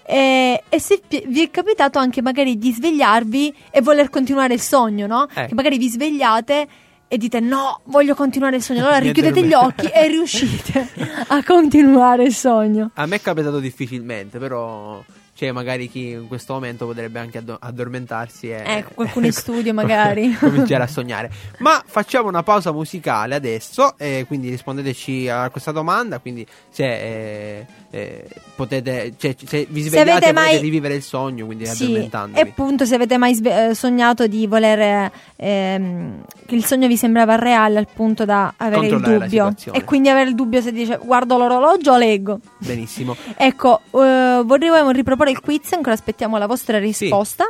Eh, 0.05 0.63
e 0.69 0.81
se 0.81 1.01
vi 1.09 1.43
è 1.43 1.51
capitato 1.51 1.99
anche 1.99 2.23
magari 2.23 2.59
di 2.59 2.73
svegliarvi 2.73 3.55
e 3.71 3.81
voler 3.81 4.11
continuare 4.11 4.55
il 4.55 4.61
sogno, 4.61 5.07
no? 5.07 5.27
Eh. 5.35 5.47
Che 5.47 5.55
magari 5.55 5.79
vi 5.79 5.89
svegliate 5.89 6.69
e 7.13 7.19
dite 7.19 7.41
no, 7.41 7.83
voglio 7.85 8.15
continuare 8.15 8.57
il 8.57 8.63
sogno. 8.63 8.81
Allora 8.89 8.97
richiudete 8.97 9.45
gli 9.45 9.53
occhi 9.53 9.87
e 9.89 10.09
riuscite 10.09 10.89
a 11.29 11.45
continuare 11.45 12.25
il 12.25 12.33
sogno. 12.33 12.91
A 12.95 13.05
me 13.05 13.17
è 13.17 13.21
capitato 13.21 13.61
difficilmente, 13.61 14.39
però 14.39 15.05
c'è 15.37 15.53
magari 15.53 15.91
chi 15.91 16.09
in 16.09 16.27
questo 16.27 16.55
momento 16.55 16.87
potrebbe 16.87 17.19
anche 17.19 17.37
addo- 17.37 17.59
addormentarsi 17.61 18.49
e 18.49 18.63
Ecco, 18.65 18.93
qualcuno 18.95 19.27
in 19.27 19.33
studio 19.37 19.75
magari. 19.75 20.33
cominciare 20.41 20.85
a 20.85 20.87
sognare. 20.87 21.31
Ma 21.59 21.83
facciamo 21.85 22.29
una 22.29 22.43
pausa 22.43 22.73
musicale 22.73 23.35
adesso, 23.35 23.99
e 23.99 24.25
quindi 24.27 24.49
rispondeteci 24.49 25.29
a 25.29 25.51
questa 25.51 25.71
domanda, 25.71 26.19
quindi 26.19 26.47
se 26.71 26.85
eh, 26.85 27.67
eh, 27.95 28.25
potete, 28.57 29.13
cioè, 29.19 29.37
se 29.45 29.67
vi 29.69 29.83
Se 29.83 29.91
svegliate 29.91 30.11
avete 30.11 30.29
e 30.31 30.33
potete 30.33 30.51
mai- 30.53 30.59
rivivere 30.61 30.95
il 30.95 31.03
sogno, 31.03 31.45
quindi 31.45 31.67
Sì, 31.67 31.95
e 31.95 32.41
appunto 32.41 32.87
se 32.87 32.95
avete 32.95 33.19
mai 33.19 33.35
sve- 33.35 33.69
eh, 33.69 33.75
sognato 33.75 34.27
di 34.27 34.47
voler 34.47 35.11
ehm, 35.37 36.25
che 36.47 36.55
il 36.55 36.65
sogno 36.65 36.87
vi 36.87 36.97
sembrava 36.97 37.35
reale 37.37 37.79
al 37.79 37.87
punto 37.93 38.25
da 38.25 38.55
avere 38.57 38.87
il 38.87 38.99
dubbio 39.01 39.55
e 39.73 39.85
quindi 39.85 40.09
avere 40.09 40.31
il 40.31 40.35
dubbio 40.35 40.63
se 40.63 40.73
dice 40.73 40.99
guardo 41.03 41.37
l'orologio 41.37 41.93
o 41.93 41.99
leggo. 41.99 42.39
Benissimo. 42.59 43.15
Ecco, 43.37 43.81
eh, 43.91 44.43
vorremmo 44.43 44.91
riproporre 44.91 45.31
il 45.31 45.41
quiz, 45.41 45.73
ancora 45.73 45.93
aspettiamo 45.93 46.39
la 46.39 46.47
vostra 46.47 46.79
risposta. 46.79 47.45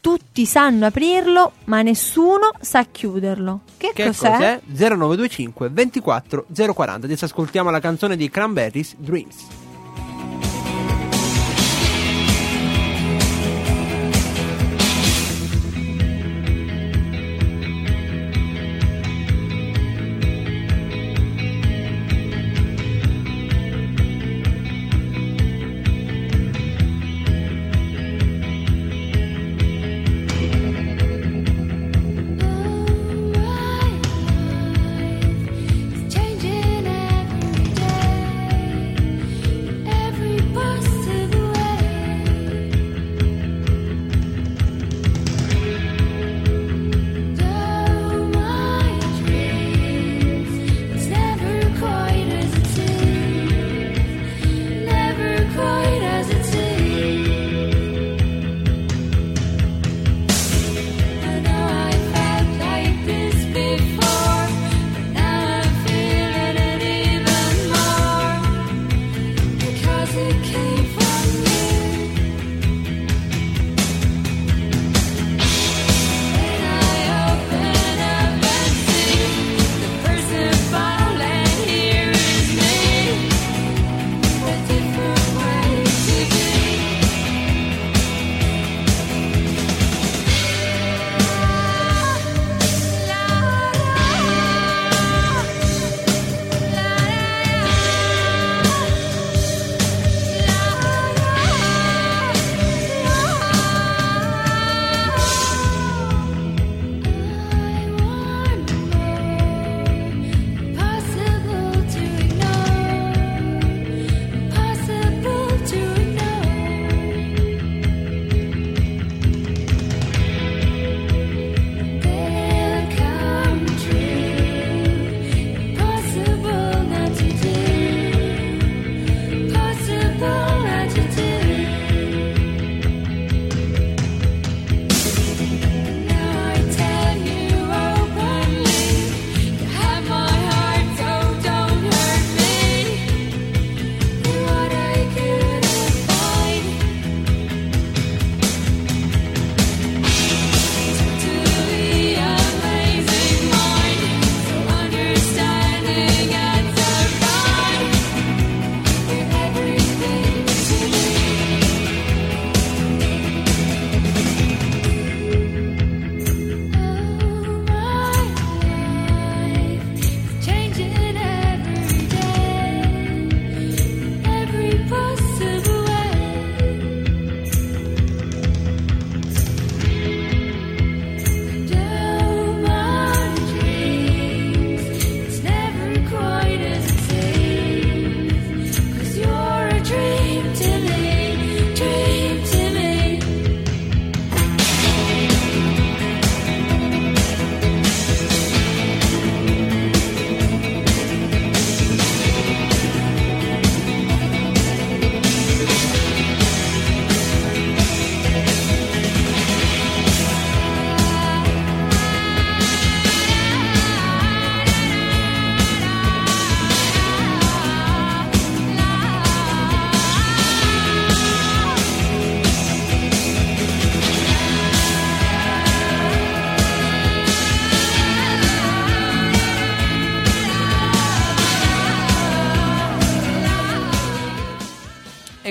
Tutti 0.00 0.46
sanno 0.46 0.86
aprirlo, 0.86 1.52
ma 1.64 1.82
nessuno 1.82 2.52
sa 2.60 2.84
chiuderlo. 2.90 3.60
Che, 3.76 3.90
Che 3.92 4.06
cos'è? 4.06 4.30
cos'è? 4.30 4.60
0925 4.64 5.68
24 5.68 6.46
040. 6.72 7.06
Adesso 7.06 7.24
ascoltiamo 7.24 7.70
la 7.70 7.80
canzone 7.80 8.16
di 8.16 8.30
Cranberries 8.30 8.94
Dreams. 8.96 9.64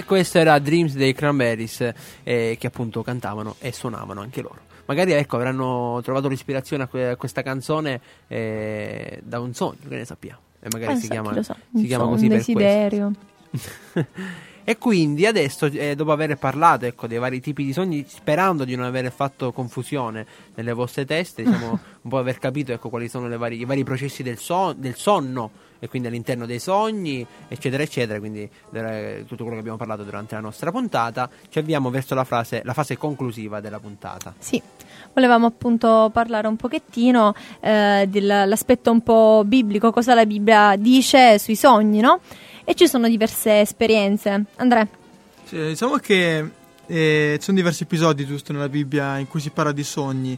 Questo 0.06 0.38
era 0.38 0.58
Dreams 0.60 0.94
dei 0.96 1.14
Cranberries, 1.14 1.92
eh, 2.24 2.56
che 2.60 2.68
appunto 2.68 3.02
cantavano 3.04 3.56
e 3.60 3.72
suonavano 3.72 4.22
anche 4.22 4.42
loro. 4.42 4.60
Magari 4.86 5.14
ecco, 5.14 5.36
avranno 5.38 6.00
trovato 6.04 6.28
l'ispirazione 6.28 6.84
a, 6.84 6.88
que- 6.88 7.10
a 7.10 7.16
questa 7.16 7.42
canzone 7.42 8.00
eh, 8.28 9.20
da 9.24 9.40
un 9.40 9.54
sogno, 9.54 9.78
che 9.88 9.96
ne 9.96 10.06
sappiamo. 10.06 10.40
E 10.62 10.68
magari 10.72 10.94
Eh, 10.94 10.98
si 10.98 11.10
chiama, 11.10 11.42
sa, 11.44 11.56
si 11.76 11.86
chiama 11.86 12.04
so- 12.06 12.10
così 12.12 12.24
un 12.26 12.30
per 12.30 12.44
questo. 12.44 12.54
desiderio. 12.54 13.12
E 14.68 14.80
quindi 14.80 15.28
adesso, 15.28 15.68
eh, 15.68 15.94
dopo 15.94 16.12
aver 16.12 16.38
parlato 16.38 16.86
ecco, 16.88 17.06
dei 17.06 17.20
vari 17.20 17.40
tipi 17.40 17.64
di 17.64 17.72
sogni, 17.72 18.04
sperando 18.08 18.66
di 18.66 18.76
non 18.76 18.86
aver 18.86 19.12
fatto 19.12 19.52
confusione 19.52 20.26
nelle 20.56 20.74
vostre 20.74 21.06
teste, 21.06 21.44
diciamo 21.44 21.70
un 22.02 22.10
po' 22.10 22.18
aver 22.18 22.40
capito 22.40 22.72
ecco, 22.72 22.90
quali 22.90 23.08
sono 23.08 23.28
vari- 23.38 23.60
i 23.60 23.66
vari 23.66 23.84
processi 23.84 24.24
del, 24.24 24.40
so- 24.40 24.74
del 24.76 24.96
sonno 24.96 25.52
e 25.80 25.88
quindi 25.88 26.08
all'interno 26.08 26.46
dei 26.46 26.60
sogni, 26.60 27.26
eccetera, 27.48 27.84
eccetera, 27.84 28.20
quindi 28.20 28.50
eh, 28.74 29.24
tutto 29.28 29.44
quello 29.44 29.54
che 29.54 29.60
abbiamo 29.60 29.78
parlato 29.78 30.04
durante 30.04 30.36
la 30.36 30.42
nostra 30.42 30.72
puntata, 30.72 31.30
ci 31.50 31.60
avviamo 31.60 31.90
verso 31.90 32.16
la, 32.16 32.24
frase, 32.24 32.62
la 32.64 32.74
fase 32.74 32.98
conclusiva 32.98 33.60
della 33.60 33.80
puntata. 33.80 34.34
Sì, 34.38 34.62
volevamo 35.14 35.46
appunto 35.46 36.10
parlare 36.12 36.48
un 36.48 36.56
pochettino 36.56 37.34
eh, 37.60 38.06
dell'aspetto 38.10 38.92
un 38.92 39.02
po' 39.02 39.44
biblico, 39.46 39.92
cosa 39.92 40.14
la 40.14 40.26
Bibbia 40.26 40.76
dice 40.78 41.40
sui 41.40 41.56
sogni, 41.56 42.00
no? 42.00 42.20
E 42.64 42.74
ci 42.74 42.88
sono 42.88 43.08
diverse 43.08 43.60
esperienze. 43.62 44.46
Andrea, 44.56 44.88
Sì, 45.44 45.58
diciamo 45.58 45.98
che 45.98 46.50
eh, 46.88 47.36
ci 47.38 47.44
sono 47.44 47.58
diversi 47.58 47.84
episodi 47.84 48.26
giusto 48.26 48.54
nella 48.54 48.70
Bibbia 48.70 49.18
in 49.18 49.28
cui 49.28 49.40
si 49.40 49.50
parla 49.52 49.72
di 49.72 49.84
sogni 49.84 50.38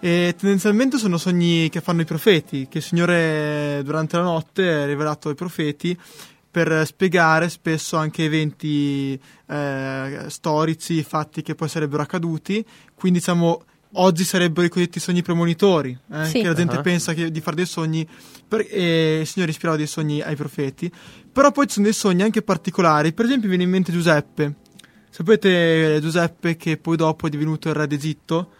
e 0.00 0.34
tendenzialmente 0.38 0.96
sono 0.98 1.16
sogni 1.18 1.68
che 1.70 1.80
fanno 1.80 2.02
i 2.02 2.04
profeti, 2.04 2.68
che 2.68 2.78
il 2.78 2.84
Signore 2.84 3.80
durante 3.84 4.16
la 4.16 4.22
notte 4.22 4.68
ha 4.68 4.86
rivelato 4.86 5.28
ai 5.28 5.34
profeti 5.34 5.96
per 6.50 6.86
spiegare 6.86 7.48
spesso 7.48 7.96
anche 7.96 8.24
eventi 8.24 9.18
eh, 9.46 10.24
storici, 10.28 11.02
fatti 11.02 11.42
che 11.42 11.54
poi 11.54 11.68
sarebbero 11.68 12.02
accaduti, 12.02 12.64
quindi 12.94 13.18
diciamo 13.18 13.62
oggi 13.92 14.22
sarebbero 14.24 14.66
i 14.66 14.68
cosiddetti 14.68 15.00
sogni 15.00 15.22
premonitori, 15.22 15.96
eh, 16.12 16.24
Sì. 16.26 16.40
che 16.42 16.46
la 16.48 16.54
gente 16.54 16.76
Ah. 16.76 16.80
pensa 16.80 17.12
che- 17.14 17.30
di 17.30 17.40
fare 17.40 17.56
dei 17.56 17.66
sogni 17.66 18.06
per- 18.46 18.66
e 18.70 19.20
il 19.20 19.26
Signore 19.26 19.50
ispirava 19.50 19.76
dei 19.76 19.86
sogni 19.86 20.20
ai 20.20 20.36
profeti, 20.36 20.90
però 21.32 21.50
poi 21.52 21.66
ci 21.66 21.72
sono 21.74 21.86
dei 21.86 21.94
sogni 21.94 22.22
anche 22.22 22.42
particolari, 22.42 23.12
per 23.12 23.24
esempio 23.24 23.48
mi 23.48 23.56
viene 23.56 23.64
in 23.64 23.70
mente 23.70 23.92
Giuseppe, 23.92 24.54
sapete 25.10 25.98
Giuseppe 26.00 26.56
che 26.56 26.76
poi 26.76 26.96
dopo 26.96 27.26
è 27.26 27.30
divenuto 27.30 27.68
il 27.68 27.74
re 27.74 27.86
d'Egitto? 27.86 28.50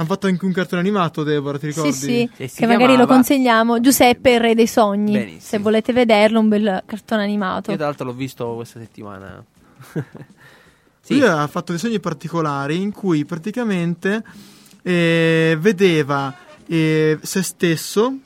Hanno 0.00 0.08
fatto 0.08 0.28
anche 0.28 0.44
un 0.44 0.52
cartone 0.52 0.80
animato, 0.80 1.24
Deborah, 1.24 1.58
ti 1.58 1.66
ricordi? 1.66 1.92
sì, 1.92 2.06
sì, 2.06 2.30
Che 2.32 2.48
che 2.54 2.66
magari 2.66 2.96
lo 2.96 3.04
consigliamo. 3.04 3.80
Giuseppe, 3.80 4.34
il 4.34 4.40
re 4.40 4.54
dei 4.54 4.68
sogni. 4.68 5.12
Benissimo. 5.12 5.40
Se 5.40 5.58
volete 5.58 5.92
vederlo, 5.92 6.38
un 6.38 6.48
bel 6.48 6.84
cartone 6.86 7.24
animato. 7.24 7.72
Io 7.72 7.76
tra 7.76 7.86
l'altro 7.86 8.06
l'ho 8.06 8.12
visto 8.12 8.54
questa 8.54 8.78
settimana. 8.78 9.44
sì, 11.00 11.18
Lui 11.18 11.26
ha 11.26 11.44
fatto 11.48 11.72
dei 11.72 11.80
sogni 11.80 11.98
particolari 11.98 12.80
in 12.80 12.92
cui 12.92 13.24
praticamente 13.24 14.22
eh, 14.82 15.56
vedeva 15.58 16.32
eh, 16.68 17.18
se 17.20 17.42
stesso 17.42 18.18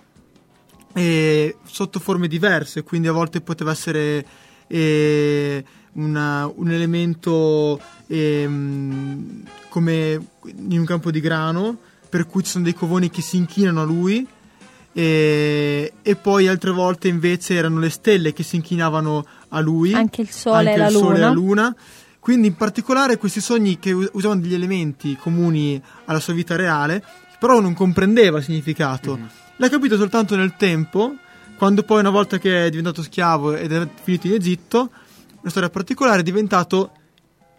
eh, 0.93 1.57
sotto 1.64 2.01
forme 2.01 2.29
diverse, 2.29 2.83
quindi 2.83 3.09
a 3.09 3.12
volte 3.12 3.41
poteva 3.41 3.70
essere 3.70 4.27
eh, 4.66 5.64
una- 5.95 6.51
un 6.55 6.70
elemento 6.70 7.80
ehm, 8.07 9.43
come 9.68 10.20
in 10.68 10.78
un 10.78 10.84
campo 10.84 11.11
di 11.11 11.20
grano, 11.20 11.76
per 12.09 12.26
cui 12.26 12.43
ci 12.43 12.51
sono 12.51 12.64
dei 12.64 12.74
covoni 12.74 13.09
che 13.11 13.22
si 13.22 13.36
inchinano 13.36 13.80
a 13.80 13.84
lui. 13.84 14.26
E, 14.95 15.93
e 16.03 16.16
poi 16.16 16.49
altre 16.49 16.70
volte 16.70 17.09
invece 17.09 17.55
erano 17.55 17.78
le 17.78 17.88
stelle 17.88 18.34
che 18.34 18.43
si 18.43 18.57
inchinavano 18.57 19.24
a 19.49 19.61
lui 19.61 19.95
Anche 19.95 20.20
il 20.20 20.28
sole 20.30 20.59
anche 20.59 20.72
e 20.72 20.76
la 20.76 20.86
il 20.88 20.93
sole 20.93 21.07
e 21.07 21.18
luna. 21.20 21.26
la 21.28 21.32
luna. 21.32 21.76
Quindi 22.18 22.49
in 22.49 22.55
particolare 22.57 23.16
questi 23.16 23.40
sogni 23.40 23.78
che 23.78 23.90
us- 23.93 24.11
usavano 24.12 24.40
degli 24.43 24.53
elementi 24.55 25.16
comuni 25.16 25.80
alla 26.05 26.20
sua 26.20 26.34
vita 26.34 26.57
reale, 26.57 27.03
però 27.40 27.59
non 27.61 27.72
comprendeva 27.74 28.38
il 28.38 28.45
significato. 28.45 29.18
L'ha 29.57 29.68
capito 29.70 29.97
soltanto 29.97 30.36
nel 30.36 30.55
tempo, 30.57 31.14
quando 31.57 31.82
poi 31.84 32.01
una 32.01 32.11
volta 32.11 32.38
che 32.38 32.66
è 32.66 32.68
diventato 32.70 33.03
schiavo 33.03 33.55
ed 33.55 33.72
è 33.72 33.88
finito 34.03 34.26
in 34.26 34.34
Egitto, 34.34 34.90
una 35.43 35.51
storia 35.51 35.68
particolare 35.70 36.20
è 36.20 36.22
diventato 36.22 36.93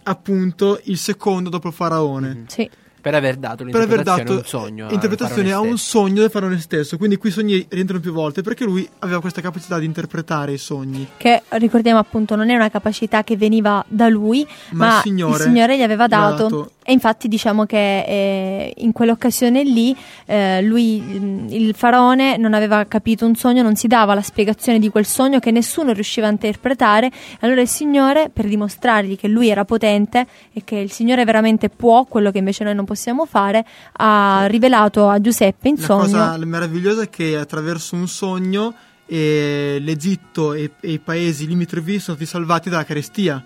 appunto 0.04 0.80
il 0.86 0.98
secondo 0.98 1.50
dopo 1.50 1.68
il 1.68 1.74
faraone. 1.74 2.46
Sì. 2.48 2.70
per 3.04 3.16
aver 3.16 3.36
dato 3.36 3.66
Per 3.66 3.76
aver 3.76 3.98
l'interpretazione 3.98 4.24
dato 4.24 4.34
a 4.34 4.38
un 4.38 4.46
sogno. 4.46 4.86
al 4.88 4.94
interpretazione 4.94 5.52
a 5.52 5.60
un 5.60 5.78
sogno 5.78 6.22
del 6.22 6.30
faraone 6.30 6.58
stesso. 6.60 6.96
Quindi 6.98 7.18
qui 7.18 7.30
i 7.30 7.32
sogni 7.34 7.66
rientrano 7.70 8.02
più 8.02 8.14
volte 8.14 8.42
perché 8.42 8.64
lui 8.64 8.88
aveva 9.00 9.20
questa 9.20 9.42
capacità 9.42 9.78
di 9.78 9.86
interpretare 9.86 10.54
i 10.54 10.58
sogni. 10.58 11.06
Che 11.18 11.42
ricordiamo 11.50 12.00
appunto 12.00 12.36
non 12.38 12.50
è 12.50 12.56
una 12.56 12.70
capacità 12.70 13.24
che 13.24 13.36
veniva 13.36 13.84
da 13.90 14.08
lui, 14.08 14.48
Ma 14.72 14.86
ma, 14.88 14.96
il 15.04 15.36
Signore 15.42 15.78
gli 15.78 15.82
aveva 15.82 16.06
gli 16.08 16.14
ha 16.14 16.18
dato. 16.18 16.44
dato. 16.44 16.72
E 16.86 16.92
infatti 16.92 17.28
diciamo 17.28 17.66
che 17.66 17.78
eh, 17.78 18.74
in 18.78 18.92
quell'occasione 18.92 19.64
lì 19.64 19.96
eh, 20.26 20.62
lui, 20.62 21.02
mm, 21.02 21.48
il 21.50 21.74
faraone, 21.76 22.38
non 22.38 22.54
aveva 22.54 22.86
capito 22.86 23.26
un 23.26 23.36
sogno, 23.36 23.62
non 23.62 23.76
si 23.76 23.88
dava 23.88 24.14
la 24.14 24.22
spiegazione 24.22 24.80
di 24.80 24.90
quel 24.90 25.06
sogno 25.06 25.40
che 25.40 25.52
nessuno 25.52 25.94
riusciva 25.94 26.28
a 26.28 26.32
interpretare. 26.32 27.10
Allora 27.40 27.62
il 27.62 27.68
Signore, 27.68 28.30
per 28.32 28.48
dimostrargli 28.48 29.18
che 29.18 29.28
lui 29.28 29.50
era 29.50 29.64
potente 29.66 30.28
e 30.52 30.64
che 30.64 30.76
il 30.76 30.92
Signore 30.92 31.24
veramente 31.24 31.70
può 31.70 32.04
quello 32.06 32.32
che 32.32 32.40
invece 32.40 32.64
noi 32.64 32.76
non 32.76 32.86
possiamo 32.86 33.26
fare, 33.26 33.66
ha 33.94 34.46
rivelato 34.48 35.08
a 35.08 35.22
Giuseppe 35.22 35.70
in 35.70 35.76
La 35.78 35.86
sogno. 35.86 36.02
cosa 36.02 36.38
meravigliosa 36.38 37.04
è 37.04 37.10
che 37.10 37.38
attraverso 37.38 37.96
un 37.96 38.08
sogno 38.08 38.74
eh, 39.06 39.78
l'Egitto 39.80 40.54
e, 40.54 40.72
e 40.80 40.92
i 40.92 41.00
paesi 41.00 41.48
limitrofi 41.48 42.00
sono 42.00 42.18
stati 42.18 42.26
salvati 42.26 42.70
dalla 42.70 42.86
carestia. 42.86 43.44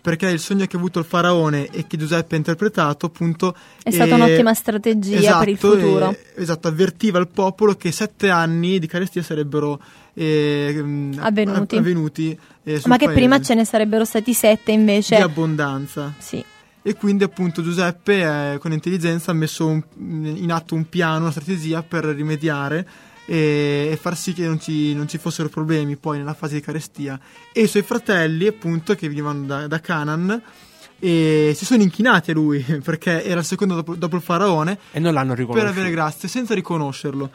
Perché 0.00 0.28
il 0.30 0.38
sogno 0.38 0.64
che 0.66 0.76
ha 0.76 0.78
avuto 0.78 1.00
il 1.00 1.04
faraone 1.04 1.66
e 1.70 1.86
che 1.86 1.96
Giuseppe 1.96 2.34
ha 2.34 2.38
interpretato, 2.38 3.06
appunto, 3.06 3.54
È 3.82 3.90
stata 3.90 4.10
eh, 4.10 4.14
un'ottima 4.14 4.54
strategia 4.54 5.38
per 5.38 5.48
il 5.48 5.54
esatto, 5.56 5.76
futuro. 5.76 6.10
eh, 6.10 6.18
esatto, 6.36 6.68
avvertiva 6.68 7.18
il 7.18 7.28
popolo 7.28 7.74
che 7.74 7.90
sette 7.92 8.30
anni 8.30 8.78
di 8.78 8.86
carestia 8.86 9.22
sarebbero 9.22 9.80
eh, 10.14 10.72
mh, 10.82 11.16
Avvenuti. 11.20 11.74
av- 11.76 11.80
avvenuti, 11.82 12.38
eh, 12.64 12.80
Ma 12.86 12.96
che 12.96 13.04
paese, 13.06 13.20
prima 13.20 13.40
ce 13.40 13.54
ne 13.54 13.64
sarebbero 13.64 14.04
stati 14.04 14.32
sette 14.34 14.72
di 14.72 14.78
invece. 14.78 15.16
abbondanza. 15.16 16.14
Sì. 16.18 16.42
E 16.80 16.94
quindi 16.94 17.24
appunto 17.24 17.62
Giuseppe 17.62 18.52
eh, 18.54 18.58
con 18.58 18.72
intelligenza 18.72 19.32
ha 19.32 19.34
messo 19.34 19.66
un- 19.66 19.82
in 19.98 20.50
atto 20.52 20.74
un 20.74 20.88
piano, 20.88 21.22
una 21.22 21.30
strategia 21.32 21.82
per 21.82 22.04
rimediare 22.04 22.86
e, 23.28 23.90
e 23.92 23.96
far 24.00 24.16
sì 24.16 24.32
che 24.32 24.46
non 24.46 24.58
ci, 24.58 24.94
non 24.94 25.06
ci 25.06 25.18
fossero 25.18 25.50
problemi 25.50 25.96
poi 25.96 26.16
nella 26.16 26.32
fase 26.32 26.54
di 26.54 26.60
carestia. 26.62 27.20
E 27.52 27.60
i 27.62 27.66
suoi 27.66 27.82
fratelli 27.82 28.46
appunto 28.46 28.94
che 28.94 29.06
venivano 29.06 29.44
da, 29.44 29.66
da 29.66 29.80
Canaan 29.80 30.42
e 30.98 31.52
si 31.54 31.66
sono 31.66 31.82
inchinati 31.82 32.30
a 32.30 32.34
lui 32.34 32.60
perché 32.82 33.22
era 33.22 33.40
il 33.40 33.46
secondo 33.46 33.74
dopo, 33.74 33.94
dopo 33.96 34.16
il 34.16 34.22
faraone 34.22 34.78
E 34.92 34.98
non 34.98 35.12
l'hanno 35.12 35.34
per 35.34 35.40
riconosciuto. 35.40 35.70
avere 35.70 35.90
grazia 35.90 36.26
senza 36.26 36.54
riconoscerlo. 36.54 37.30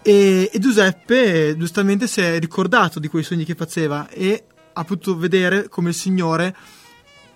E, 0.00 0.48
e 0.50 0.58
Giuseppe 0.58 1.54
giustamente 1.58 2.06
si 2.06 2.22
è 2.22 2.38
ricordato 2.38 2.98
di 2.98 3.08
quei 3.08 3.22
sogni 3.22 3.44
che 3.44 3.54
faceva 3.54 4.08
e 4.08 4.44
ha 4.72 4.84
potuto 4.84 5.18
vedere 5.18 5.68
come 5.68 5.90
il 5.90 5.94
Signore 5.94 6.56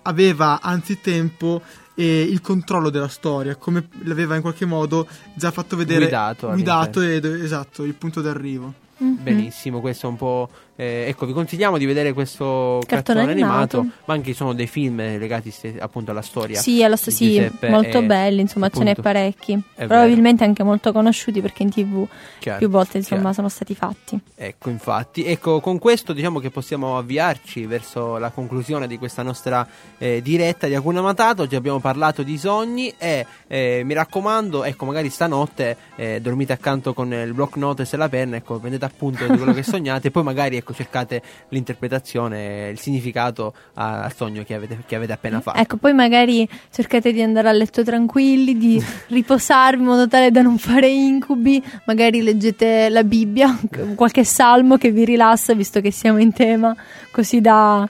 aveva 0.01 0.61
anzitempo 0.61 1.61
eh, 1.95 2.21
il 2.21 2.41
controllo 2.41 2.89
della 2.89 3.07
storia, 3.07 3.55
come 3.55 3.87
l'aveva 4.03 4.35
in 4.35 4.41
qualche 4.41 4.65
modo 4.65 5.07
già 5.33 5.51
fatto 5.51 5.75
vedere 5.75 6.01
Guidato 6.01 6.49
guidato 6.49 7.01
ed, 7.01 7.25
esatto, 7.25 7.83
il 7.83 7.93
punto 7.93 8.21
d'arrivo. 8.21 8.73
Mhm. 8.97 9.23
Benissimo, 9.23 9.81
questo 9.81 10.07
è 10.07 10.09
un 10.09 10.15
po'. 10.15 10.49
Eh, 10.75 11.05
ecco, 11.07 11.27
vi 11.27 11.33
consigliamo 11.33 11.77
di 11.77 11.85
vedere 11.85 12.13
questo 12.13 12.81
Cartone 12.87 13.19
cartone, 13.19 13.31
animato, 13.31 13.79
animato. 13.79 14.01
ma 14.05 14.13
anche 14.15 14.31
ci 14.31 14.33
sono 14.33 14.53
dei 14.53 14.65
film 14.65 14.97
legati 14.97 15.51
ste- 15.51 15.75
appunto 15.79 16.09
alla 16.09 16.23
storia. 16.23 16.59
Sì, 16.59 16.83
allo 16.83 16.95
di 16.95 17.11
sì, 17.11 17.27
Giuseppe 17.27 17.69
molto 17.69 17.99
e, 17.99 18.03
belli, 18.03 18.41
insomma, 18.41 18.69
ce 18.69 18.79
n'è 18.79 18.91
appunto, 18.91 19.01
parecchi. 19.01 19.61
Probabilmente 19.75 20.43
anche 20.43 20.63
molto 20.63 20.91
conosciuti 20.91 21.41
perché 21.41 21.61
in 21.61 21.69
tv 21.69 22.07
chiaro, 22.39 22.57
più 22.57 22.69
volte 22.69 22.97
insomma 22.97 23.19
chiaro. 23.19 23.35
sono 23.35 23.49
stati 23.49 23.75
fatti. 23.75 24.19
Ecco, 24.35 24.69
infatti, 24.69 25.25
ecco, 25.25 25.59
con 25.59 25.77
questo 25.77 26.11
diciamo 26.11 26.39
che 26.39 26.49
possiamo 26.49 26.97
avviarci 26.97 27.67
verso 27.67 28.17
la 28.17 28.31
conclusione 28.31 28.87
di 28.87 28.97
questa 28.97 29.21
nostra 29.21 29.67
eh, 29.99 30.21
diretta 30.23 30.65
di 30.65 30.73
Hakuna 30.73 31.01
Matata. 31.01 31.43
Oggi 31.43 31.55
abbiamo 31.55 31.79
parlato 31.79 32.23
di 32.23 32.35
sogni 32.37 32.91
e 32.97 33.25
eh, 33.47 33.83
mi 33.85 33.93
raccomando, 33.93 34.63
ecco, 34.63 34.85
magari 34.85 35.11
stanotte 35.11 35.77
eh, 35.95 36.19
dormite 36.19 36.53
accanto 36.53 36.95
con 36.95 37.13
il 37.13 37.33
block 37.33 37.57
notes 37.57 37.93
e 37.93 37.97
la 37.97 38.09
penna, 38.09 38.37
ecco, 38.37 38.57
prendete 38.57 38.85
appunto 38.85 39.27
di 39.27 39.37
quello 39.37 39.53
che 39.53 39.61
sognate 39.63 40.07
e 40.07 40.11
poi 40.11 40.23
magari 40.23 40.61
ecco, 40.63 40.73
cercate 40.73 41.21
l'interpretazione, 41.49 42.69
il 42.69 42.79
significato 42.79 43.53
al 43.75 44.11
sogno 44.15 44.43
che 44.43 44.55
avete, 44.55 44.79
che 44.85 44.95
avete 44.95 45.11
appena 45.11 45.41
fatto. 45.41 45.59
Ecco, 45.59 45.77
poi 45.77 45.93
magari 45.93 46.47
cercate 46.71 47.11
di 47.11 47.21
andare 47.21 47.49
a 47.49 47.51
letto 47.51 47.83
tranquilli, 47.83 48.57
di 48.57 48.83
riposarvi 49.07 49.81
in 49.81 49.87
modo 49.87 50.07
tale 50.07 50.31
da 50.31 50.41
non 50.41 50.57
fare 50.57 50.87
incubi, 50.87 51.61
magari 51.85 52.21
leggete 52.23 52.89
la 52.89 53.03
Bibbia, 53.03 53.59
qualche 53.95 54.23
salmo 54.23 54.77
che 54.77 54.91
vi 54.91 55.05
rilassa 55.05 55.53
visto 55.53 55.81
che 55.81 55.91
siamo 55.91 56.19
in 56.19 56.33
tema, 56.33 56.75
così 57.11 57.41
da 57.41 57.87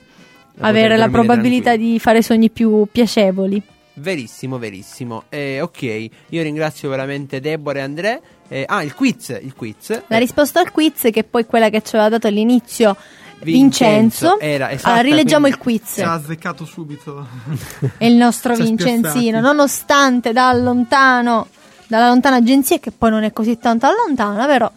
avere 0.59 0.97
la 0.97 1.09
probabilità 1.09 1.71
tranquilli. 1.71 1.93
di 1.93 1.99
fare 1.99 2.21
sogni 2.21 2.49
più 2.49 2.87
piacevoli. 2.91 3.61
Verissimo, 3.95 4.57
verissimo. 4.57 5.25
Eh, 5.29 5.61
ok, 5.61 6.07
io 6.29 6.41
ringrazio 6.41 6.89
veramente 6.89 7.39
Deborah 7.39 7.79
e 7.79 7.81
Andrea. 7.83 8.19
Eh, 8.53 8.65
ah, 8.67 8.83
il 8.83 8.93
quiz, 8.93 9.29
il 9.41 9.55
quiz. 9.55 10.03
La 10.07 10.19
risposta 10.19 10.59
al 10.59 10.69
quiz, 10.71 11.01
che 11.01 11.21
è 11.21 11.23
poi 11.23 11.45
quella 11.47 11.69
che 11.69 11.81
ci 11.81 11.95
aveva 11.95 12.09
dato 12.09 12.27
all'inizio 12.27 12.95
Vincenzo. 13.39 14.39
Era 14.39 14.69
esatta, 14.69 14.89
allora, 14.89 15.01
rileggiamo 15.01 15.47
il 15.47 15.57
quiz. 15.57 15.93
Ci 15.95 16.01
ha 16.01 16.13
azzeccato 16.13 16.63
subito. 16.65 17.27
È 17.97 18.05
il 18.05 18.13
nostro 18.13 18.55
Vincenzino, 18.55 19.39
nonostante 19.39 20.33
da 20.33 20.53
lontano, 20.53 21.47
dalla 21.87 22.09
lontana 22.09 22.35
agenzia, 22.35 22.77
che 22.79 22.91
poi 22.91 23.09
non 23.09 23.23
è 23.23 23.33
così 23.33 23.57
tanto 23.57 23.87
lontana, 24.05 24.45
però 24.45 24.71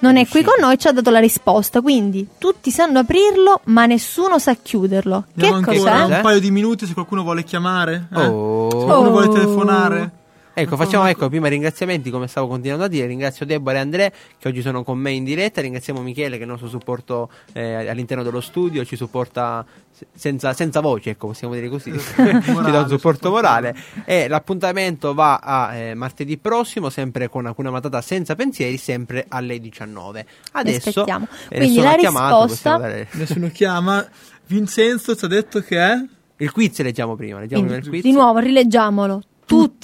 non 0.00 0.16
è 0.16 0.28
qui 0.28 0.42
con 0.42 0.54
noi, 0.60 0.78
ci 0.78 0.88
ha 0.88 0.92
dato 0.92 1.10
la 1.10 1.18
risposta. 1.18 1.80
Quindi 1.80 2.28
tutti 2.38 2.70
sanno 2.70 2.98
aprirlo, 2.98 3.62
ma 3.64 3.86
nessuno 3.86 4.38
sa 4.38 4.54
chiuderlo. 4.54 5.24
Che 5.36 5.60
cos'è? 5.62 6.04
un 6.04 6.18
paio 6.22 6.40
di 6.40 6.50
minuti 6.50 6.86
se 6.86 6.92
qualcuno 6.92 7.22
vuole 7.22 7.42
chiamare. 7.42 8.08
eh? 8.14 8.26
Oh. 8.26 8.68
Se 8.70 8.76
qualcuno 8.84 9.08
Oh. 9.08 9.10
vuole 9.10 9.28
telefonare. 9.28 10.10
Ecco, 10.56 10.76
facciamo 10.76 11.06
ecco, 11.06 11.28
prima 11.28 11.48
ringraziamenti, 11.48 12.10
come 12.10 12.28
stavo 12.28 12.46
continuando 12.46 12.84
a 12.84 12.88
dire. 12.88 13.06
Ringrazio 13.06 13.44
Deborah 13.44 13.78
e 13.78 13.80
Andrea 13.80 14.10
che 14.38 14.48
oggi 14.48 14.62
sono 14.62 14.84
con 14.84 14.98
me 14.98 15.10
in 15.10 15.24
diretta. 15.24 15.60
Ringraziamo 15.60 16.00
Michele 16.00 16.36
che 16.36 16.38
è 16.38 16.42
il 16.44 16.48
nostro 16.48 16.68
supporto 16.68 17.28
eh, 17.52 17.88
all'interno 17.88 18.22
dello 18.22 18.40
studio, 18.40 18.84
ci 18.84 18.94
supporta 18.94 19.66
se- 19.90 20.06
senza, 20.14 20.52
senza 20.52 20.78
voce, 20.80 21.10
ecco, 21.10 21.26
possiamo 21.26 21.54
dire 21.54 21.68
così. 21.68 21.90
ci 21.98 22.70
dà 22.70 22.80
un 22.80 22.88
supporto 22.88 23.30
morale. 23.30 23.74
E 24.04 24.28
l'appuntamento 24.28 25.12
va 25.12 25.38
a 25.38 25.74
eh, 25.74 25.94
martedì 25.94 26.38
prossimo, 26.38 26.88
sempre 26.88 27.28
con 27.28 27.46
Hakuna 27.46 27.70
Matata 27.70 28.00
senza 28.00 28.36
pensieri, 28.36 28.76
sempre 28.76 29.24
alle 29.28 29.58
19. 29.58 30.24
Adesso 30.52 30.88
Aspettiamo. 30.90 31.26
eh, 31.48 31.56
Quindi 31.56 31.76
nessuno 31.80 31.84
la 31.90 31.94
risposta- 31.96 32.76
dare- 32.76 33.08
Nessuno 33.12 33.48
chiama. 33.48 34.06
Vincenzo 34.46 35.16
ci 35.16 35.24
ha 35.24 35.28
detto 35.28 35.60
che 35.60 35.78
è. 35.78 36.04
Il 36.36 36.50
quiz 36.50 36.80
leggiamo 36.80 37.14
prima, 37.16 37.38
leggiamo 37.38 37.62
Quindi, 37.64 37.80
prima 37.80 37.96
il 37.96 38.02
quiz. 38.02 38.02
di 38.02 38.12
nuovo, 38.12 38.38
rileggiamolo. 38.38 39.22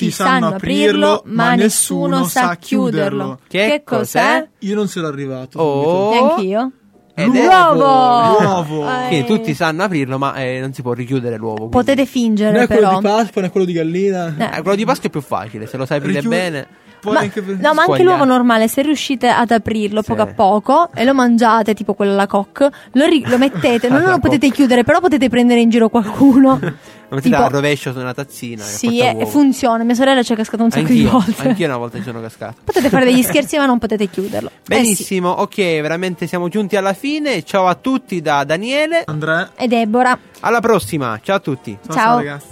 Tutti, 0.07 0.11
sanno 0.11 0.47
aprirlo, 0.49 1.23
ma 1.27 1.55
nessuno 1.55 2.25
sa 2.25 2.57
chiuderlo. 2.57 3.39
Che 3.49 3.59
Che 3.69 3.83
cos'è? 3.85 4.49
Io 4.61 4.75
non 4.75 4.89
sono 4.89 5.07
arrivato. 5.07 5.59
Oh. 5.59 6.11
Neanch'io. 6.13 6.73
Ed 7.15 7.35
è 7.35 7.45
L'uovo! 7.45 8.41
L'uovo. 8.41 8.89
Eh, 9.11 9.25
tutti 9.27 9.53
sanno 9.53 9.83
aprirlo, 9.83 10.17
ma 10.17 10.35
eh, 10.37 10.59
non 10.61 10.73
si 10.73 10.81
può 10.81 10.93
richiudere 10.95 11.37
l'uovo. 11.37 11.69
quindi- 11.69 11.77
Potete 11.77 11.97
Non 12.03 12.07
fingere, 12.07 12.63
è 12.63 12.67
quello 12.67 12.81
però. 12.89 12.99
di 13.01 13.05
Pasqua, 13.07 13.43
né 13.43 13.51
quello 13.51 13.67
di 13.67 13.73
gallina. 13.73 14.35
Eh, 14.39 14.45
Eh, 14.59 14.61
quello 14.63 14.77
di 14.77 14.85
Pasqua 14.87 15.09
è 15.09 15.11
più 15.13 15.21
facile, 15.21 15.67
se 15.67 15.77
lo 15.77 15.85
sai 15.85 15.99
aprire 15.99 16.21
Richiude- 16.21 16.37
bene. 16.39 16.67
Poi 17.01 17.13
Ma- 17.15 17.21
anche 17.21 17.41
per- 17.43 17.59
no, 17.59 17.73
ma 17.75 17.83
anche 17.85 18.03
l'uovo 18.03 18.25
normale, 18.25 18.69
se 18.69 18.83
riuscite 18.83 19.29
ad 19.29 19.51
aprirlo 19.51 20.03
Sì. 20.03 20.09
poco 20.11 20.23
a 20.23 20.27
poco 20.27 20.91
e 20.95 21.05
lo 21.05 21.15
mangiate, 21.15 21.75
tipo 21.75 21.95
quello 21.95 22.13
alla 22.13 22.27
coque, 22.27 22.71
lo, 22.93 23.07
ri- 23.07 23.25
lo 23.27 23.39
mettete, 23.39 23.89
non 23.91 24.01
lo 24.03 24.19
potete 24.19 24.47
coque. 24.47 24.51
chiudere, 24.51 24.85
però 24.85 25.01
potete 25.01 25.29
prendere 25.29 25.61
in 25.61 25.71
giro 25.71 25.89
qualcuno. 25.89 26.59
Lo 27.11 27.17
mettete 27.17 27.35
Tipo- 27.35 27.47
al 27.49 27.51
rovescio 27.53 27.91
su 27.93 27.99
una 27.99 28.15
tazzina. 28.15 28.63
sì, 28.63 29.01
e, 29.01 29.11
uovo. 29.15 29.27
funziona. 29.27 29.83
Mia 29.83 29.97
sorella 29.97 30.23
ci 30.23 30.33
è 30.33 30.37
cascata 30.37 30.63
un 30.63 30.71
sacco 30.71 30.87
Anch'io, 30.87 31.03
di 31.03 31.11
volte. 31.11 31.49
anch'io 31.49 31.67
una 31.67 31.77
volta 31.77 31.97
ci 31.99 32.05
sono 32.05 32.21
cascato. 32.21 32.55
Potete 32.63 32.89
fare 32.89 33.05
degli 33.05 33.23
scherzi, 33.27 33.57
ma 33.57 33.67
non 33.67 33.81
potete 33.81 34.07
chiuderlo. 34.09 34.49
Eh 34.49 34.53
sì. 34.63 34.81
Benissimo, 34.81 35.29
ok, 35.31 35.57
veramente 35.57 36.29
siamo 36.29 36.47
giunti 36.49 36.77
alla 36.77 36.93
fine. 36.93 37.43
Ciao 37.43 37.67
a 37.67 37.75
tutti 37.75 38.21
da 38.23 38.45
Daniele. 38.45 39.03
Andrea. 39.07 39.51
E 39.57 39.67
Deborah. 39.67 40.17
Alla 40.39 40.61
prossima, 40.61 41.19
ciao 41.21 41.35
a 41.35 41.41
tutti. 41.41 41.77
Ciao, 41.89 41.97
Ciao. 41.97 42.17
ragazzi. 42.19 42.47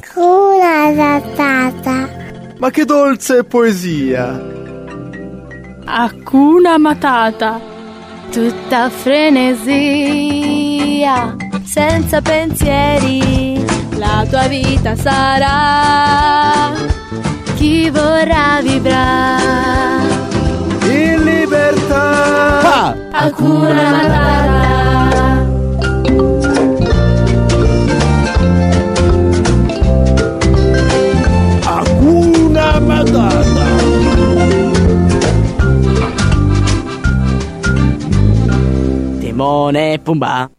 Ma 2.58 2.70
che 2.70 2.84
dolce 2.84 3.44
poesia! 3.44 4.56
Hakuna 5.84 6.76
Matata. 6.76 7.60
Tutta 8.30 8.90
frenesia. 8.90 9.46
Senza 11.64 12.20
pensieri, 12.20 13.64
La 13.96 14.26
tua 14.28 14.48
vita 14.48 14.96
sarà. 14.96 16.72
Chi 17.54 17.88
vorrà 17.90 18.60
vivrà. 18.60 19.36
In 20.82 21.22
libertà! 21.24 22.18
Matata. 22.62 22.96
Hakuna 23.12 23.90
Matata! 23.90 25.37
Timone 39.20 39.98
Pumba. 39.98 40.50